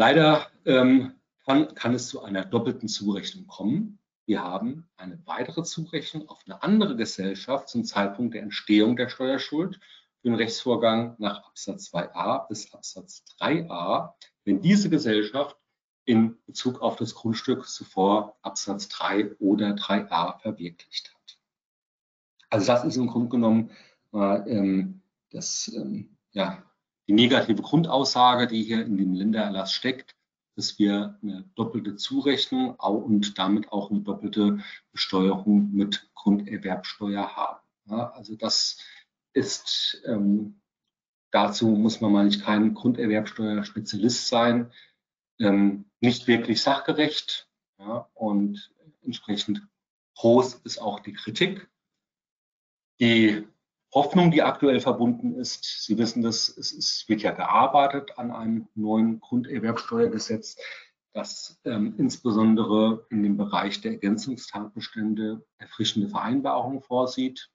Leider 0.00 0.46
ähm, 0.64 1.20
kann, 1.44 1.74
kann 1.74 1.92
es 1.92 2.08
zu 2.08 2.22
einer 2.22 2.46
doppelten 2.46 2.88
Zurechnung 2.88 3.46
kommen. 3.46 3.98
Wir 4.24 4.42
haben 4.42 4.88
eine 4.96 5.20
weitere 5.26 5.62
Zurechnung 5.62 6.26
auf 6.26 6.40
eine 6.46 6.62
andere 6.62 6.96
Gesellschaft 6.96 7.68
zum 7.68 7.84
Zeitpunkt 7.84 8.32
der 8.32 8.40
Entstehung 8.40 8.96
der 8.96 9.10
Steuerschuld 9.10 9.74
für 9.74 10.28
den 10.28 10.36
Rechtsvorgang 10.36 11.16
nach 11.18 11.44
Absatz 11.44 11.92
2a 11.92 12.48
bis 12.48 12.72
Absatz 12.72 13.24
3a, 13.40 14.14
wenn 14.44 14.62
diese 14.62 14.88
Gesellschaft 14.88 15.59
in 16.04 16.38
Bezug 16.46 16.80
auf 16.80 16.96
das 16.96 17.14
Grundstück 17.14 17.68
zuvor 17.68 18.36
Absatz 18.42 18.88
3 18.88 19.36
oder 19.36 19.74
3a 19.74 20.40
verwirklicht 20.40 21.14
hat. 21.14 21.38
Also 22.48 22.66
das 22.66 22.84
ist 22.84 22.96
im 22.96 23.06
Grunde 23.06 23.28
genommen 23.28 23.70
äh, 24.12 24.50
ähm, 24.50 25.02
das, 25.30 25.70
ähm, 25.74 26.16
ja, 26.32 26.62
die 27.06 27.12
negative 27.12 27.62
Grundaussage, 27.62 28.46
die 28.46 28.62
hier 28.62 28.84
in 28.84 28.96
dem 28.96 29.14
Ländererlass 29.14 29.72
steckt, 29.72 30.16
dass 30.56 30.78
wir 30.78 31.18
eine 31.22 31.48
doppelte 31.54 31.96
Zurechnung 31.96 32.74
und 32.74 33.38
damit 33.38 33.72
auch 33.72 33.90
eine 33.90 34.00
doppelte 34.00 34.58
Besteuerung 34.92 35.72
mit 35.72 36.10
Grunderwerbsteuer 36.14 37.34
haben. 37.36 37.60
Ja, 37.86 38.10
also 38.10 38.36
das 38.36 38.78
ist, 39.32 40.02
ähm, 40.06 40.60
dazu 41.30 41.68
muss 41.68 42.00
man 42.00 42.12
mal 42.12 42.24
nicht 42.24 42.42
kein 42.42 42.74
Grunderwerbsteuerspezialist 42.74 44.26
sein, 44.26 44.70
ähm, 45.40 45.90
nicht 46.00 46.26
wirklich 46.26 46.62
sachgerecht 46.62 47.48
ja, 47.78 48.08
und 48.14 48.72
entsprechend 49.02 49.66
groß 50.16 50.54
ist 50.64 50.78
auch 50.78 51.00
die 51.00 51.14
Kritik. 51.14 51.68
Die 53.00 53.46
Hoffnung, 53.92 54.30
die 54.30 54.42
aktuell 54.42 54.80
verbunden 54.80 55.34
ist. 55.34 55.84
Sie 55.84 55.98
wissen 55.98 56.22
das, 56.22 56.48
es, 56.48 56.72
es 56.72 57.08
wird 57.08 57.22
ja 57.22 57.32
gearbeitet 57.32 58.18
an 58.18 58.30
einem 58.30 58.68
neuen 58.74 59.20
Grunderwerbsteuergesetz, 59.20 60.56
das 61.12 61.60
ähm, 61.64 61.94
insbesondere 61.98 63.06
in 63.10 63.22
dem 63.22 63.36
Bereich 63.36 63.80
der 63.80 63.92
Ergänzungstatbestände 63.92 65.44
erfrischende 65.58 66.08
Vereinbarungen 66.08 66.82
vorsieht. 66.82 67.50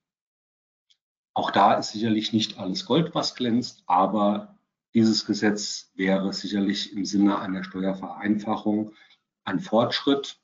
Auch 1.34 1.52
da 1.52 1.76
ist 1.76 1.92
sicherlich 1.92 2.34
nicht 2.34 2.58
alles 2.58 2.86
Gold, 2.86 3.16
was 3.16 3.36
glänzt, 3.36 3.84
aber 3.86 4.55
dieses 4.96 5.26
Gesetz 5.26 5.92
wäre 5.96 6.32
sicherlich 6.32 6.94
im 6.94 7.04
Sinne 7.04 7.38
einer 7.40 7.66
Steuervereinfachung 7.66 8.94
ein 9.44 9.60
Fortschritt. 9.60 10.40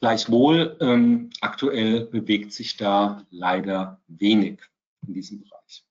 Gleichwohl, 0.00 0.78
ähm, 0.80 1.28
aktuell 1.42 2.06
bewegt 2.06 2.54
sich 2.54 2.78
da 2.78 3.26
leider 3.30 4.00
wenig 4.08 4.60
in 5.06 5.12
diesem 5.12 5.42
Bereich. 5.42 5.84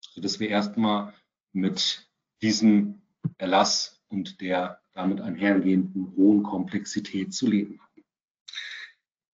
Sodass 0.00 0.40
wir 0.40 0.48
erstmal 0.48 1.14
mit 1.52 2.10
diesem 2.42 3.00
Erlass 3.38 4.02
und 4.08 4.40
der 4.40 4.82
damit 4.92 5.20
einhergehenden 5.20 6.12
hohen 6.16 6.42
Komplexität 6.42 7.32
zu 7.32 7.46
leben 7.46 7.80
haben. 7.80 8.04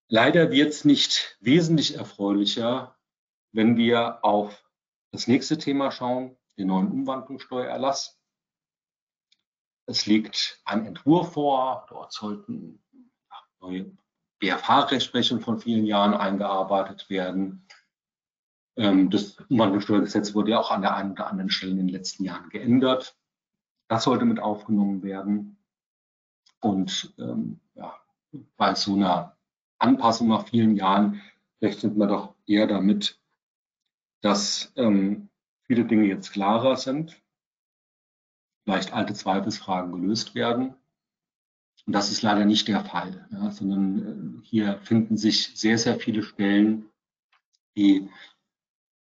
Leider 0.08 0.50
wird 0.50 0.68
es 0.68 0.84
nicht 0.84 1.38
wesentlich 1.40 1.96
erfreulicher, 1.96 2.94
wenn 3.52 3.78
wir 3.78 4.22
auf 4.22 4.62
das 5.12 5.26
nächste 5.26 5.56
Thema 5.56 5.90
schauen, 5.90 6.37
den 6.58 6.68
neuen 6.68 6.90
Umwandlungssteuererlass. 6.90 8.18
Es 9.86 10.06
liegt 10.06 10.60
ein 10.64 10.84
Entwurf 10.84 11.32
vor, 11.32 11.86
dort 11.88 12.12
sollten 12.12 12.82
neue 13.60 13.90
BFH-Rechtsprechung 14.40 15.40
von 15.40 15.58
vielen 15.58 15.86
Jahren 15.86 16.14
eingearbeitet 16.14 17.08
werden. 17.08 17.66
Ähm, 18.76 19.10
das 19.10 19.38
Umwandlungssteuergesetz 19.48 20.34
wurde 20.34 20.52
ja 20.52 20.60
auch 20.60 20.70
an 20.70 20.82
der 20.82 20.94
einen 20.94 21.12
oder 21.12 21.26
anderen 21.28 21.50
Stelle 21.50 21.72
in 21.72 21.78
den 21.78 21.88
letzten 21.88 22.24
Jahren 22.24 22.48
geändert. 22.50 23.16
Das 23.88 24.04
sollte 24.04 24.24
mit 24.24 24.38
aufgenommen 24.38 25.02
werden. 25.02 25.56
Und 26.60 27.14
ähm, 27.18 27.60
ja, 27.74 27.96
bei 28.56 28.74
so 28.74 28.94
einer 28.94 29.36
Anpassung 29.78 30.28
nach 30.28 30.46
vielen 30.46 30.76
Jahren 30.76 31.22
rechnet 31.62 31.96
man 31.96 32.08
doch 32.08 32.34
eher 32.46 32.66
damit, 32.66 33.20
dass 34.20 34.72
ähm, 34.76 35.27
viele 35.68 35.84
Dinge 35.84 36.06
jetzt 36.06 36.32
klarer 36.32 36.76
sind, 36.76 37.22
vielleicht 38.64 38.92
alte 38.92 39.14
Zweifelsfragen 39.14 39.92
gelöst 39.92 40.34
werden 40.34 40.74
und 41.88 41.94
das 41.94 42.10
ist 42.10 42.20
leider 42.20 42.44
nicht 42.44 42.68
der 42.68 42.84
Fall, 42.84 43.26
ja, 43.32 43.50
sondern 43.50 44.42
äh, 44.42 44.46
hier 44.46 44.78
finden 44.82 45.16
sich 45.16 45.58
sehr, 45.58 45.78
sehr 45.78 45.98
viele 45.98 46.22
Stellen, 46.22 46.90
die 47.78 48.10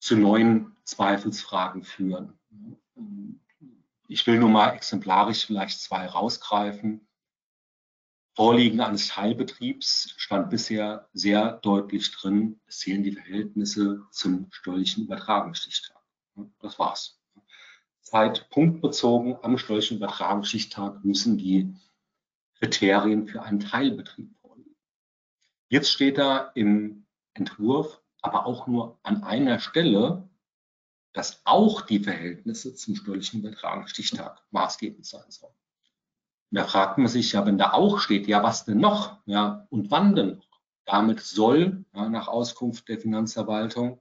zu 0.00 0.16
neuen 0.16 0.74
Zweifelsfragen 0.82 1.84
führen. 1.84 2.36
Ich 4.08 4.26
will 4.26 4.40
nur 4.40 4.48
mal 4.48 4.70
exemplarisch 4.70 5.46
vielleicht 5.46 5.80
zwei 5.80 6.06
rausgreifen. 6.06 7.06
Vorliegen 8.34 8.80
eines 8.80 9.06
Teilbetriebs 9.06 10.14
stand 10.16 10.50
bisher 10.50 11.08
sehr 11.12 11.58
deutlich 11.58 12.10
drin, 12.10 12.60
es 12.66 12.80
zählen 12.80 13.04
die 13.04 13.12
Verhältnisse 13.12 14.02
zum 14.10 14.48
steuerlichen 14.50 15.04
Übertragungsstichtag. 15.04 16.01
Das 16.60 16.78
war's. 16.78 17.20
Zeitpunktbezogen 18.00 19.36
am 19.42 19.58
steuerlichen 19.58 19.98
Übertragungsstichtag 19.98 21.04
müssen 21.04 21.38
die 21.38 21.74
Kriterien 22.58 23.26
für 23.26 23.42
einen 23.42 23.60
Teilbetrieb 23.60 24.34
vorliegen. 24.40 24.76
Jetzt 25.68 25.90
steht 25.90 26.18
da 26.18 26.50
im 26.54 27.06
Entwurf 27.34 28.02
aber 28.20 28.46
auch 28.46 28.66
nur 28.66 28.98
an 29.02 29.24
einer 29.24 29.58
Stelle, 29.58 30.28
dass 31.12 31.42
auch 31.44 31.82
die 31.82 32.00
Verhältnisse 32.00 32.74
zum 32.74 32.96
steuerlichen 32.96 33.40
Übertragungsstichtag 33.40 34.42
maßgebend 34.50 35.04
sein 35.04 35.30
sollen. 35.30 35.54
Und 36.50 36.58
da 36.58 36.64
fragt 36.64 36.98
man 36.98 37.08
sich 37.08 37.32
ja, 37.32 37.44
wenn 37.46 37.58
da 37.58 37.72
auch 37.72 37.98
steht, 37.98 38.26
ja, 38.26 38.42
was 38.42 38.64
denn 38.64 38.78
noch? 38.78 39.18
Ja, 39.26 39.66
und 39.70 39.90
wann 39.90 40.14
denn 40.14 40.36
noch? 40.36 40.60
Damit 40.84 41.20
soll 41.20 41.84
ja, 41.94 42.08
nach 42.08 42.28
Auskunft 42.28 42.88
der 42.88 42.98
Finanzverwaltung 42.98 44.00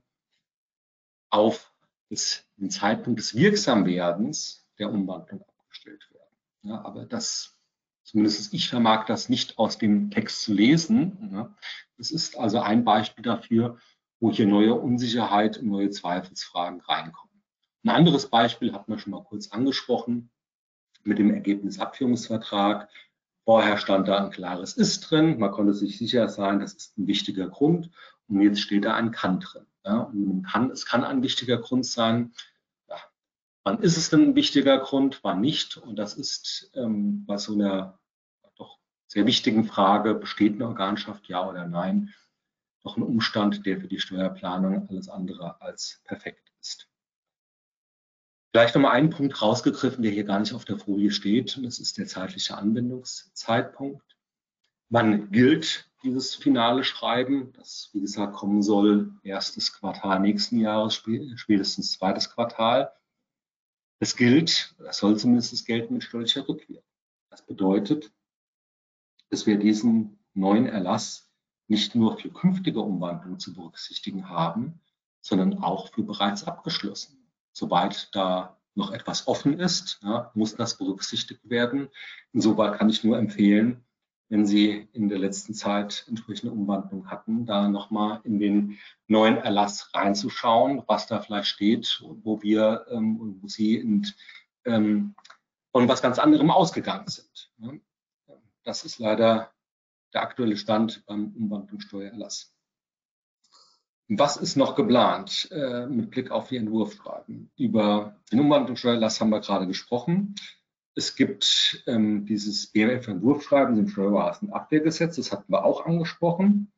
auf 1.30 1.71
das, 2.12 2.44
den 2.56 2.70
Zeitpunkt 2.70 3.18
des 3.18 3.34
Wirksamwerdens 3.34 4.66
der 4.78 4.90
Umwandlung 4.90 5.42
abgestellt 5.58 6.08
werden. 6.12 6.36
Ja, 6.62 6.84
aber 6.84 7.06
das 7.06 7.58
Zumindest 8.04 8.52
ich 8.52 8.68
vermag 8.68 9.06
das 9.06 9.28
nicht 9.28 9.58
aus 9.58 9.78
dem 9.78 10.10
Text 10.10 10.42
zu 10.42 10.52
lesen. 10.52 11.50
Das 11.96 12.10
ist 12.10 12.36
also 12.36 12.60
ein 12.60 12.84
Beispiel 12.84 13.22
dafür, 13.22 13.78
wo 14.20 14.30
hier 14.30 14.46
neue 14.46 14.74
Unsicherheit 14.74 15.58
und 15.58 15.68
neue 15.68 15.90
Zweifelsfragen 15.90 16.80
reinkommen. 16.80 17.42
Ein 17.84 17.90
anderes 17.90 18.28
Beispiel 18.28 18.72
hat 18.72 18.88
man 18.88 18.98
schon 18.98 19.12
mal 19.12 19.24
kurz 19.24 19.48
angesprochen 19.48 20.30
mit 21.04 21.18
dem 21.18 21.32
Ergebnisabführungsvertrag. 21.32 22.88
Vorher 23.44 23.78
stand 23.78 24.08
da 24.08 24.24
ein 24.24 24.30
klares 24.30 24.76
Ist 24.76 25.10
drin. 25.10 25.38
Man 25.38 25.50
konnte 25.50 25.74
sich 25.74 25.96
sicher 25.96 26.28
sein, 26.28 26.60
das 26.60 26.74
ist 26.74 26.98
ein 26.98 27.06
wichtiger 27.06 27.48
Grund. 27.48 27.90
Und 28.28 28.40
jetzt 28.42 28.60
steht 28.60 28.84
da 28.84 28.94
ein 28.94 29.10
Kann 29.10 29.40
drin. 29.40 29.66
Ja, 29.84 30.12
kann, 30.50 30.70
es 30.70 30.86
kann 30.86 31.04
ein 31.04 31.22
wichtiger 31.22 31.58
Grund 31.58 31.84
sein. 31.86 32.32
Ja, 32.88 32.96
wann 33.64 33.80
ist 33.80 33.96
es 33.96 34.10
denn 34.10 34.22
ein 34.22 34.34
wichtiger 34.36 34.78
Grund, 34.78 35.20
wann 35.22 35.40
nicht? 35.40 35.76
Und 35.76 35.96
das 35.96 36.14
ist 36.14 36.70
ähm, 36.74 37.26
bei 37.26 37.36
so 37.36 37.54
einer 37.54 37.98
doch 38.54 38.78
sehr 39.06 39.26
wichtigen 39.26 39.64
Frage, 39.64 40.14
besteht 40.14 40.54
eine 40.54 40.68
Organschaft, 40.68 41.28
ja 41.28 41.48
oder 41.48 41.66
nein, 41.66 42.14
doch 42.82 42.96
ein 42.96 43.02
Umstand, 43.02 43.66
der 43.66 43.80
für 43.80 43.88
die 43.88 44.00
Steuerplanung 44.00 44.88
alles 44.88 45.08
andere 45.08 45.60
als 45.60 46.00
perfekt 46.04 46.52
ist. 46.60 46.88
Vielleicht 48.52 48.74
nochmal 48.74 48.92
einen 48.92 49.10
Punkt 49.10 49.40
rausgegriffen, 49.40 50.02
der 50.02 50.12
hier 50.12 50.24
gar 50.24 50.38
nicht 50.38 50.52
auf 50.52 50.66
der 50.66 50.78
Folie 50.78 51.10
steht. 51.10 51.58
Das 51.64 51.78
ist 51.78 51.96
der 51.96 52.06
zeitliche 52.06 52.56
Anwendungszeitpunkt. 52.58 54.16
Wann 54.90 55.30
gilt 55.30 55.90
dieses 56.02 56.34
finale 56.34 56.84
Schreiben, 56.84 57.52
das 57.54 57.90
wie 57.92 58.00
gesagt 58.00 58.34
kommen 58.34 58.62
soll, 58.62 59.14
erstes 59.22 59.72
Quartal 59.72 60.20
nächsten 60.20 60.58
Jahres, 60.58 60.94
spätestens 60.94 61.92
zweites 61.92 62.30
Quartal. 62.30 62.92
Es 63.98 64.16
gilt, 64.16 64.74
das 64.78 64.98
soll 64.98 65.18
zumindest 65.18 65.64
gelten 65.66 65.94
mit 65.94 66.04
steuerlicher 66.04 66.48
Rückkehr. 66.48 66.82
Das 67.30 67.44
bedeutet, 67.46 68.12
dass 69.30 69.46
wir 69.46 69.58
diesen 69.58 70.18
neuen 70.34 70.66
Erlass 70.66 71.30
nicht 71.68 71.94
nur 71.94 72.18
für 72.18 72.30
künftige 72.30 72.80
Umwandlungen 72.80 73.38
zu 73.38 73.54
berücksichtigen 73.54 74.28
haben, 74.28 74.80
sondern 75.20 75.62
auch 75.62 75.92
für 75.92 76.02
bereits 76.02 76.44
abgeschlossen, 76.44 77.30
soweit 77.52 78.08
da 78.12 78.58
noch 78.74 78.90
etwas 78.90 79.28
offen 79.28 79.60
ist, 79.60 80.00
ja, 80.02 80.30
muss 80.34 80.56
das 80.56 80.78
berücksichtigt 80.78 81.48
werden. 81.48 81.88
Insoweit 82.32 82.78
kann 82.78 82.90
ich 82.90 83.04
nur 83.04 83.18
empfehlen, 83.18 83.84
wenn 84.32 84.46
Sie 84.46 84.88
in 84.94 85.10
der 85.10 85.18
letzten 85.18 85.52
Zeit 85.52 86.06
entsprechende 86.08 86.54
Umwandlung 86.54 87.10
hatten, 87.10 87.44
da 87.44 87.68
nochmal 87.68 88.22
in 88.24 88.38
den 88.38 88.78
neuen 89.06 89.36
Erlass 89.36 89.90
reinzuschauen, 89.92 90.82
was 90.86 91.06
da 91.06 91.20
vielleicht 91.20 91.48
steht, 91.48 92.02
wo 92.02 92.40
wir 92.40 92.86
ähm, 92.88 93.20
und 93.20 93.42
wo 93.42 93.48
Sie 93.48 93.76
in, 93.76 94.06
ähm, 94.64 95.14
von 95.70 95.86
was 95.86 96.00
ganz 96.00 96.18
anderem 96.18 96.50
ausgegangen 96.50 97.08
sind. 97.08 97.52
Ja. 97.58 97.74
Das 98.64 98.86
ist 98.86 98.98
leider 98.98 99.52
der 100.14 100.22
aktuelle 100.22 100.56
Stand 100.56 101.04
beim 101.04 101.34
Umwandlungssteuererlass. 101.36 102.54
Was 104.08 104.38
ist 104.38 104.56
noch 104.56 104.76
geplant 104.76 105.50
äh, 105.50 105.84
mit 105.84 106.10
Blick 106.10 106.30
auf 106.30 106.48
die 106.48 106.56
Entwurfsschreiben? 106.56 107.50
Über 107.58 108.18
den 108.32 108.40
Umwandlungssteuererlass 108.40 109.20
haben 109.20 109.28
wir 109.28 109.40
gerade 109.40 109.66
gesprochen. 109.66 110.36
Es 110.94 111.16
gibt 111.16 111.82
ähm, 111.86 112.26
dieses 112.26 112.66
BMF-Entwurfsschreiben 112.66 113.78
im 113.78 113.88
Steueroasenabwehrgesetz, 113.88 115.16
das 115.16 115.32
hatten 115.32 115.50
wir 115.52 115.64
auch 115.64 115.86
angesprochen. 115.86 116.72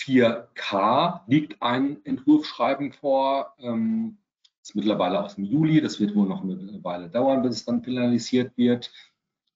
4K 0.00 1.20
liegt 1.26 1.62
ein 1.62 2.04
Entwurfsschreiben 2.04 2.92
vor, 2.92 3.54
ähm, 3.58 4.18
ist 4.62 4.74
mittlerweile 4.74 5.22
aus 5.22 5.36
dem 5.36 5.44
Juli, 5.44 5.80
das 5.80 6.00
wird 6.00 6.14
wohl 6.14 6.26
noch 6.26 6.42
eine 6.42 6.82
Weile 6.82 7.08
dauern, 7.08 7.42
bis 7.42 7.56
es 7.56 7.64
dann 7.64 7.84
finalisiert 7.84 8.56
wird. 8.56 8.92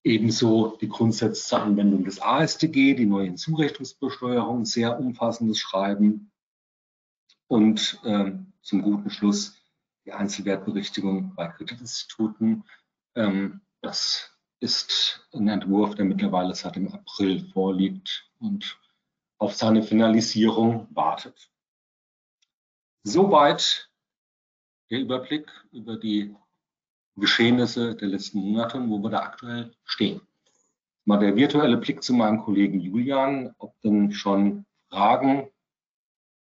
Ebenso 0.04 0.76
die 0.80 0.88
Grundsätze 0.88 1.42
zur 1.42 1.62
Anwendung 1.62 2.04
des 2.04 2.20
AStG, 2.20 2.94
die 2.94 3.06
neue 3.06 3.24
Hinzurechnungsbesteuerung, 3.24 4.66
sehr 4.66 4.98
umfassendes 4.98 5.58
Schreiben. 5.58 6.30
Und 7.46 8.00
ähm, 8.04 8.52
zum 8.60 8.82
guten 8.82 9.10
Schluss 9.10 9.56
die 10.04 10.12
Einzelwertberichtigung 10.12 11.34
bei 11.34 11.48
Kreditinstituten. 11.48 12.64
Ähm, 13.14 13.60
das 13.80 14.30
ist 14.60 15.28
ein 15.32 15.48
Entwurf, 15.48 15.94
der 15.94 16.04
mittlerweile 16.04 16.54
seit 16.54 16.76
dem 16.76 16.92
April 16.92 17.46
vorliegt 17.52 18.30
und 18.40 18.78
auf 19.38 19.54
seine 19.54 19.82
Finalisierung 19.82 20.88
wartet. 20.90 21.50
Soweit 23.02 23.90
der 24.90 25.00
Überblick 25.00 25.50
über 25.72 25.96
die 25.96 26.34
Geschehnisse 27.16 27.94
der 27.94 28.08
letzten 28.08 28.38
Monate 28.38 28.78
und 28.78 28.90
wo 28.90 28.98
wir 28.98 29.10
da 29.10 29.20
aktuell 29.20 29.74
stehen. 29.84 30.20
Mal 31.04 31.18
der 31.18 31.36
virtuelle 31.36 31.76
Blick 31.76 32.02
zu 32.02 32.14
meinem 32.14 32.40
Kollegen 32.40 32.80
Julian, 32.80 33.54
ob 33.58 33.78
denn 33.82 34.12
schon 34.12 34.64
Fragen 34.88 35.50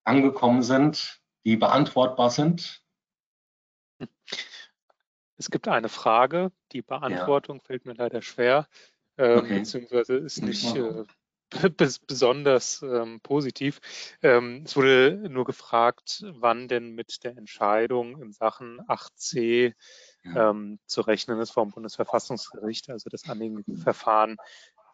angekommen 0.03 0.61
sind, 0.61 1.19
die 1.45 1.57
beantwortbar 1.57 2.29
sind. 2.29 2.84
Es 5.37 5.49
gibt 5.49 5.67
eine 5.67 5.89
Frage, 5.89 6.51
die 6.71 6.81
Beantwortung 6.81 7.57
ja. 7.57 7.63
fällt 7.65 7.85
mir 7.85 7.93
leider 7.93 8.21
schwer, 8.21 8.67
äh, 9.17 9.35
okay. 9.35 9.59
beziehungsweise 9.59 10.15
ist 10.15 10.41
nicht 10.41 10.75
äh, 10.75 11.03
besonders 12.07 12.81
ähm, 12.81 13.19
positiv. 13.21 13.79
Ähm, 14.21 14.63
es 14.65 14.75
wurde 14.75 15.27
nur 15.29 15.45
gefragt, 15.45 16.23
wann 16.37 16.67
denn 16.67 16.95
mit 16.95 17.23
der 17.23 17.37
Entscheidung 17.37 18.21
in 18.21 18.31
Sachen 18.31 18.81
8c 18.81 19.73
ja. 20.23 20.49
ähm, 20.49 20.79
zu 20.85 21.01
rechnen 21.01 21.39
ist 21.39 21.51
vom 21.51 21.71
Bundesverfassungsgericht, 21.71 22.89
also 22.89 23.09
das 23.09 23.29
Anliegensverfahren 23.29 24.37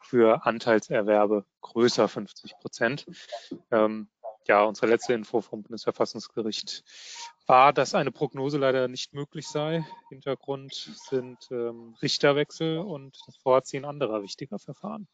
für 0.02 0.46
Anteilserwerbe 0.46 1.46
größer 1.62 2.08
50 2.08 2.58
Prozent. 2.60 3.06
Ähm, 3.70 4.10
ja, 4.48 4.64
unsere 4.64 4.88
letzte 4.88 5.14
Info 5.14 5.42
vom 5.42 5.64
Bundesverfassungsgericht 5.64 6.84
war, 7.48 7.74
dass 7.74 7.96
eine 7.96 8.12
Prognose 8.12 8.58
leider 8.58 8.88
nicht 8.88 9.14
möglich 9.14 9.48
sei. 9.48 9.86
Hintergrund 10.10 10.74
sind 11.10 11.38
ähm, 11.52 11.96
Richterwechsel 12.02 12.80
und 12.80 13.18
das 13.26 13.38
Vorziehen 13.38 13.86
anderer 13.86 14.24
wichtiger 14.24 14.60
Verfahren. 14.60 15.08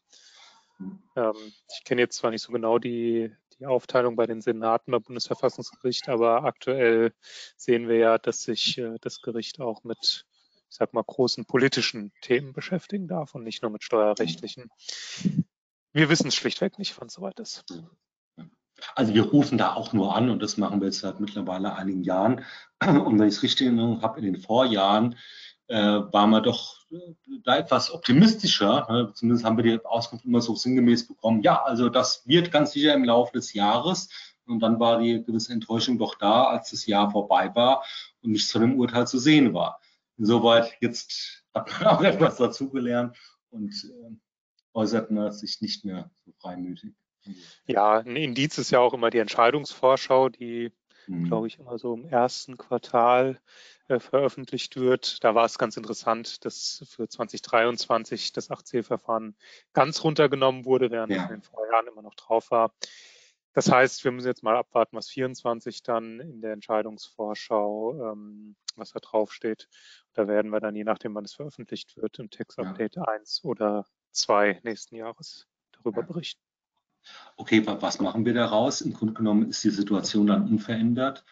Ähm, 1.16 1.34
ich 1.76 1.84
kenne 1.84 2.00
jetzt 2.00 2.16
zwar 2.16 2.30
nicht 2.30 2.42
so 2.42 2.52
genau 2.52 2.78
die, 2.78 3.32
die 3.58 3.66
Aufteilung 3.66 4.16
bei 4.16 4.26
den 4.26 4.40
Senaten 4.40 4.92
beim 4.92 5.02
Bundesverfassungsgericht, 5.02 6.08
aber 6.08 6.44
aktuell 6.44 7.12
sehen 7.56 7.88
wir 7.88 7.96
ja, 7.96 8.18
dass 8.18 8.42
sich 8.42 8.78
äh, 8.78 8.96
das 9.00 9.20
Gericht 9.20 9.60
auch 9.60 9.82
mit, 9.84 10.26
ich 10.70 10.76
sag 10.76 10.94
mal, 10.94 11.02
großen 11.04 11.46
politischen 11.46 12.12
Themen 12.22 12.52
beschäftigen 12.52 13.08
darf 13.08 13.34
und 13.34 13.42
nicht 13.42 13.62
nur 13.62 13.70
mit 13.70 13.82
steuerrechtlichen. 13.82 14.70
Wir 15.92 16.08
wissen 16.08 16.28
es 16.28 16.34
schlichtweg 16.34 16.78
nicht, 16.78 16.98
wann 17.00 17.08
es 17.08 17.14
soweit 17.14 17.40
ist. 17.40 17.64
Also 18.94 19.14
wir 19.14 19.24
rufen 19.24 19.58
da 19.58 19.74
auch 19.74 19.92
nur 19.92 20.14
an 20.14 20.30
und 20.30 20.42
das 20.42 20.56
machen 20.56 20.80
wir 20.80 20.86
jetzt 20.86 21.00
seit 21.00 21.20
mittlerweile 21.20 21.74
einigen 21.74 22.02
Jahren. 22.02 22.44
Und 22.80 23.18
wenn 23.18 23.28
ich 23.28 23.34
es 23.34 23.42
richtig 23.42 23.66
in 23.66 23.78
Erinnerung 23.78 24.02
habe, 24.02 24.20
in 24.20 24.24
den 24.24 24.40
Vorjahren 24.40 25.16
äh, 25.68 25.76
war 25.76 26.26
man 26.26 26.42
doch 26.42 26.76
äh, 26.90 26.98
da 27.44 27.56
etwas 27.56 27.92
optimistischer. 27.92 28.86
Ne? 28.90 29.12
Zumindest 29.14 29.44
haben 29.44 29.56
wir 29.56 29.64
die 29.64 29.84
Auskunft 29.84 30.24
immer 30.24 30.40
so 30.40 30.54
sinngemäß 30.54 31.06
bekommen. 31.06 31.42
Ja, 31.42 31.62
also 31.62 31.88
das 31.88 32.26
wird 32.26 32.50
ganz 32.50 32.72
sicher 32.72 32.94
im 32.94 33.04
Laufe 33.04 33.32
des 33.32 33.52
Jahres. 33.52 34.08
Und 34.46 34.60
dann 34.60 34.80
war 34.80 34.98
die 34.98 35.22
gewisse 35.22 35.52
Enttäuschung 35.52 35.98
doch 35.98 36.14
da, 36.14 36.44
als 36.44 36.70
das 36.70 36.86
Jahr 36.86 37.10
vorbei 37.10 37.54
war 37.54 37.84
und 38.22 38.32
nichts 38.32 38.50
von 38.50 38.62
dem 38.62 38.78
Urteil 38.78 39.06
zu 39.06 39.18
sehen 39.18 39.52
war. 39.52 39.80
Insoweit 40.16 40.72
jetzt 40.80 41.44
hat 41.54 41.70
man 41.70 41.86
auch 41.88 42.02
etwas 42.02 42.36
dazugelernt 42.36 43.16
und 43.50 43.72
äh, 43.84 44.16
äußert 44.72 45.10
man 45.10 45.32
sich 45.32 45.60
nicht 45.60 45.84
mehr 45.84 46.10
so 46.24 46.32
freimütig. 46.38 46.94
Ja, 47.66 47.98
ein 47.98 48.16
Indiz 48.16 48.58
ist 48.58 48.70
ja 48.70 48.80
auch 48.80 48.94
immer 48.94 49.10
die 49.10 49.18
Entscheidungsvorschau, 49.18 50.28
die, 50.28 50.72
mhm. 51.06 51.24
glaube 51.24 51.46
ich, 51.46 51.58
immer 51.58 51.78
so 51.78 51.94
im 51.94 52.06
ersten 52.06 52.56
Quartal 52.56 53.40
äh, 53.88 54.00
veröffentlicht 54.00 54.76
wird. 54.76 55.22
Da 55.24 55.34
war 55.34 55.44
es 55.44 55.58
ganz 55.58 55.76
interessant, 55.76 56.44
dass 56.44 56.84
für 56.88 57.08
2023 57.08 58.32
das 58.32 58.50
8C-Verfahren 58.50 59.36
ganz 59.72 60.04
runtergenommen 60.04 60.64
wurde, 60.64 60.90
während 60.90 61.12
ja. 61.12 61.24
es 61.24 61.30
in 61.30 61.36
den 61.36 61.42
Vorjahren 61.42 61.86
immer 61.86 62.02
noch 62.02 62.14
drauf 62.14 62.50
war. 62.50 62.72
Das 63.54 63.72
heißt, 63.72 64.04
wir 64.04 64.12
müssen 64.12 64.28
jetzt 64.28 64.42
mal 64.42 64.56
abwarten, 64.56 64.96
was 64.96 65.08
24 65.08 65.82
dann 65.82 66.20
in 66.20 66.40
der 66.40 66.52
Entscheidungsvorschau, 66.52 68.12
ähm, 68.12 68.56
was 68.76 68.92
da 68.92 69.00
draufsteht. 69.00 69.68
Da 70.12 70.28
werden 70.28 70.52
wir 70.52 70.60
dann, 70.60 70.76
je 70.76 70.84
nachdem, 70.84 71.14
wann 71.14 71.24
es 71.24 71.34
veröffentlicht 71.34 71.96
wird, 71.96 72.18
im 72.18 72.30
Text-Update 72.30 72.96
ja. 72.96 73.02
1 73.02 73.42
oder 73.44 73.84
2 74.12 74.60
nächsten 74.62 74.94
Jahres 74.94 75.48
darüber 75.72 76.02
ja. 76.02 76.06
berichten. 76.06 76.47
Okay, 77.36 77.64
was 77.66 78.00
machen 78.00 78.24
wir 78.24 78.34
daraus? 78.34 78.80
Im 78.80 78.92
Grunde 78.92 79.14
genommen 79.14 79.48
ist 79.48 79.62
die 79.64 79.70
Situation 79.70 80.26
dann 80.26 80.48
unverändert. 80.48 81.24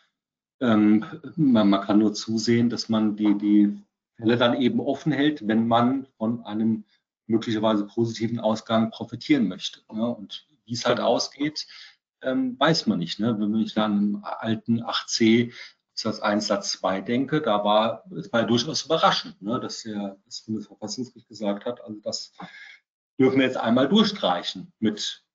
Ähm, 0.60 1.04
man, 1.36 1.68
man, 1.68 1.82
kann 1.82 1.98
nur 1.98 2.14
zusehen, 2.14 2.70
dass 2.70 2.88
man 2.88 3.16
die, 3.16 3.36
die 3.36 3.82
Fälle 4.16 4.36
dann 4.36 4.60
eben 4.60 4.80
offen 4.80 5.12
hält, 5.12 5.46
wenn 5.46 5.66
man 5.66 6.06
von 6.16 6.44
einem 6.44 6.84
möglicherweise 7.26 7.86
positiven 7.86 8.40
Ausgang 8.40 8.90
profitieren 8.90 9.48
möchte. 9.48 9.80
Ne? 9.92 10.06
Und 10.06 10.46
wie 10.64 10.72
es 10.72 10.86
halt 10.86 11.00
ausgeht, 11.00 11.66
ähm, 12.22 12.58
weiß 12.58 12.86
man 12.86 12.98
nicht. 12.98 13.18
Ne? 13.18 13.38
Wenn 13.38 13.54
ich 13.56 13.74
dann 13.74 13.98
im 13.98 14.24
alten 14.24 14.82
8c 14.82 15.52
Satz 15.92 16.20
1, 16.20 16.46
Satz 16.46 16.72
2 16.72 17.00
denke, 17.00 17.40
da 17.40 17.64
war 17.64 18.04
es 18.16 18.32
war 18.32 18.40
ja 18.40 18.46
durchaus 18.46 18.84
überraschend, 18.84 19.40
ne? 19.40 19.58
dass 19.60 19.82
der, 19.82 20.18
das 20.26 20.42
Bundesverfassungsgericht 20.42 21.28
gesagt 21.28 21.64
hat, 21.64 21.80
also 21.82 22.00
das 22.00 22.32
dürfen 23.18 23.38
wir 23.38 23.46
jetzt 23.46 23.56
einmal 23.56 23.88
durchstreichen 23.88 24.72
mit 24.78 25.25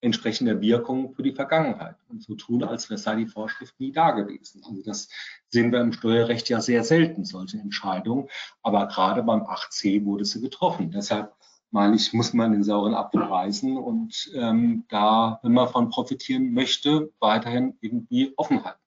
entsprechende 0.00 0.60
Wirkung 0.60 1.14
für 1.14 1.22
die 1.22 1.32
Vergangenheit 1.32 1.96
und 2.08 2.22
so 2.22 2.34
tun, 2.34 2.62
als 2.62 2.88
wäre 2.88 2.98
sei 2.98 3.16
die 3.16 3.26
Vorschrift 3.26 3.78
nie 3.80 3.92
da 3.92 4.12
gewesen. 4.12 4.62
Also 4.64 4.82
das 4.82 5.08
sehen 5.48 5.72
wir 5.72 5.80
im 5.80 5.92
Steuerrecht 5.92 6.48
ja 6.48 6.60
sehr 6.60 6.84
selten, 6.84 7.24
solche 7.24 7.58
Entscheidungen. 7.58 8.28
Aber 8.62 8.86
gerade 8.86 9.22
beim 9.22 9.42
8c 9.42 10.04
wurde 10.04 10.24
sie 10.24 10.40
getroffen. 10.40 10.90
Deshalb 10.90 11.34
meine 11.70 11.96
ich, 11.96 12.12
muss 12.12 12.32
man 12.32 12.52
den 12.52 12.64
sauren 12.64 12.94
Apfel 12.94 13.22
reißen 13.22 13.76
und 13.76 14.30
ähm, 14.34 14.84
da, 14.88 15.38
wenn 15.42 15.52
man 15.52 15.66
davon 15.66 15.90
profitieren 15.90 16.52
möchte, 16.52 17.12
weiterhin 17.20 17.76
irgendwie 17.80 18.32
offen 18.36 18.64
halten. 18.64 18.80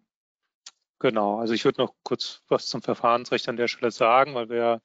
Genau, 0.99 1.39
also 1.39 1.53
ich 1.53 1.65
würde 1.65 1.81
noch 1.81 1.93
kurz 2.03 2.41
was 2.47 2.67
zum 2.67 2.81
Verfahrensrecht 2.81 3.49
an 3.49 3.57
der 3.57 3.67
Stelle 3.67 3.91
sagen, 3.91 4.35
weil 4.35 4.49
wir 4.49 4.57
ja 4.57 4.81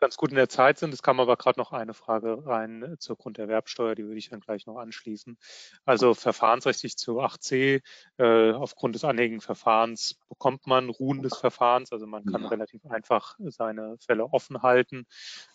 ganz 0.00 0.16
gut 0.16 0.30
in 0.30 0.36
der 0.36 0.48
Zeit 0.48 0.78
sind. 0.78 0.92
Es 0.94 1.02
kam 1.02 1.20
aber 1.20 1.36
gerade 1.36 1.60
noch 1.60 1.72
eine 1.72 1.94
Frage 1.94 2.46
rein 2.46 2.82
äh, 2.82 2.98
zur 2.98 3.16
Grunderwerbsteuer, 3.16 3.94
die 3.94 4.04
würde 4.04 4.18
ich 4.18 4.30
dann 4.30 4.40
gleich 4.40 4.66
noch 4.66 4.78
anschließen. 4.78 5.38
Also 5.84 6.14
verfahrensrechtlich 6.14 6.96
zu 6.96 7.20
8c, 7.20 7.82
äh, 8.18 8.52
aufgrund 8.52 8.94
des 8.94 9.04
anhängigen 9.04 9.40
Verfahrens 9.40 10.18
bekommt 10.28 10.66
man 10.66 10.88
Ruhen 10.88 11.22
des 11.22 11.36
Verfahrens, 11.36 11.92
also 11.92 12.06
man 12.06 12.24
kann 12.24 12.42
ja. 12.42 12.48
relativ 12.48 12.84
einfach 12.86 13.36
seine 13.38 13.96
Fälle 13.98 14.24
offen 14.24 14.62
halten. 14.62 15.06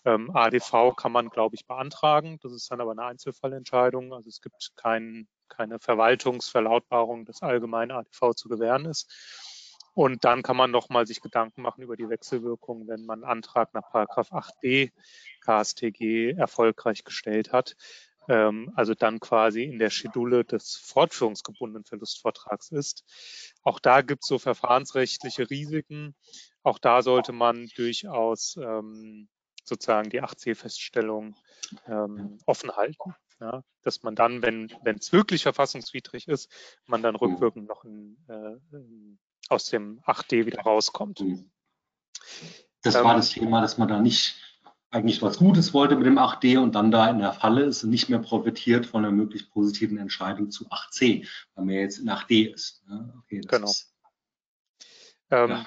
Ähm, 0.05 0.29
ADV 0.33 0.95
kann 0.95 1.11
man, 1.11 1.29
glaube 1.29 1.55
ich, 1.55 1.65
beantragen. 1.65 2.39
Das 2.41 2.53
ist 2.53 2.69
dann 2.71 2.81
aber 2.81 2.91
eine 2.91 3.03
Einzelfallentscheidung. 3.03 4.13
Also 4.13 4.29
es 4.29 4.41
gibt 4.41 4.73
kein, 4.75 5.27
keine 5.49 5.79
Verwaltungsverlautbarung, 5.79 7.25
dass 7.25 7.41
allgemein 7.41 7.91
ADV 7.91 8.33
zu 8.35 8.47
gewähren 8.49 8.85
ist. 8.85 9.11
Und 9.95 10.25
dann 10.25 10.43
kann 10.43 10.57
man 10.57 10.71
nochmal 10.71 11.07
sich 11.07 11.21
Gedanken 11.21 11.61
machen 11.61 11.81
über 11.81 11.95
die 11.95 12.09
Wechselwirkung, 12.09 12.85
wenn 12.87 13.05
man 13.05 13.23
einen 13.23 13.31
Antrag 13.31 13.73
nach 13.73 13.89
Paragraph 13.89 14.29
8d 14.31 14.91
KSTG 15.39 16.31
erfolgreich 16.37 17.05
gestellt 17.05 17.53
hat. 17.53 17.77
Ähm, 18.27 18.73
also 18.75 18.93
dann 18.93 19.21
quasi 19.21 19.63
in 19.63 19.79
der 19.79 19.89
Schedule 19.89 20.43
des 20.43 20.75
fortführungsgebundenen 20.75 21.85
Verlustvortrags 21.85 22.71
ist. 22.71 23.05
Auch 23.63 23.79
da 23.79 24.01
gibt 24.01 24.23
es 24.23 24.27
so 24.27 24.37
verfahrensrechtliche 24.37 25.49
Risiken. 25.49 26.13
auch 26.63 26.77
da 26.79 27.01
sollte 27.01 27.31
man 27.31 27.67
durchaus 27.77 28.57
ähm, 28.57 29.29
sozusagen 29.63 30.09
die 30.09 30.21
8c-Feststellung 30.21 31.35
ähm, 31.87 32.37
offen 32.45 32.75
halten. 32.75 33.15
Ja, 33.39 33.63
dass 33.81 34.01
man 34.03 34.15
dann, 34.15 34.41
wenn 34.41 34.69
es 34.97 35.11
wirklich 35.11 35.43
verfassungswidrig 35.43 36.29
ist, 36.29 36.49
man 36.85 37.01
dann 37.03 37.17
rückwirkend 37.17 37.67
noch 37.67 37.83
in, 37.83 38.17
äh, 38.29 38.55
aus 39.49 39.65
dem 39.65 40.01
8d 40.01 40.45
wieder 40.45 40.61
rauskommt. 40.61 41.23
Das 42.81 42.95
ähm, 42.95 43.03
war 43.03 43.15
das 43.15 43.29
Thema, 43.29 43.61
dass 43.61 43.77
man 43.77 43.87
da 43.87 43.99
nicht 43.99 44.35
eigentlich 44.91 45.21
was 45.21 45.37
Gutes 45.37 45.73
wollte 45.73 45.95
mit 45.95 46.05
dem 46.05 46.17
8D 46.17 46.57
und 46.57 46.73
dann 46.73 46.89
da 46.89 47.09
in 47.09 47.19
der 47.19 47.33
Falle 47.33 47.63
ist 47.63 47.83
und 47.83 47.89
nicht 47.89 48.09
mehr 48.09 48.19
profitiert 48.19 48.85
von 48.85 49.03
einer 49.03 49.13
möglichst 49.13 49.51
positiven 49.51 49.97
Entscheidung 49.97 50.51
zu 50.51 50.67
8C, 50.69 51.27
weil 51.55 51.65
man 51.65 51.75
jetzt 51.75 51.99
in 51.99 52.09
8D 52.09 52.53
ist. 52.53 52.83
Okay, 53.19 53.41
genau. 53.41 53.65
Ist, 53.65 53.93
ähm, 55.31 55.49
ja. 55.49 55.65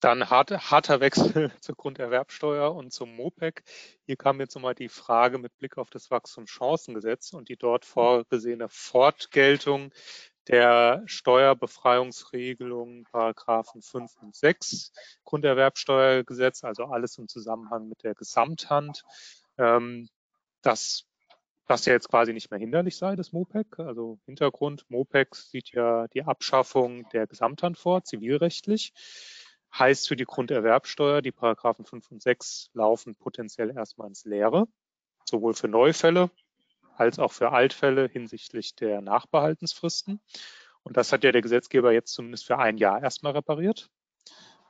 Dann 0.00 0.28
hart, 0.28 0.50
harter 0.50 1.00
Wechsel 1.00 1.50
zur 1.60 1.74
Grunderwerbsteuer 1.74 2.74
und 2.74 2.92
zum 2.92 3.16
MOPEC. 3.16 3.62
Hier 4.04 4.16
kam 4.16 4.40
jetzt 4.40 4.54
nochmal 4.54 4.74
die 4.74 4.90
Frage 4.90 5.38
mit 5.38 5.56
Blick 5.56 5.78
auf 5.78 5.88
das 5.88 6.10
Wachstumschancengesetz 6.10 7.32
und 7.32 7.48
die 7.48 7.56
dort 7.56 7.86
vorgesehene 7.86 8.68
Fortgeltung 8.68 9.90
der 10.48 11.02
Steuerbefreiungsregelung 11.06 13.04
Paragraphen 13.04 13.82
5 13.82 14.16
und 14.22 14.34
6 14.34 14.92
Grunderwerbsteuergesetz, 15.24 16.64
also 16.64 16.84
alles 16.84 17.18
im 17.18 17.28
Zusammenhang 17.28 17.88
mit 17.88 18.02
der 18.04 18.14
Gesamthand, 18.14 19.02
ähm, 19.58 20.08
dass 20.62 21.04
das 21.66 21.84
ja 21.84 21.92
jetzt 21.94 22.08
quasi 22.08 22.32
nicht 22.32 22.50
mehr 22.50 22.60
hinderlich 22.60 22.96
sei, 22.96 23.16
das 23.16 23.32
MOPEC. 23.32 23.80
Also 23.80 24.18
Hintergrund, 24.24 24.84
MOPEC 24.88 25.34
sieht 25.34 25.72
ja 25.72 26.06
die 26.08 26.22
Abschaffung 26.22 27.08
der 27.10 27.26
Gesamthand 27.26 27.76
vor, 27.76 28.04
zivilrechtlich. 28.04 28.92
Heißt 29.76 30.06
für 30.06 30.16
die 30.16 30.24
Grunderwerbsteuer, 30.24 31.22
die 31.22 31.32
Paragraphen 31.32 31.84
5 31.84 32.12
und 32.12 32.22
6 32.22 32.70
laufen 32.72 33.16
potenziell 33.16 33.70
erstmal 33.76 34.08
ins 34.08 34.24
Leere, 34.24 34.68
sowohl 35.24 35.54
für 35.54 35.68
Neufälle 35.68 36.30
als 36.96 37.18
auch 37.18 37.32
für 37.32 37.52
Altfälle 37.52 38.08
hinsichtlich 38.08 38.74
der 38.74 39.00
Nachbehaltensfristen. 39.00 40.20
Und 40.82 40.96
das 40.96 41.12
hat 41.12 41.24
ja 41.24 41.32
der 41.32 41.42
Gesetzgeber 41.42 41.92
jetzt 41.92 42.12
zumindest 42.12 42.46
für 42.46 42.58
ein 42.58 42.78
Jahr 42.78 43.02
erstmal 43.02 43.32
repariert. 43.32 43.90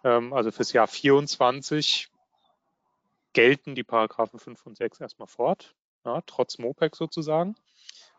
Ähm, 0.05 0.33
also 0.33 0.51
fürs 0.51 0.73
Jahr 0.73 0.87
24 0.87 2.09
gelten 3.33 3.75
die 3.75 3.85
Paragraphen 3.85 4.39
5 4.39 4.65
und 4.67 4.77
6 4.77 5.01
erstmal 5.01 5.29
fort, 5.29 5.75
ja, 6.05 6.23
trotz 6.27 6.59
MOPEC 6.59 6.97
sozusagen. 6.97 7.55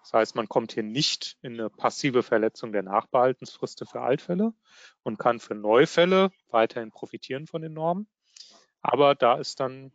Das 0.03 0.13
heißt, 0.13 0.35
man 0.35 0.47
kommt 0.47 0.73
hier 0.73 0.83
nicht 0.83 1.37
in 1.41 1.53
eine 1.53 1.69
passive 1.69 2.23
Verletzung 2.23 2.71
der 2.71 2.83
Nachbehaltensfriste 2.83 3.85
für 3.85 4.01
Altfälle 4.01 4.53
und 5.03 5.17
kann 5.17 5.39
für 5.39 5.55
Neufälle 5.55 6.29
weiterhin 6.49 6.91
profitieren 6.91 7.47
von 7.47 7.61
den 7.61 7.73
Normen. 7.73 8.07
Aber 8.81 9.15
da 9.15 9.35
ist 9.35 9.59
dann 9.59 9.91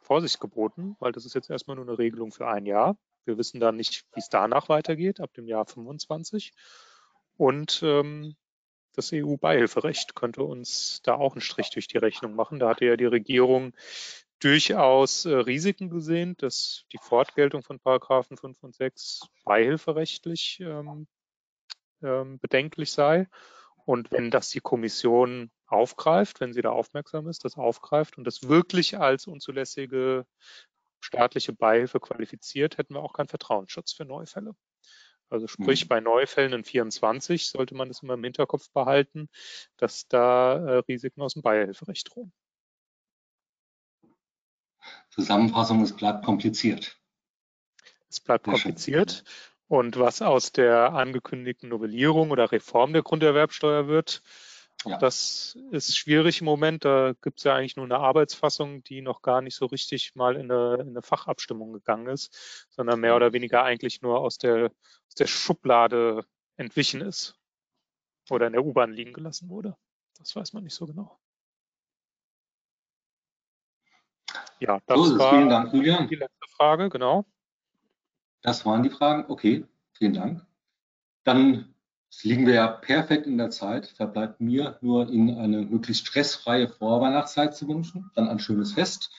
Vorsicht 0.00 0.40
geboten, 0.40 0.96
weil 0.98 1.12
das 1.12 1.24
ist 1.24 1.34
jetzt 1.34 1.48
erstmal 1.48 1.76
nur 1.76 1.86
eine 1.86 1.98
Regelung 1.98 2.30
für 2.30 2.46
ein 2.46 2.66
Jahr. 2.66 2.96
Wir 3.24 3.38
wissen 3.38 3.60
dann 3.60 3.76
nicht, 3.76 4.04
wie 4.14 4.20
es 4.20 4.28
danach 4.28 4.68
weitergeht, 4.68 5.20
ab 5.20 5.32
dem 5.34 5.46
Jahr 5.46 5.66
25. 5.66 6.52
Und 7.36 7.80
ähm, 7.82 8.36
das 8.94 9.12
EU-Beihilferecht 9.12 10.14
könnte 10.14 10.44
uns 10.44 11.02
da 11.02 11.14
auch 11.14 11.32
einen 11.32 11.40
Strich 11.40 11.70
durch 11.70 11.88
die 11.88 11.98
Rechnung 11.98 12.34
machen. 12.34 12.58
Da 12.58 12.70
hatte 12.70 12.84
ja 12.84 12.96
die 12.96 13.04
Regierung 13.06 13.72
durchaus 14.40 15.24
äh, 15.24 15.34
Risiken 15.34 15.90
gesehen, 15.90 16.36
dass 16.36 16.84
die 16.92 16.98
Fortgeltung 16.98 17.62
von 17.62 17.80
Paragraphen 17.80 18.36
5 18.36 18.62
und 18.62 18.74
6 18.74 19.22
beihilferechtlich 19.44 20.60
ähm, 20.60 21.06
ähm, 22.02 22.38
bedenklich 22.38 22.92
sei. 22.92 23.28
Und 23.84 24.10
wenn 24.10 24.30
das 24.30 24.50
die 24.50 24.60
Kommission 24.60 25.50
aufgreift, 25.66 26.40
wenn 26.40 26.52
sie 26.52 26.62
da 26.62 26.70
aufmerksam 26.70 27.28
ist, 27.28 27.44
das 27.44 27.56
aufgreift 27.56 28.16
und 28.16 28.24
das 28.24 28.48
wirklich 28.48 28.98
als 28.98 29.26
unzulässige 29.26 30.26
staatliche 31.04 31.52
Beihilfe 31.52 32.00
qualifiziert, 32.00 32.78
hätten 32.78 32.94
wir 32.94 33.02
auch 33.02 33.12
keinen 33.12 33.28
Vertrauensschutz 33.28 33.92
für 33.92 34.04
Neufälle. 34.04 34.54
Also 35.28 35.46
sprich, 35.46 35.84
mhm. 35.84 35.88
bei 35.88 36.00
Neufällen 36.00 36.52
in 36.52 36.64
24 36.64 37.48
sollte 37.48 37.74
man 37.74 37.88
das 37.88 38.02
immer 38.02 38.14
im 38.14 38.24
Hinterkopf 38.24 38.70
behalten, 38.70 39.28
dass 39.76 40.08
da 40.08 40.54
äh, 40.54 40.76
Risiken 40.88 41.22
aus 41.22 41.34
dem 41.34 41.42
Beihilferecht 41.42 42.14
drohen. 42.14 42.32
Zusammenfassung, 45.10 45.82
es 45.82 45.94
bleibt 45.94 46.24
kompliziert. 46.24 46.98
Es 48.08 48.20
bleibt 48.20 48.46
Sehr 48.46 48.52
kompliziert. 48.52 49.10
Schön. 49.10 49.24
Und 49.66 49.98
was 49.98 50.22
aus 50.22 50.52
der 50.52 50.92
angekündigten 50.92 51.70
Novellierung 51.70 52.30
oder 52.30 52.52
Reform 52.52 52.92
der 52.92 53.02
Grunderwerbsteuer 53.02 53.88
wird, 53.88 54.22
ja. 54.84 54.98
Das 54.98 55.56
ist 55.70 55.96
schwierig 55.96 56.40
im 56.40 56.46
Moment. 56.46 56.84
Da 56.84 57.14
gibt 57.22 57.38
es 57.38 57.44
ja 57.44 57.54
eigentlich 57.54 57.76
nur 57.76 57.84
eine 57.84 57.98
Arbeitsfassung, 57.98 58.82
die 58.84 59.02
noch 59.02 59.22
gar 59.22 59.40
nicht 59.40 59.56
so 59.56 59.66
richtig 59.66 60.14
mal 60.14 60.36
in 60.36 60.50
eine, 60.50 60.74
in 60.74 60.88
eine 60.88 61.02
Fachabstimmung 61.02 61.72
gegangen 61.72 62.08
ist, 62.08 62.66
sondern 62.70 63.00
mehr 63.00 63.16
oder 63.16 63.32
weniger 63.32 63.62
eigentlich 63.62 64.02
nur 64.02 64.20
aus 64.20 64.38
der, 64.38 64.66
aus 65.08 65.14
der 65.14 65.26
Schublade 65.26 66.24
entwichen 66.56 67.00
ist 67.00 67.36
oder 68.30 68.46
in 68.46 68.52
der 68.52 68.64
U-Bahn 68.64 68.92
liegen 68.92 69.12
gelassen 69.12 69.48
wurde. 69.48 69.76
Das 70.18 70.34
weiß 70.34 70.52
man 70.52 70.64
nicht 70.64 70.74
so 70.74 70.86
genau. 70.86 71.18
Ja, 74.60 74.80
das 74.86 74.98
so, 74.98 75.18
war 75.18 75.30
vielen 75.30 75.48
Dank, 75.48 75.72
Julian. 75.72 76.08
die 76.08 76.14
letzte 76.14 76.48
Frage, 76.56 76.88
genau. 76.88 77.26
Das 78.42 78.64
waren 78.64 78.82
die 78.82 78.90
Fragen. 78.90 79.24
Okay, 79.28 79.66
vielen 79.92 80.14
Dank. 80.14 80.46
Dann 81.24 81.73
Jetzt 82.14 82.22
liegen 82.22 82.46
wir 82.46 82.54
ja 82.54 82.68
perfekt 82.68 83.26
in 83.26 83.38
der 83.38 83.50
Zeit. 83.50 83.88
Verbleibt 83.88 84.40
mir 84.40 84.78
nur 84.80 85.10
Ihnen 85.10 85.36
eine 85.36 85.62
möglichst 85.62 86.06
stressfreie 86.06 86.68
Vorweihnachtszeit 86.68 87.56
zu 87.56 87.66
wünschen, 87.66 88.12
dann 88.14 88.28
ein 88.28 88.38
schönes 88.38 88.74
Fest. 88.74 89.10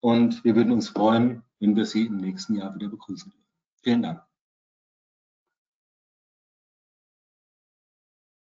Und 0.00 0.44
wir 0.44 0.54
würden 0.54 0.70
uns 0.70 0.90
freuen, 0.90 1.42
wenn 1.58 1.74
wir 1.74 1.86
Sie 1.86 2.04
im 2.04 2.18
nächsten 2.18 2.54
Jahr 2.54 2.74
wieder 2.74 2.88
begrüßen. 2.88 3.32
Vielen 3.82 4.02
Dank. 4.02 4.22